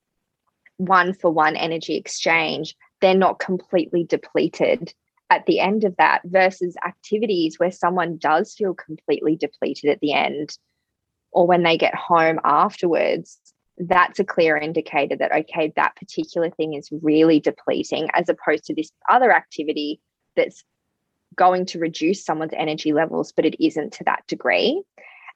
one 0.87 1.15
for 1.15 1.31
one 1.31 1.57
energy 1.57 1.97
exchange, 1.97 2.75
they're 3.01 3.15
not 3.15 3.39
completely 3.39 4.05
depleted 4.05 4.93
at 5.31 5.47
the 5.47 5.61
end 5.61 5.85
of 5.85 5.97
that 5.97 6.21
versus 6.25 6.77
activities 6.87 7.59
where 7.59 7.71
someone 7.71 8.19
does 8.19 8.55
feel 8.55 8.75
completely 8.75 9.37
depleted 9.37 9.91
at 9.91 10.01
the 10.01 10.13
end 10.13 10.59
or 11.33 11.47
when 11.47 11.63
they 11.63 11.79
get 11.79 11.95
home 11.95 12.39
afterwards 12.45 13.39
that's 13.79 14.21
a 14.21 14.25
clear 14.25 14.57
indicator 14.57 15.17
that 15.17 15.33
okay 15.33 15.73
that 15.75 15.97
particular 15.97 16.51
thing 16.51 16.75
is 16.75 16.91
really 17.01 17.41
depleting 17.41 18.11
as 18.13 18.29
opposed 18.29 18.65
to 18.65 18.75
this 18.75 18.93
other 19.09 19.33
activity 19.33 19.99
that's 20.37 20.63
going 21.37 21.67
to 21.67 21.79
reduce 21.79 22.25
someone's 22.25 22.53
energy 22.57 22.93
levels 22.93 23.33
but 23.33 23.45
it 23.45 23.57
isn't 23.65 23.93
to 23.95 24.05
that 24.05 24.27
degree. 24.27 24.83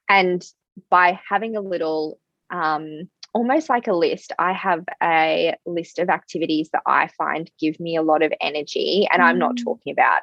And 0.09 0.45
by 0.91 1.19
having 1.29 1.57
a 1.57 1.61
little 1.61 2.19
um, 2.51 3.09
almost 3.37 3.69
like 3.69 3.87
a 3.87 3.93
list. 3.93 4.33
I 4.39 4.55
have 4.55 4.83
a 5.03 5.55
list 5.67 5.99
of 5.99 6.09
activities 6.09 6.71
that 6.73 6.81
I 6.87 7.09
find 7.19 7.51
give 7.61 7.79
me 7.79 7.95
a 7.95 8.03
lot 8.03 8.23
of 8.23 8.33
energy. 8.41 9.07
And 9.13 9.21
mm. 9.21 9.27
I'm 9.27 9.39
not 9.39 9.57
mm. 9.57 9.65
talking 9.65 9.93
about 9.93 10.23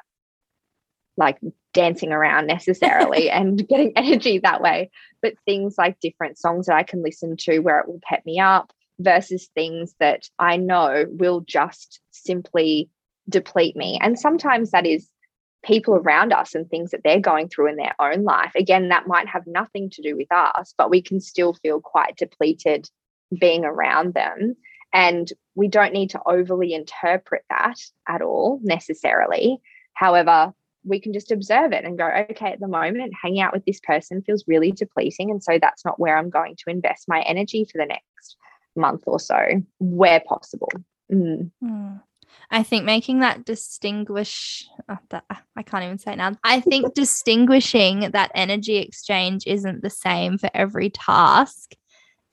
like 1.16 1.38
dancing 1.72 2.10
around 2.10 2.48
necessarily 2.48 3.30
and 3.38 3.68
getting 3.68 3.92
energy 3.94 4.38
that 4.38 4.60
way, 4.60 4.90
but 5.22 5.34
things 5.44 5.76
like 5.78 6.00
different 6.00 6.38
songs 6.38 6.66
that 6.66 6.74
I 6.74 6.82
can 6.82 7.04
listen 7.04 7.36
to 7.42 7.60
where 7.60 7.78
it 7.78 7.86
will 7.86 8.00
pep 8.02 8.26
me 8.26 8.40
up 8.40 8.72
versus 8.98 9.48
things 9.54 9.94
that 10.00 10.28
I 10.40 10.56
know 10.56 11.04
will 11.08 11.44
just 11.46 12.00
simply 12.10 12.90
deplete 13.28 13.76
me. 13.76 13.96
And 14.02 14.18
sometimes 14.18 14.72
that 14.72 14.86
is 14.86 15.08
people 15.64 15.94
around 15.94 16.32
us 16.32 16.56
and 16.56 16.68
things 16.68 16.90
that 16.90 17.02
they're 17.04 17.20
going 17.20 17.48
through 17.48 17.68
in 17.68 17.76
their 17.76 17.94
own 18.00 18.24
life. 18.24 18.52
Again, 18.56 18.88
that 18.88 19.06
might 19.06 19.28
have 19.28 19.46
nothing 19.46 19.88
to 19.90 20.02
do 20.02 20.16
with 20.16 20.32
us, 20.32 20.74
but 20.76 20.90
we 20.90 21.00
can 21.00 21.20
still 21.20 21.54
feel 21.54 21.80
quite 21.80 22.16
depleted 22.16 22.88
being 23.38 23.64
around 23.64 24.14
them. 24.14 24.56
And 24.92 25.32
we 25.54 25.68
don't 25.68 25.92
need 25.92 26.10
to 26.10 26.20
overly 26.26 26.72
interpret 26.72 27.42
that 27.50 27.80
at 28.08 28.22
all 28.22 28.60
necessarily. 28.62 29.60
However, 29.94 30.52
we 30.84 31.00
can 31.00 31.12
just 31.12 31.32
observe 31.32 31.72
it 31.72 31.84
and 31.84 31.98
go, 31.98 32.06
okay, 32.30 32.52
at 32.52 32.60
the 32.60 32.68
moment, 32.68 33.12
hanging 33.20 33.40
out 33.40 33.52
with 33.52 33.64
this 33.64 33.80
person 33.80 34.22
feels 34.22 34.44
really 34.46 34.70
depleting. 34.70 35.30
And 35.30 35.42
so 35.42 35.58
that's 35.60 35.84
not 35.84 35.98
where 35.98 36.16
I'm 36.16 36.30
going 36.30 36.56
to 36.56 36.70
invest 36.70 37.08
my 37.08 37.22
energy 37.22 37.64
for 37.64 37.78
the 37.78 37.86
next 37.86 38.36
month 38.76 39.04
or 39.06 39.18
so, 39.18 39.62
where 39.78 40.20
possible. 40.20 40.70
Mm. 41.10 41.50
Mm. 41.62 42.02
I 42.50 42.62
think 42.62 42.84
making 42.84 43.20
that 43.20 43.44
distinguish, 43.44 44.68
oh, 44.88 44.98
that, 45.10 45.24
I 45.56 45.62
can't 45.62 45.84
even 45.84 45.98
say 45.98 46.12
it 46.12 46.16
now. 46.16 46.32
I 46.44 46.60
think 46.60 46.94
distinguishing 46.94 48.10
that 48.10 48.30
energy 48.34 48.76
exchange 48.76 49.44
isn't 49.46 49.82
the 49.82 49.90
same 49.90 50.38
for 50.38 50.50
every 50.52 50.90
task 50.90 51.74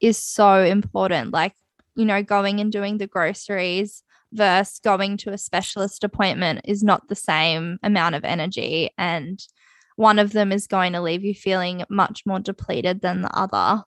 is 0.02 0.18
so 0.18 0.64
important. 0.64 1.32
Like, 1.32 1.54
you 1.96 2.06
know, 2.06 2.24
going 2.24 2.60
and 2.60 2.72
doing 2.72 2.98
the 2.98 3.08
groceries 3.08 4.04
versus 4.34 4.80
going 4.80 5.18
to 5.18 5.32
a 5.32 5.38
specialist 5.38 6.04
appointment 6.04 6.62
is 6.66 6.84
not 6.84 7.08
the 7.08 7.16
same 7.16 7.78
amount 7.84 8.16
of 8.16 8.24
energy. 8.24 8.90
And 8.98 9.40
one 9.96 10.20
of 10.20 10.32
them 10.32 10.52
is 10.52 10.68
going 10.68 10.94
to 10.94 11.02
leave 11.02 11.24
you 11.24 11.36
feeling 11.36 11.84
much 11.90 12.26
more 12.26 12.40
depleted 12.40 13.02
than 13.02 13.22
the 13.22 13.38
other. 13.38 13.84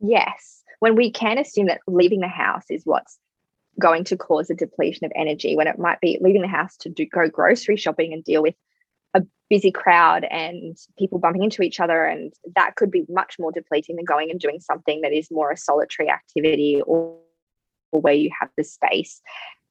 Yes. 0.00 0.62
When 0.80 0.96
we 0.96 1.10
can 1.10 1.38
assume 1.38 1.66
that 1.66 1.80
leaving 1.86 2.20
the 2.20 2.28
house 2.28 2.64
is 2.70 2.82
what's 2.84 3.18
going 3.80 4.04
to 4.04 4.16
cause 4.16 4.50
a 4.50 4.54
depletion 4.54 5.04
of 5.04 5.12
energy, 5.14 5.56
when 5.56 5.66
it 5.66 5.78
might 5.78 6.00
be 6.00 6.18
leaving 6.20 6.42
the 6.42 6.48
house 6.48 6.76
to 6.78 6.88
do, 6.88 7.06
go 7.06 7.28
grocery 7.28 7.76
shopping 7.76 8.12
and 8.12 8.22
deal 8.22 8.42
with 8.42 8.54
a 9.14 9.22
busy 9.50 9.70
crowd 9.70 10.24
and 10.30 10.76
people 10.98 11.18
bumping 11.18 11.42
into 11.42 11.62
each 11.62 11.80
other 11.80 12.04
and 12.04 12.32
that 12.56 12.76
could 12.76 12.90
be 12.90 13.04
much 13.08 13.36
more 13.38 13.52
depleting 13.52 13.96
than 13.96 14.04
going 14.04 14.30
and 14.30 14.40
doing 14.40 14.60
something 14.60 15.00
that 15.02 15.12
is 15.12 15.30
more 15.30 15.50
a 15.50 15.56
solitary 15.56 16.10
activity 16.10 16.80
or, 16.86 17.18
or 17.92 18.00
where 18.00 18.14
you 18.14 18.30
have 18.38 18.48
the 18.56 18.64
space 18.64 19.20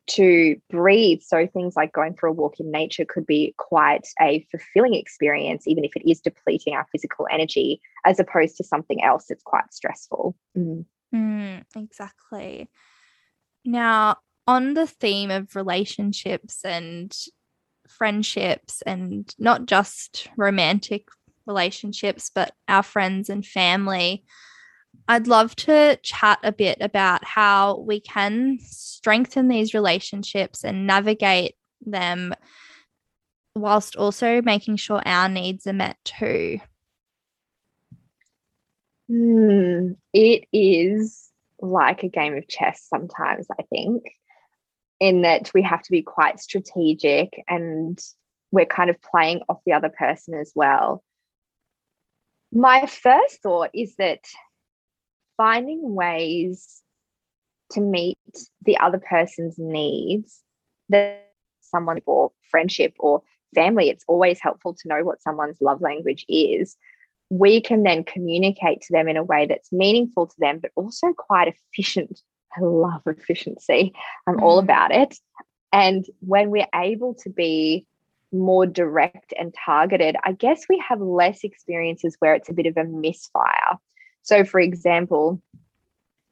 to 0.08 0.56
breathe. 0.70 1.22
So 1.22 1.48
things 1.48 1.76
like 1.76 1.94
going 1.94 2.16
for 2.16 2.28
a 2.28 2.32
walk 2.34 2.60
in 2.60 2.72
nature 2.72 3.06
could 3.06 3.26
be 3.26 3.54
quite 3.58 4.08
a 4.20 4.46
fulfilling 4.52 4.94
experience 4.94 5.68
even 5.68 5.86
if 5.86 5.96
it 5.96 6.10
is 6.10 6.20
depleting 6.20 6.74
our 6.74 6.86
physical 6.92 7.28
energy 7.32 7.82
as 8.06 8.20
opposed 8.20 8.58
to 8.58 8.64
something 8.64 9.04
else 9.04 9.26
that's 9.30 9.44
quite 9.44 9.74
stressful. 9.74 10.36
Mm. 10.58 10.86
Mm, 11.14 11.64
exactly. 11.76 12.70
Now 13.64 14.18
on 14.48 14.74
the 14.74 14.88
theme 14.88 15.32
of 15.32 15.56
relationships 15.56 16.66
and 16.66 17.16
friendships 17.88 18.82
and 18.86 19.34
not 19.38 19.65
just 19.65 20.29
romantic 20.38 21.07
relationships, 21.45 22.32
but 22.34 22.53
our 22.67 22.84
friends 22.84 23.29
and 23.29 23.45
family. 23.45 24.23
I'd 25.07 25.27
love 25.27 25.55
to 25.57 25.97
chat 26.03 26.39
a 26.43 26.51
bit 26.51 26.77
about 26.82 27.25
how 27.25 27.79
we 27.79 27.99
can 27.99 28.59
strengthen 28.61 29.47
these 29.47 29.73
relationships 29.73 30.63
and 30.63 30.86
navigate 30.86 31.55
them 31.86 32.34
whilst 33.55 33.95
also 33.95 34.41
making 34.41 34.77
sure 34.77 35.01
our 35.05 35.27
needs 35.27 35.67
are 35.67 35.73
met 35.73 35.97
too. 36.03 36.59
Mm, 39.09 39.97
it 40.13 40.45
is 40.53 41.29
like 41.59 42.03
a 42.03 42.09
game 42.09 42.36
of 42.38 42.47
chess 42.47 42.86
sometimes, 42.89 43.47
I 43.51 43.63
think 43.63 44.03
in 45.02 45.24
that 45.24 45.52
we 45.54 45.64
have 45.64 45.82
to 45.82 45.91
be 45.91 46.04
quite 46.04 46.39
strategic 46.39 47.43
and 47.49 47.99
we're 48.52 48.68
kind 48.68 48.89
of 48.89 49.02
playing 49.02 49.41
off 49.49 49.58
the 49.66 49.74
other 49.74 49.89
person 49.89 50.36
as 50.36 50.52
well. 50.56 51.04
My 52.54 52.86
first 52.86 53.41
thought 53.41 53.72
is 53.74 53.95
that 53.97 54.20
finding 55.38 55.95
ways 55.95 56.82
to 57.72 57.82
meet 57.82 58.20
the 58.64 58.78
other 58.78 58.99
person's 58.99 59.58
needs 59.58 60.41
that 60.89 61.32
someone 61.62 61.99
or 62.06 62.32
friendship 62.52 62.93
or 62.99 63.24
family 63.56 63.89
it's 63.89 64.04
always 64.08 64.39
helpful 64.39 64.74
to 64.74 64.88
know 64.88 65.04
what 65.04 65.22
someone's 65.22 65.62
love 65.62 65.82
language 65.82 66.26
is 66.28 66.76
we 67.30 67.62
can 67.62 67.84
then 67.84 68.04
communicate 68.04 68.82
to 68.82 68.91
them 68.91 69.08
in 69.08 69.16
a 69.16 69.24
way 69.24 69.45
that's 69.45 69.72
meaningful 69.72 70.28
to 70.28 70.36
them 70.39 70.60
but 70.60 70.72
also 70.76 71.14
quite 71.14 71.47
efficient 71.47 72.22
I 72.58 72.62
love 72.62 73.02
efficiency. 73.06 73.93
I'm 74.28 74.38
mm. 74.38 74.41
all 74.41 74.60
about 74.60 74.91
it. 74.91 75.18
And 75.72 76.06
when 76.20 76.49
we're 76.49 76.68
able 76.76 77.16
to 77.24 77.30
be 77.30 77.86
more 78.32 78.66
direct 78.66 79.34
and 79.38 79.54
targeted, 79.54 80.16
I 80.24 80.34
guess 80.34 80.66
we 80.70 80.84
have 80.88 81.02
less 81.02 81.43
experiences 81.43 82.16
where 82.20 82.34
it's 82.34 82.49
a 82.49 82.54
bit 82.54 82.66
of 82.66 82.78
a 82.78 82.84
misfire. 82.84 83.78
So, 84.24 84.43
for 84.43 84.60
example, 84.60 85.41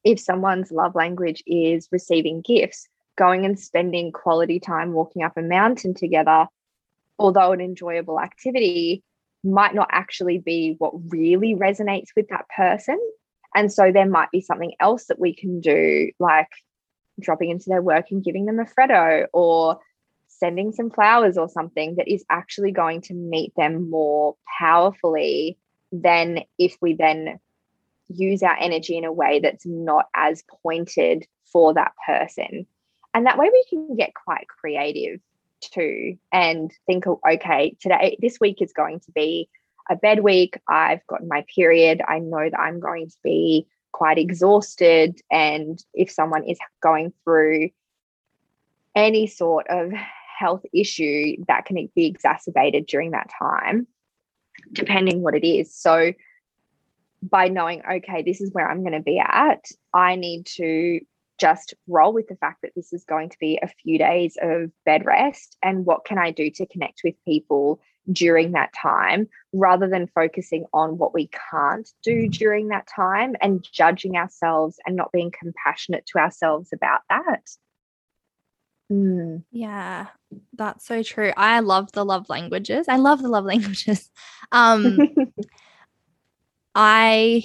if 0.04 0.20
someone's 0.20 0.72
love 0.72 0.96
language 0.96 1.44
is 1.46 1.88
receiving 1.92 2.42
gifts, 2.42 2.88
going 3.18 3.46
and 3.46 3.60
spending 3.60 4.12
quality 4.12 4.60
time 4.60 4.94
walking 4.94 5.24
up 5.24 5.36
a 5.38 5.42
mountain 5.42 5.94
together, 5.94 6.48
although 7.18 7.52
an 7.52 7.62
enjoyable 7.62 8.20
activity, 8.20 9.04
might 9.44 9.76
not 9.76 9.90
actually 9.92 10.38
be 10.38 10.76
what 10.78 10.94
really 11.10 11.56
resonates 11.56 12.08
with 12.16 12.28
that 12.30 12.46
person. 12.56 13.00
And 13.56 13.72
so 13.72 13.92
there 13.92 14.08
might 14.08 14.32
be 14.32 14.42
something 14.42 14.74
else 14.80 15.06
that 15.06 15.20
we 15.20 15.36
can 15.36 15.60
do, 15.60 16.12
like 16.20 16.50
dropping 17.20 17.50
into 17.50 17.70
their 17.70 17.82
work 17.82 18.06
and 18.12 18.24
giving 18.24 18.46
them 18.46 18.60
a 18.60 18.66
Freddo 18.66 19.26
or 19.34 19.80
sending 20.28 20.72
some 20.72 20.90
flowers 20.90 21.38
or 21.38 21.50
something 21.50 21.96
that 21.96 22.08
is 22.08 22.24
actually 22.30 22.72
going 22.72 23.02
to 23.02 23.14
meet 23.14 23.54
them 23.58 23.90
more 23.90 24.36
powerfully 24.60 25.58
than 25.92 26.44
if 26.58 26.78
we 26.82 26.94
then 26.94 27.40
use 28.08 28.42
our 28.42 28.58
energy 28.60 28.98
in 28.98 29.06
a 29.06 29.12
way 29.12 29.40
that's 29.40 29.66
not 29.66 30.06
as 30.16 30.44
pointed 30.64 31.26
for 31.52 31.74
that 31.74 31.92
person. 32.06 32.66
And 33.14 33.26
that 33.26 33.38
way 33.38 33.50
we 33.52 33.66
can 33.70 33.96
get 33.96 34.14
quite 34.14 34.48
creative 34.48 35.20
too 35.62 36.18
and 36.32 36.72
think, 36.86 37.06
oh, 37.08 37.20
okay, 37.30 37.76
today, 37.82 38.18
this 38.22 38.40
week 38.40 38.62
is 38.62 38.72
going 38.74 39.00
to 39.02 39.12
be 39.12 39.50
a 39.90 39.96
bed 39.96 40.22
week. 40.22 40.60
I've 40.68 41.06
got 41.08 41.26
my 41.26 41.46
period. 41.54 42.02
I 42.08 42.20
know 42.20 42.50
that 42.50 42.60
I'm 42.60 42.80
going 42.80 43.10
to 43.10 43.18
be 43.24 43.68
quite 43.92 44.18
exhausted. 44.18 45.20
And 45.32 45.84
if 45.94 46.12
someone 46.12 46.44
is 46.44 46.60
going 46.82 47.12
through 47.24 47.70
any 48.96 49.28
sort 49.28 49.68
of 49.70 49.92
health 49.92 50.64
issue, 50.74 51.38
that 51.48 51.66
can 51.66 51.90
be 51.96 52.06
exacerbated 52.06 52.86
during 52.86 53.12
that 53.12 53.30
time, 53.38 53.88
depending 54.72 55.22
what 55.22 55.36
it 55.36 55.48
is. 55.48 55.76
So, 55.76 56.14
by 57.22 57.50
knowing, 57.50 57.82
okay, 57.86 58.22
this 58.22 58.40
is 58.40 58.54
where 58.54 58.70
I'm 58.70 58.82
going 58.82 58.94
to 58.94 59.02
be 59.02 59.20
at, 59.20 59.66
I 59.94 60.16
need 60.16 60.46
to 60.56 61.02
just 61.38 61.74
roll 61.88 62.14
with 62.14 62.30
the 62.30 62.38
fact 62.38 62.62
that 62.62 62.72
this 62.76 62.94
is 62.94 63.04
going 63.04 63.30
to 63.30 63.38
be 63.40 63.60
a 63.62 63.68
few 63.68 63.98
days 63.98 64.38
of 64.42 64.72
bed 64.86 65.06
rest 65.06 65.58
and 65.62 65.86
what 65.86 66.06
can 66.06 66.18
I 66.18 66.32
do 66.32 66.50
to 66.52 66.66
connect 66.68 67.02
with 67.04 67.16
people 67.26 67.82
during 68.12 68.54
that 68.54 68.74
time 68.74 69.28
rather 69.54 69.88
than 69.88 70.08
focusing 70.08 70.66
on 70.74 70.98
what 70.98 71.14
we 71.14 71.30
can't 71.52 71.90
do 72.04 72.28
during 72.28 72.70
that 72.70 72.88
time 72.94 73.36
and 73.42 73.66
judging 73.72 74.16
ourselves 74.16 74.78
and 74.86 74.96
not 74.96 75.12
being 75.12 75.32
compassionate 75.38 76.06
to 76.06 76.20
ourselves 76.20 76.70
about 76.74 77.02
that. 77.10 77.44
Mm. 78.92 79.44
Yeah, 79.52 80.08
that's 80.54 80.86
so 80.86 81.04
true. 81.04 81.32
I 81.38 81.60
love 81.60 81.92
the 81.92 82.06
love 82.06 82.30
languages. 82.30 82.88
I 82.88 82.98
love 82.98 83.22
the 83.22 83.30
love 83.30 83.46
languages. 83.46 84.10
Um, 84.52 84.98
I 86.74 87.44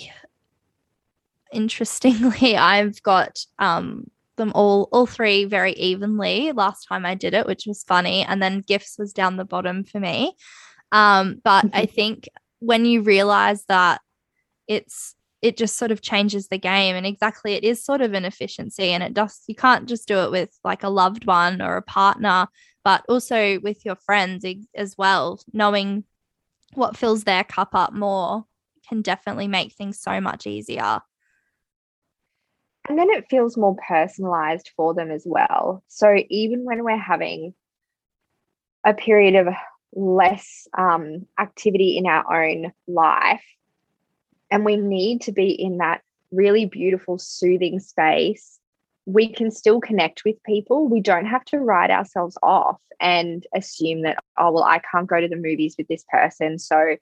interestingly, 1.52 2.56
I've 2.56 3.02
got 3.02 3.44
um 3.58 4.10
them 4.36 4.52
all 4.54 4.88
all 4.92 5.06
three 5.06 5.44
very 5.44 5.72
evenly 5.72 6.52
last 6.52 6.86
time 6.86 7.06
I 7.06 7.14
did 7.14 7.34
it, 7.34 7.46
which 7.46 7.66
was 7.66 7.84
funny. 7.84 8.22
And 8.22 8.42
then 8.42 8.60
gifts 8.60 8.96
was 8.98 9.12
down 9.12 9.36
the 9.36 9.44
bottom 9.44 9.84
for 9.84 10.00
me. 10.00 10.34
Um, 10.92 11.40
but 11.42 11.66
I 11.72 11.86
think 11.98 12.28
when 12.60 12.84
you 12.84 13.02
realize 13.02 13.64
that 13.66 14.00
it's 14.66 15.14
it 15.42 15.58
just 15.58 15.76
sort 15.76 15.90
of 15.90 16.00
changes 16.00 16.48
the 16.48 16.56
game 16.56 16.96
and 16.96 17.04
exactly 17.04 17.52
it 17.52 17.64
is 17.64 17.84
sort 17.84 18.00
of 18.00 18.14
an 18.14 18.24
efficiency 18.24 18.90
and 18.92 19.02
it 19.02 19.12
does 19.12 19.42
you 19.46 19.54
can't 19.54 19.86
just 19.86 20.08
do 20.08 20.20
it 20.20 20.30
with 20.30 20.48
like 20.64 20.82
a 20.82 20.88
loved 20.88 21.26
one 21.26 21.60
or 21.60 21.76
a 21.76 21.82
partner 21.82 22.46
but 22.82 23.04
also 23.10 23.60
with 23.60 23.84
your 23.84 23.96
friends 23.96 24.46
as 24.74 24.96
well 24.96 25.38
knowing 25.52 26.02
what 26.72 26.96
fills 26.96 27.24
their 27.24 27.44
cup 27.44 27.74
up 27.74 27.92
more 27.92 28.46
can 28.88 29.02
definitely 29.02 29.46
make 29.46 29.74
things 29.74 30.00
so 30.00 30.18
much 30.18 30.46
easier 30.46 31.00
and 32.88 32.98
then 32.98 33.10
it 33.10 33.26
feels 33.30 33.56
more 33.56 33.76
personalized 33.88 34.70
for 34.76 34.94
them 34.94 35.10
as 35.10 35.22
well. 35.26 35.82
So 35.88 36.16
even 36.28 36.64
when 36.64 36.84
we're 36.84 36.98
having 36.98 37.54
a 38.84 38.92
period 38.92 39.34
of 39.34 39.54
less 39.94 40.68
um, 40.76 41.26
activity 41.38 41.96
in 41.96 42.06
our 42.06 42.44
own 42.44 42.72
life, 42.86 43.44
and 44.50 44.64
we 44.64 44.76
need 44.76 45.22
to 45.22 45.32
be 45.32 45.50
in 45.50 45.78
that 45.78 46.02
really 46.30 46.66
beautiful, 46.66 47.18
soothing 47.18 47.80
space, 47.80 48.58
we 49.06 49.32
can 49.32 49.50
still 49.50 49.80
connect 49.80 50.24
with 50.24 50.42
people. 50.44 50.88
We 50.88 51.00
don't 51.00 51.26
have 51.26 51.44
to 51.46 51.58
write 51.58 51.90
ourselves 51.90 52.36
off 52.42 52.80
and 53.00 53.46
assume 53.54 54.02
that, 54.02 54.18
oh, 54.38 54.52
well, 54.52 54.64
I 54.64 54.80
can't 54.90 55.06
go 55.06 55.20
to 55.20 55.28
the 55.28 55.36
movies 55.36 55.74
with 55.78 55.88
this 55.88 56.04
person. 56.10 56.58
So 56.58 56.96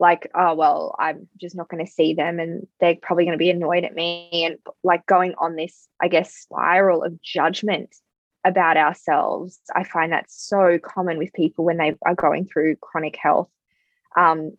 like, 0.00 0.30
oh, 0.34 0.54
well, 0.54 0.96
I'm 0.98 1.28
just 1.38 1.54
not 1.54 1.68
going 1.68 1.84
to 1.84 1.92
see 1.92 2.14
them 2.14 2.40
and 2.40 2.66
they're 2.80 2.96
probably 3.00 3.24
going 3.24 3.36
to 3.36 3.38
be 3.38 3.50
annoyed 3.50 3.84
at 3.84 3.94
me. 3.94 4.46
And 4.46 4.56
like 4.82 5.04
going 5.06 5.34
on 5.38 5.56
this, 5.56 5.86
I 6.00 6.08
guess, 6.08 6.34
spiral 6.34 7.04
of 7.04 7.20
judgment 7.22 7.94
about 8.42 8.78
ourselves. 8.78 9.60
I 9.76 9.84
find 9.84 10.12
that 10.12 10.30
so 10.30 10.78
common 10.78 11.18
with 11.18 11.34
people 11.34 11.66
when 11.66 11.76
they 11.76 11.94
are 12.06 12.14
going 12.14 12.46
through 12.46 12.76
chronic 12.76 13.16
health, 13.16 13.50
um, 14.16 14.56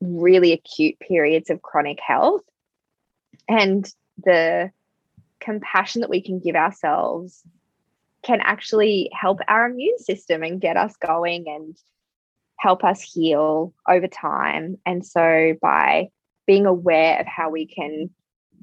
really 0.00 0.52
acute 0.52 0.98
periods 0.98 1.50
of 1.50 1.62
chronic 1.62 2.00
health. 2.00 2.42
And 3.48 3.88
the 4.24 4.72
compassion 5.38 6.00
that 6.00 6.10
we 6.10 6.20
can 6.20 6.40
give 6.40 6.56
ourselves 6.56 7.44
can 8.22 8.40
actually 8.42 9.08
help 9.12 9.38
our 9.46 9.70
immune 9.70 9.98
system 9.98 10.42
and 10.42 10.60
get 10.60 10.76
us 10.76 10.96
going 10.96 11.44
and 11.48 11.76
help 12.58 12.84
us 12.84 13.00
heal 13.00 13.72
over 13.88 14.06
time. 14.06 14.76
And 14.84 15.04
so 15.04 15.54
by 15.60 16.08
being 16.46 16.66
aware 16.66 17.20
of 17.20 17.26
how 17.26 17.50
we 17.50 17.66
can 17.66 18.10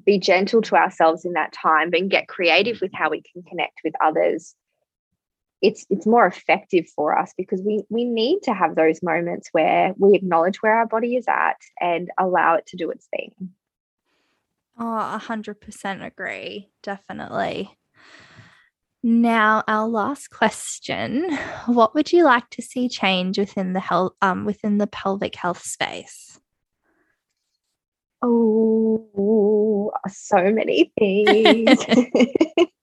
be 0.04 0.18
gentle 0.18 0.62
to 0.62 0.76
ourselves 0.76 1.24
in 1.24 1.32
that 1.32 1.52
time 1.52 1.90
and 1.92 2.10
get 2.10 2.28
creative 2.28 2.80
with 2.80 2.92
how 2.94 3.10
we 3.10 3.22
can 3.22 3.42
connect 3.42 3.80
with 3.84 3.94
others 4.00 4.54
it's 5.62 5.86
it's 5.88 6.06
more 6.06 6.26
effective 6.26 6.86
for 6.94 7.18
us 7.18 7.32
because 7.36 7.62
we 7.62 7.82
we 7.88 8.04
need 8.04 8.40
to 8.42 8.52
have 8.52 8.74
those 8.74 9.02
moments 9.02 9.48
where 9.52 9.94
we 9.98 10.14
acknowledge 10.14 10.62
where 10.62 10.76
our 10.76 10.86
body 10.86 11.16
is 11.16 11.24
at 11.28 11.56
and 11.80 12.10
allow 12.18 12.54
it 12.54 12.66
to 12.66 12.76
do 12.76 12.90
its 12.90 13.06
thing. 13.06 13.32
Oh 14.78 15.18
100% 15.20 16.04
agree. 16.04 16.68
Definitely 16.82 17.70
now, 19.06 19.62
our 19.68 19.86
last 19.86 20.30
question: 20.30 21.32
What 21.66 21.94
would 21.94 22.12
you 22.12 22.24
like 22.24 22.50
to 22.50 22.60
see 22.60 22.88
change 22.88 23.38
within 23.38 23.72
the 23.72 23.78
health, 23.78 24.14
um, 24.20 24.44
within 24.44 24.78
the 24.78 24.88
pelvic 24.88 25.36
health 25.36 25.62
space? 25.62 26.40
Oh, 28.20 29.92
so 30.08 30.50
many 30.50 30.92
things. 30.98 31.78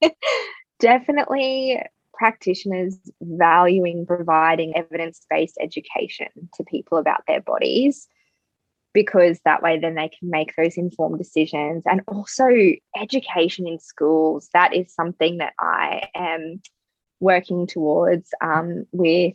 Definitely, 0.80 1.82
practitioners 2.13 2.97
valuing 3.21 4.05
providing 4.05 4.78
evidence-based 4.78 5.57
education 5.59 6.28
to 6.53 6.63
people 6.63 6.99
about 6.99 7.24
their 7.28 7.41
bodies 7.41 8.07
because 8.93 9.39
that 9.43 9.61
way 9.61 9.79
then 9.79 9.95
they 9.95 10.09
can 10.09 10.29
make 10.29 10.55
those 10.55 10.77
informed 10.77 11.17
decisions. 11.17 11.83
And 11.85 12.01
also 12.07 12.47
education 12.99 13.67
in 13.67 13.79
schools 13.79 14.49
that 14.53 14.73
is 14.73 14.93
something 14.93 15.37
that 15.37 15.53
i 15.59 16.07
am 16.15 16.61
working 17.19 17.65
towards 17.65 18.29
um, 18.41 18.85
with 18.91 19.33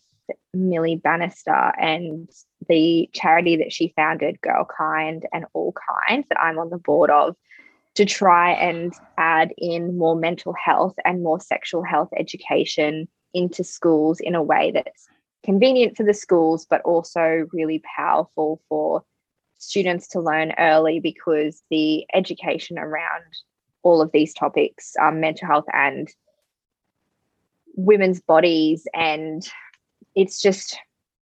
millie 0.52 0.96
bannister 0.96 1.72
and 1.80 2.28
the 2.68 3.08
charity 3.14 3.56
that 3.56 3.72
she 3.72 3.92
founded 3.96 4.40
girl 4.42 4.66
kind 4.76 5.24
and 5.32 5.46
all 5.54 5.72
kind 5.72 6.24
that 6.28 6.40
i'm 6.40 6.58
on 6.58 6.68
the 6.70 6.78
board 6.78 7.10
of 7.10 7.34
to 7.94 8.04
try 8.04 8.52
and 8.52 8.92
add 9.16 9.52
in 9.56 9.96
more 9.96 10.14
mental 10.14 10.52
health 10.52 10.94
and 11.04 11.22
more 11.22 11.40
sexual 11.40 11.82
health 11.82 12.10
education 12.16 13.08
into 13.32 13.64
schools 13.64 14.20
in 14.20 14.34
a 14.34 14.42
way 14.42 14.70
that's 14.72 15.06
convenient 15.44 15.96
for 15.96 16.02
the 16.02 16.14
schools 16.14 16.66
but 16.68 16.82
also 16.82 17.46
really 17.52 17.82
powerful 17.96 18.60
for 18.68 19.02
students 19.58 20.08
to 20.08 20.20
learn 20.20 20.52
early 20.58 21.00
because 21.00 21.62
the 21.70 22.06
education 22.14 22.78
around 22.78 23.24
all 23.82 24.00
of 24.00 24.10
these 24.12 24.34
topics, 24.34 24.94
um, 25.00 25.20
mental 25.20 25.46
health 25.46 25.66
and 25.72 26.08
women's 27.74 28.20
bodies, 28.20 28.86
and 28.94 29.48
it's 30.14 30.40
just 30.40 30.78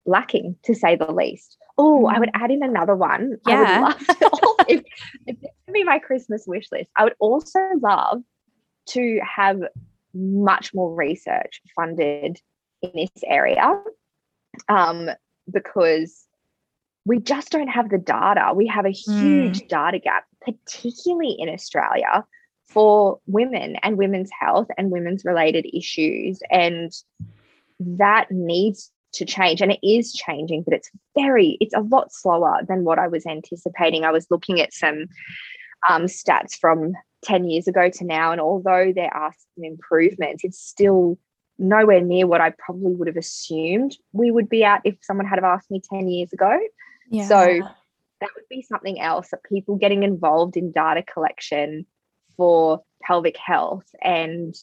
lacking 0.06 0.56
to 0.64 0.74
say 0.74 0.96
the 0.96 1.12
least. 1.12 1.56
Oh, 1.78 2.06
I 2.06 2.18
would 2.18 2.28
mm. 2.30 2.42
add 2.42 2.50
in 2.50 2.62
another 2.62 2.94
one. 2.94 3.36
Yeah. 3.46 3.92
To, 3.92 4.54
if, 4.68 4.82
if 5.26 5.40
this 5.40 5.50
can 5.64 5.72
be 5.72 5.84
my 5.84 5.98
Christmas 5.98 6.44
wish 6.46 6.70
list, 6.70 6.90
I 6.96 7.04
would 7.04 7.14
also 7.18 7.60
love 7.82 8.22
to 8.90 9.20
have 9.20 9.60
much 10.12 10.72
more 10.74 10.94
research 10.94 11.60
funded 11.74 12.40
in 12.82 12.90
this 12.94 13.10
area 13.26 13.82
um, 14.68 15.10
because 15.50 16.26
we 17.04 17.20
just 17.20 17.50
don't 17.50 17.68
have 17.68 17.90
the 17.90 17.98
data. 17.98 18.52
We 18.54 18.66
have 18.66 18.86
a 18.86 18.90
huge 18.90 19.60
mm. 19.60 19.68
data 19.68 19.98
gap, 19.98 20.24
particularly 20.40 21.36
in 21.38 21.48
Australia, 21.48 22.24
for 22.66 23.20
women 23.26 23.76
and 23.82 23.98
women's 23.98 24.30
health 24.38 24.68
and 24.78 24.90
women's 24.90 25.24
related 25.24 25.66
issues. 25.76 26.40
And 26.50 26.92
that 27.78 28.30
needs 28.30 28.90
to 29.14 29.24
change. 29.24 29.60
And 29.60 29.72
it 29.72 29.86
is 29.86 30.12
changing, 30.12 30.62
but 30.62 30.74
it's 30.74 30.90
very, 31.14 31.56
it's 31.60 31.74
a 31.74 31.80
lot 31.80 32.12
slower 32.12 32.60
than 32.66 32.84
what 32.84 32.98
I 32.98 33.08
was 33.08 33.26
anticipating. 33.26 34.04
I 34.04 34.10
was 34.10 34.26
looking 34.30 34.60
at 34.60 34.72
some 34.72 35.06
um, 35.88 36.04
stats 36.04 36.56
from 36.58 36.94
10 37.22 37.44
years 37.44 37.68
ago 37.68 37.90
to 37.90 38.04
now. 38.04 38.32
And 38.32 38.40
although 38.40 38.92
there 38.94 39.14
are 39.14 39.32
some 39.32 39.64
improvements, 39.64 40.44
it's 40.44 40.58
still 40.58 41.18
nowhere 41.58 42.00
near 42.00 42.26
what 42.26 42.40
I 42.40 42.50
probably 42.50 42.94
would 42.94 43.06
have 43.06 43.16
assumed 43.16 43.96
we 44.12 44.30
would 44.30 44.48
be 44.48 44.64
at 44.64 44.80
if 44.84 44.96
someone 45.02 45.26
had 45.26 45.42
asked 45.42 45.70
me 45.70 45.80
10 45.88 46.08
years 46.08 46.32
ago. 46.32 46.58
Yeah. 47.10 47.28
So 47.28 47.36
that 48.20 48.30
would 48.34 48.48
be 48.48 48.62
something 48.62 49.00
else 49.00 49.30
that 49.30 49.42
people 49.44 49.76
getting 49.76 50.02
involved 50.02 50.56
in 50.56 50.72
data 50.72 51.02
collection 51.02 51.86
for 52.36 52.82
pelvic 53.02 53.36
health 53.36 53.86
and 54.02 54.54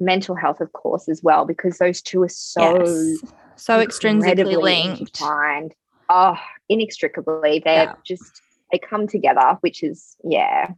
mental 0.00 0.34
health, 0.34 0.60
of 0.60 0.72
course, 0.72 1.08
as 1.08 1.22
well, 1.22 1.44
because 1.44 1.78
those 1.78 2.02
two 2.02 2.22
are 2.22 2.28
so 2.28 2.78
Yes. 2.78 3.18
So 3.56 3.84
extrinsically 3.84 4.60
linked. 4.62 5.00
intertwined. 5.00 5.74
Oh, 6.08 6.36
inextricably. 6.68 7.60
They're 7.64 7.84
Yeah. 7.84 7.94
just 8.04 8.40
they 8.70 8.78
come 8.78 9.06
together, 9.08 9.56
which 9.62 9.82
is 9.82 10.14
yeah. 10.22 10.72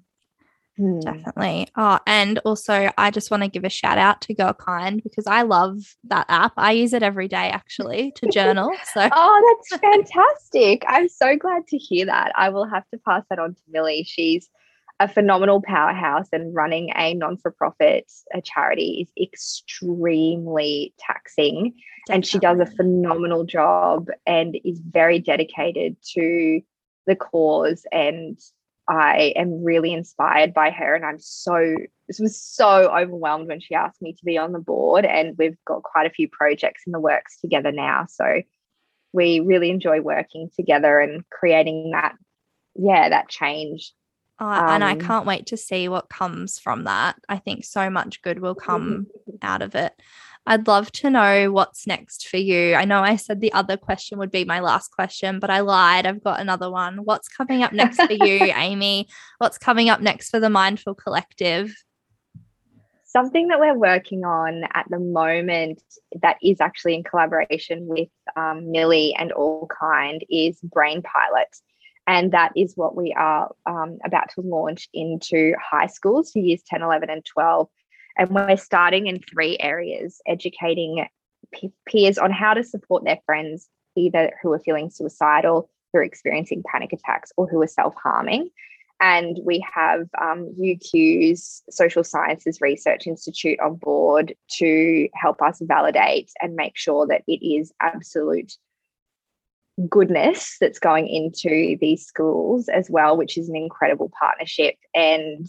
Hmm. 0.81 0.99
Definitely. 1.01 1.69
Oh, 1.77 1.99
and 2.07 2.39
also 2.39 2.91
I 2.97 3.11
just 3.11 3.31
want 3.31 3.43
to 3.43 3.51
give 3.51 3.65
a 3.65 3.69
shout 3.69 3.99
out 3.99 4.23
to 4.23 4.35
Girl 4.35 4.55
Kind 4.55 5.03
because 5.03 5.27
I 5.27 5.43
love 5.43 5.77
that 6.05 6.25
app. 6.31 6.55
I 6.57 6.73
use 6.73 6.95
it 6.95 7.03
every 7.03 7.29
day 7.29 7.51
actually 7.51 8.13
to 8.17 8.31
journal. 8.31 8.71
So 8.95 9.07
Oh, 9.13 9.59
that's 9.69 9.81
fantastic. 9.81 10.83
I'm 10.89 11.09
so 11.09 11.37
glad 11.37 11.67
to 11.67 11.77
hear 11.77 12.07
that. 12.07 12.33
I 12.35 12.49
will 12.49 12.65
have 12.65 12.89
to 12.95 12.99
pass 13.07 13.25
that 13.29 13.39
on 13.39 13.55
to 13.55 13.61
Millie. 13.69 14.05
She's 14.09 14.49
a 15.01 15.07
phenomenal 15.07 15.61
powerhouse 15.61 16.29
and 16.33 16.55
running 16.55 16.91
a 16.97 17.13
non 17.13 17.37
for 17.37 17.51
profit 17.51 18.11
a 18.33 18.41
charity 18.41 19.07
is 19.07 19.23
extremely 19.23 20.95
taxing. 20.99 21.75
And 22.09 22.25
she 22.25 22.39
does 22.39 22.59
a 22.59 22.67
phenomenal 22.67 23.45
job 23.45 24.09
and 24.27 24.59
is 24.65 24.81
very 24.81 25.19
dedicated 25.19 25.97
to 26.15 26.63
the 27.07 27.17
cause. 27.17 27.85
And 27.93 28.41
I 28.91 29.33
am 29.37 29.63
really 29.63 29.93
inspired 29.93 30.53
by 30.53 30.71
her. 30.71 30.95
And 30.97 31.05
I'm 31.07 31.21
so, 31.21 31.77
this 32.09 32.19
was 32.19 32.41
so 32.41 32.93
overwhelmed 32.93 33.47
when 33.47 33.61
she 33.61 33.75
asked 33.75 34.03
me 34.03 34.15
to 34.15 34.25
be 34.25 34.37
on 34.37 34.53
the 34.53 34.59
board. 34.59 35.05
And 35.05 35.39
we've 35.39 35.57
got 35.65 35.85
quite 35.85 36.07
a 36.07 36.11
few 36.11 36.29
projects 36.29 36.83
in 36.87 36.93
the 36.93 36.99
works 36.99 37.41
together 37.41 37.71
now. 37.71 38.07
So 38.09 38.43
we 39.13 39.39
really 39.39 39.71
enjoy 39.71 40.01
working 40.01 40.51
together 40.57 40.99
and 40.99 41.23
creating 41.31 41.93
that, 41.93 42.17
yeah, 42.75 43.09
that 43.09 43.29
change. 43.29 43.93
Oh, 44.41 44.51
and 44.51 44.83
I 44.83 44.93
Um, 44.93 45.01
can't 45.01 45.27
wait 45.27 45.47
to 45.47 45.57
see 45.57 45.89
what 45.89 46.09
comes 46.09 46.59
from 46.59 46.85
that. 46.85 47.17
I 47.29 47.37
think 47.37 47.65
so 47.65 47.91
much 47.91 48.23
good 48.23 48.41
will 48.41 48.55
come 48.57 49.07
out 49.43 49.63
of 49.63 49.75
it. 49.77 49.93
I'd 50.47 50.67
love 50.67 50.91
to 50.93 51.11
know 51.11 51.53
what's 51.53 51.87
next 51.87 52.29
for 52.29 52.39
you. 52.39 52.75
I 52.75 52.85
know 52.85 53.01
I 53.01 53.17
said 53.17 53.41
the 53.41 53.53
other 53.53 53.77
question 53.77 54.19
would 54.19 54.31
be 54.31 54.45
my 54.45 54.61
last 54.61 54.89
question, 54.89 55.39
but 55.39 55.51
I 55.51 55.61
lied. 55.61 56.07
I've 56.07 56.25
got 56.25 56.41
another 56.41 56.71
one. 56.71 57.05
What's 57.05 57.29
coming 57.29 57.63
up 57.63 57.73
next 57.73 58.01
for 58.01 58.13
you, 58.13 58.53
Amy? 58.57 59.09
What's 59.39 59.59
coming 59.59 59.91
up 59.91 60.01
next 60.01 60.31
for 60.31 60.41
the 60.41 60.51
Mindful 60.51 60.95
Collective? 60.95 61.75
Something 63.05 63.49
that 63.49 63.61
we're 63.61 63.77
working 63.77 64.25
on 64.25 64.65
at 64.73 64.87
the 64.89 64.99
moment 64.99 65.83
that 66.23 66.37
is 66.43 66.61
actually 66.61 66.95
in 66.95 67.03
collaboration 67.03 67.87
with 67.87 68.09
um, 68.37 68.71
Millie 68.71 69.15
and 69.19 69.33
All 69.33 69.69
Kind 69.69 70.25
is 70.31 70.59
Brain 70.63 71.03
Pilot. 71.03 71.49
And 72.07 72.33
that 72.33 72.53
is 72.57 72.77
what 72.77 72.97
we 72.97 73.13
are 73.13 73.55
um, 73.67 73.99
about 74.05 74.31
to 74.35 74.41
launch 74.41 74.89
into 74.95 75.55
high 75.61 75.87
schools 75.87 76.33
for 76.33 76.39
years 76.39 76.63
10, 76.67 76.83
11, 76.83 77.11
and 77.11 77.25
12. 77.25 77.69
And 78.17 78.31
we're 78.31 78.57
starting 78.57 79.07
in 79.07 79.21
three 79.21 79.57
areas 79.61 80.21
educating 80.27 81.07
pe- 81.53 81.71
peers 81.87 82.19
on 82.19 82.31
how 82.31 82.55
to 82.55 82.65
support 82.65 83.05
their 83.05 83.19
friends, 83.27 83.69
either 83.97 84.33
who 84.43 84.53
are 84.53 84.59
feeling 84.59 84.91
suicidal, 84.91 85.71
who 85.93 86.01
are 86.01 86.05
experiencing 86.05 86.63
panic 86.71 86.93
attacks, 86.93 87.33
or 87.37 87.47
who 87.47 87.61
are 87.63 87.67
self 87.67 87.95
harming. 88.03 88.51
And 89.01 89.39
we 89.45 89.65
have 89.75 90.03
um, 90.21 90.55
UQ's 90.61 91.63
Social 91.71 92.05
Sciences 92.05 92.59
Research 92.61 93.07
Institute 93.07 93.59
on 93.61 93.77
board 93.77 94.35
to 94.59 95.09
help 95.15 95.41
us 95.41 95.59
validate 95.63 96.31
and 96.43 96.55
make 96.55 96.77
sure 96.77 97.07
that 97.07 97.23
it 97.27 97.43
is 97.43 97.73
absolute 97.81 98.53
goodness 99.89 100.57
that's 100.61 100.79
going 100.79 101.09
into 101.09 101.79
these 101.81 102.05
schools 102.05 102.69
as 102.69 102.91
well, 102.91 103.17
which 103.17 103.39
is 103.39 103.49
an 103.49 103.57
incredible 103.57 104.11
partnership. 104.19 104.75
And 104.95 105.49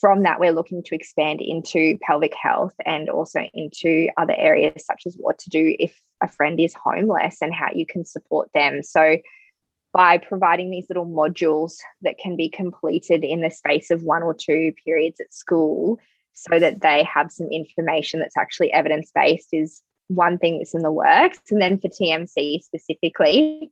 from 0.00 0.22
that, 0.22 0.40
we're 0.40 0.52
looking 0.52 0.82
to 0.84 0.94
expand 0.94 1.40
into 1.40 1.98
pelvic 2.02 2.34
health 2.40 2.72
and 2.86 3.08
also 3.08 3.42
into 3.52 4.08
other 4.16 4.34
areas 4.36 4.84
such 4.84 5.02
as 5.06 5.14
what 5.16 5.38
to 5.38 5.50
do 5.50 5.76
if 5.78 6.00
a 6.22 6.28
friend 6.28 6.58
is 6.58 6.74
homeless 6.74 7.38
and 7.40 7.54
how 7.54 7.68
you 7.74 7.86
can 7.86 8.04
support 8.04 8.50
them. 8.54 8.82
So, 8.82 9.18
by 9.92 10.18
providing 10.18 10.70
these 10.70 10.86
little 10.88 11.06
modules 11.06 11.74
that 12.02 12.16
can 12.16 12.36
be 12.36 12.48
completed 12.48 13.24
in 13.24 13.40
the 13.40 13.50
space 13.50 13.90
of 13.90 14.04
one 14.04 14.22
or 14.22 14.32
two 14.32 14.72
periods 14.84 15.20
at 15.20 15.34
school 15.34 15.98
so 16.32 16.60
that 16.60 16.80
they 16.80 17.02
have 17.02 17.32
some 17.32 17.48
information 17.48 18.20
that's 18.20 18.36
actually 18.36 18.72
evidence 18.72 19.10
based 19.12 19.48
is 19.52 19.82
one 20.06 20.38
thing 20.38 20.58
that's 20.58 20.74
in 20.74 20.82
the 20.82 20.92
works. 20.92 21.38
And 21.50 21.60
then 21.60 21.78
for 21.78 21.88
TMC 21.88 22.62
specifically, 22.62 23.70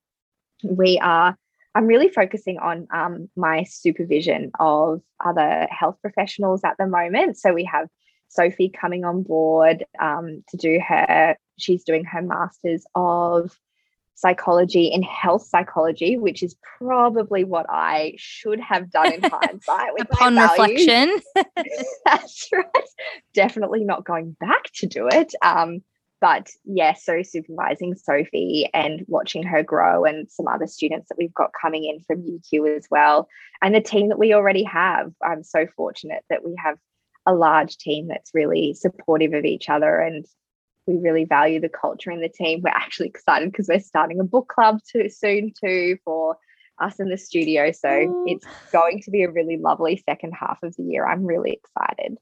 we 0.62 0.98
are, 0.98 1.36
I'm 1.78 1.86
really 1.86 2.08
focusing 2.08 2.58
on 2.58 2.88
um, 2.92 3.30
my 3.36 3.62
supervision 3.62 4.50
of 4.58 5.00
other 5.24 5.68
health 5.70 5.96
professionals 6.02 6.62
at 6.64 6.74
the 6.76 6.88
moment. 6.88 7.38
So 7.38 7.54
we 7.54 7.62
have 7.66 7.86
Sophie 8.26 8.68
coming 8.68 9.04
on 9.04 9.22
board 9.22 9.84
um, 10.00 10.42
to 10.48 10.56
do 10.56 10.80
her, 10.80 11.36
she's 11.56 11.84
doing 11.84 12.04
her 12.04 12.20
master's 12.20 12.84
of 12.96 13.56
psychology 14.16 14.86
in 14.86 15.04
health 15.04 15.46
psychology, 15.46 16.18
which 16.18 16.42
is 16.42 16.56
probably 16.78 17.44
what 17.44 17.66
I 17.68 18.14
should 18.16 18.58
have 18.58 18.90
done 18.90 19.12
in 19.12 19.22
hindsight. 19.22 19.90
Upon 20.00 20.36
reflection. 20.36 21.20
That's 22.04 22.48
right. 22.52 22.88
Definitely 23.34 23.84
not 23.84 24.04
going 24.04 24.36
back 24.40 24.64
to 24.78 24.88
do 24.88 25.06
it. 25.06 25.32
Um, 25.42 25.84
but 26.20 26.50
yeah, 26.64 26.94
so 26.94 27.22
supervising 27.22 27.94
Sophie 27.94 28.68
and 28.74 29.04
watching 29.08 29.42
her 29.44 29.62
grow, 29.62 30.04
and 30.04 30.30
some 30.30 30.48
other 30.48 30.66
students 30.66 31.08
that 31.08 31.18
we've 31.18 31.34
got 31.34 31.50
coming 31.60 31.84
in 31.84 32.00
from 32.00 32.22
UQ 32.22 32.76
as 32.76 32.86
well, 32.90 33.28
and 33.62 33.74
the 33.74 33.80
team 33.80 34.08
that 34.08 34.18
we 34.18 34.34
already 34.34 34.64
have. 34.64 35.12
I'm 35.22 35.44
so 35.44 35.66
fortunate 35.76 36.24
that 36.30 36.44
we 36.44 36.54
have 36.62 36.78
a 37.26 37.34
large 37.34 37.76
team 37.76 38.08
that's 38.08 38.30
really 38.32 38.72
supportive 38.74 39.34
of 39.34 39.44
each 39.44 39.68
other 39.68 39.98
and 39.98 40.24
we 40.86 40.96
really 40.96 41.26
value 41.26 41.60
the 41.60 41.68
culture 41.68 42.10
in 42.10 42.22
the 42.22 42.28
team. 42.30 42.62
We're 42.62 42.70
actually 42.70 43.08
excited 43.08 43.52
because 43.52 43.68
we're 43.68 43.80
starting 43.80 44.18
a 44.18 44.24
book 44.24 44.48
club 44.48 44.78
too 44.90 45.10
soon 45.10 45.52
too 45.62 45.98
for 46.04 46.38
us 46.80 46.98
in 46.98 47.10
the 47.10 47.18
studio. 47.18 47.70
So 47.70 48.24
it's 48.26 48.46
going 48.72 49.02
to 49.02 49.10
be 49.10 49.22
a 49.22 49.30
really 49.30 49.58
lovely 49.58 50.02
second 50.08 50.32
half 50.32 50.62
of 50.62 50.74
the 50.76 50.84
year. 50.84 51.06
I'm 51.06 51.26
really 51.26 51.52
excited. 51.52 52.16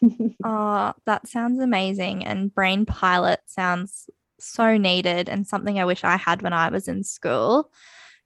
Oh, 0.42 0.94
that 1.06 1.28
sounds 1.28 1.60
amazing. 1.60 2.24
And 2.24 2.54
Brain 2.54 2.86
Pilot 2.86 3.40
sounds 3.46 4.08
so 4.38 4.78
needed 4.78 5.28
and 5.28 5.46
something 5.46 5.78
I 5.78 5.84
wish 5.84 6.02
I 6.02 6.16
had 6.16 6.42
when 6.42 6.54
I 6.54 6.70
was 6.70 6.88
in 6.88 7.04
school. 7.04 7.70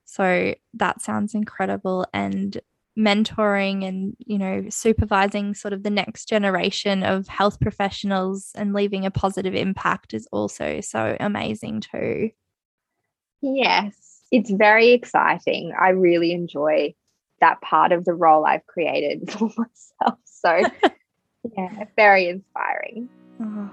So 0.05 0.55
that 0.75 1.01
sounds 1.03 1.35
incredible. 1.35 2.07
And 2.13 2.61
mentoring 2.97 3.85
and, 3.87 4.17
you 4.19 4.39
know, 4.39 4.67
supervising 4.71 5.55
sort 5.55 5.73
of 5.73 5.83
the 5.83 5.91
next 5.91 6.29
generation 6.29 7.03
of 7.03 7.27
health 7.27 7.59
professionals 7.59 8.53
and 8.55 8.73
leaving 8.73 9.05
a 9.05 9.11
positive 9.11 9.55
impact 9.55 10.15
is 10.15 10.29
also 10.31 10.81
so 10.81 11.17
amazing 11.19 11.81
too. 11.81 12.31
Yes, 13.43 14.23
it's 14.31 14.51
very 14.51 14.93
exciting. 14.93 15.73
I 15.79 15.91
really 15.91 16.33
enjoy 16.33 16.95
that 17.41 17.61
part 17.61 17.93
of 17.93 18.05
the 18.05 18.15
role 18.15 18.47
I've 18.47 18.67
created 18.67 19.31
for 19.31 19.51
myself. 19.57 20.19
So, 20.25 20.63
yeah, 21.57 21.85
very 21.97 22.29
inspiring. 22.29 23.09
Oh. 23.41 23.71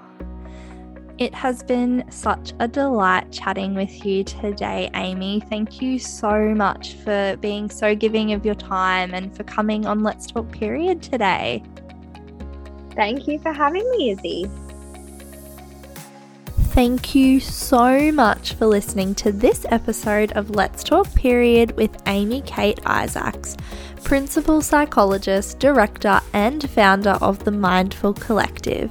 It 1.18 1.36
has 1.36 1.62
been 1.62 2.04
such 2.10 2.54
a 2.60 2.68
delight 2.68 3.32
chatting 3.32 3.76
with 3.76 4.06
you 4.06 4.24
today, 4.24 4.90
Amy. 4.96 5.40
Thank 5.50 5.80
you 5.80 6.00
so 6.00 6.56
much 6.56 6.96
for 6.96 7.38
being 7.40 7.70
so 7.70 7.94
giving 7.96 8.34
of 8.34 8.44
your 8.44 8.56
time 8.56 9.14
and 9.14 9.36
for 9.36 9.44
coming 9.44 9.86
on 9.86 10.02
Let's 10.02 10.26
Talk 10.26 10.52
Period 10.52 11.02
today. 11.02 11.64
Thank 12.96 13.28
you 13.28 13.38
for 13.40 13.54
having 13.54 13.88
me, 13.92 14.12
Izzy. 14.12 14.50
Thank 16.72 17.16
you 17.16 17.42
so 17.42 18.14
much 18.14 18.54
for 18.54 18.66
listening 18.66 19.14
to 19.16 19.34
this 19.34 19.66
episode 19.70 20.32
of 20.32 20.52
Let's 20.52 20.86
Talk 20.86 21.14
Period 21.14 21.76
with 21.76 22.02
Amy 22.08 22.40
Kate 22.44 22.80
Isaacs, 22.86 23.58
Principal 24.06 24.62
Psychologist, 24.62 25.60
Director, 25.60 26.22
and 26.32 26.68
Founder 26.70 27.18
of 27.22 27.44
the 27.44 27.52
Mindful 27.52 28.14
Collective. 28.14 28.90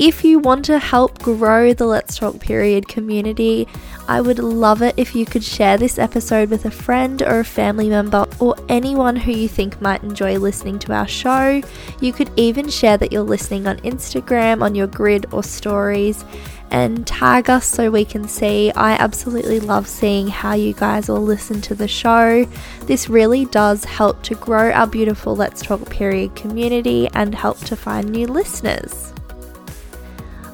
If 0.00 0.24
you 0.24 0.38
want 0.38 0.64
to 0.64 0.78
help 0.78 1.18
grow 1.18 1.74
the 1.74 1.84
Let's 1.84 2.16
Talk 2.16 2.40
Period 2.40 2.88
community, 2.88 3.68
I 4.08 4.22
would 4.22 4.38
love 4.38 4.80
it 4.80 4.94
if 4.96 5.14
you 5.14 5.26
could 5.26 5.44
share 5.44 5.76
this 5.76 5.98
episode 5.98 6.48
with 6.48 6.64
a 6.64 6.70
friend 6.70 7.20
or 7.20 7.40
a 7.40 7.44
family 7.44 7.90
member 7.90 8.26
or 8.38 8.56
anyone 8.70 9.14
who 9.14 9.30
you 9.30 9.46
think 9.46 9.78
might 9.82 10.02
enjoy 10.02 10.38
listening 10.38 10.78
to 10.78 10.94
our 10.94 11.06
show. 11.06 11.60
You 12.00 12.14
could 12.14 12.30
even 12.36 12.70
share 12.70 12.96
that 12.96 13.12
you're 13.12 13.20
listening 13.20 13.66
on 13.66 13.76
Instagram, 13.80 14.62
on 14.62 14.74
your 14.74 14.86
grid 14.86 15.26
or 15.32 15.44
stories, 15.44 16.24
and 16.70 17.06
tag 17.06 17.50
us 17.50 17.66
so 17.66 17.90
we 17.90 18.06
can 18.06 18.26
see. 18.26 18.72
I 18.72 18.92
absolutely 18.92 19.60
love 19.60 19.86
seeing 19.86 20.28
how 20.28 20.54
you 20.54 20.72
guys 20.72 21.10
all 21.10 21.20
listen 21.20 21.60
to 21.60 21.74
the 21.74 21.88
show. 21.88 22.46
This 22.86 23.10
really 23.10 23.44
does 23.44 23.84
help 23.84 24.22
to 24.22 24.34
grow 24.34 24.72
our 24.72 24.86
beautiful 24.86 25.36
Let's 25.36 25.60
Talk 25.60 25.90
Period 25.90 26.34
community 26.36 27.06
and 27.12 27.34
help 27.34 27.58
to 27.66 27.76
find 27.76 28.08
new 28.08 28.28
listeners. 28.28 29.12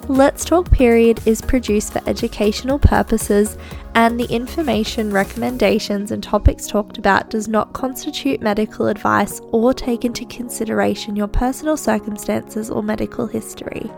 Let's 0.08 0.44
Talk 0.44 0.70
Period 0.70 1.20
is 1.26 1.42
produced 1.42 1.92
for 1.92 2.00
educational 2.06 2.78
purposes, 2.78 3.58
and 3.96 4.20
the 4.20 4.32
information, 4.32 5.10
recommendations, 5.10 6.12
and 6.12 6.22
topics 6.22 6.68
talked 6.68 6.96
about 6.96 7.28
does 7.28 7.48
not 7.48 7.72
constitute 7.72 8.40
medical 8.40 8.86
advice 8.86 9.40
or 9.50 9.74
take 9.74 10.04
into 10.04 10.24
consideration 10.26 11.16
your 11.16 11.26
personal 11.26 11.76
circumstances 11.76 12.70
or 12.70 12.84
medical 12.84 13.26
history. 13.26 13.90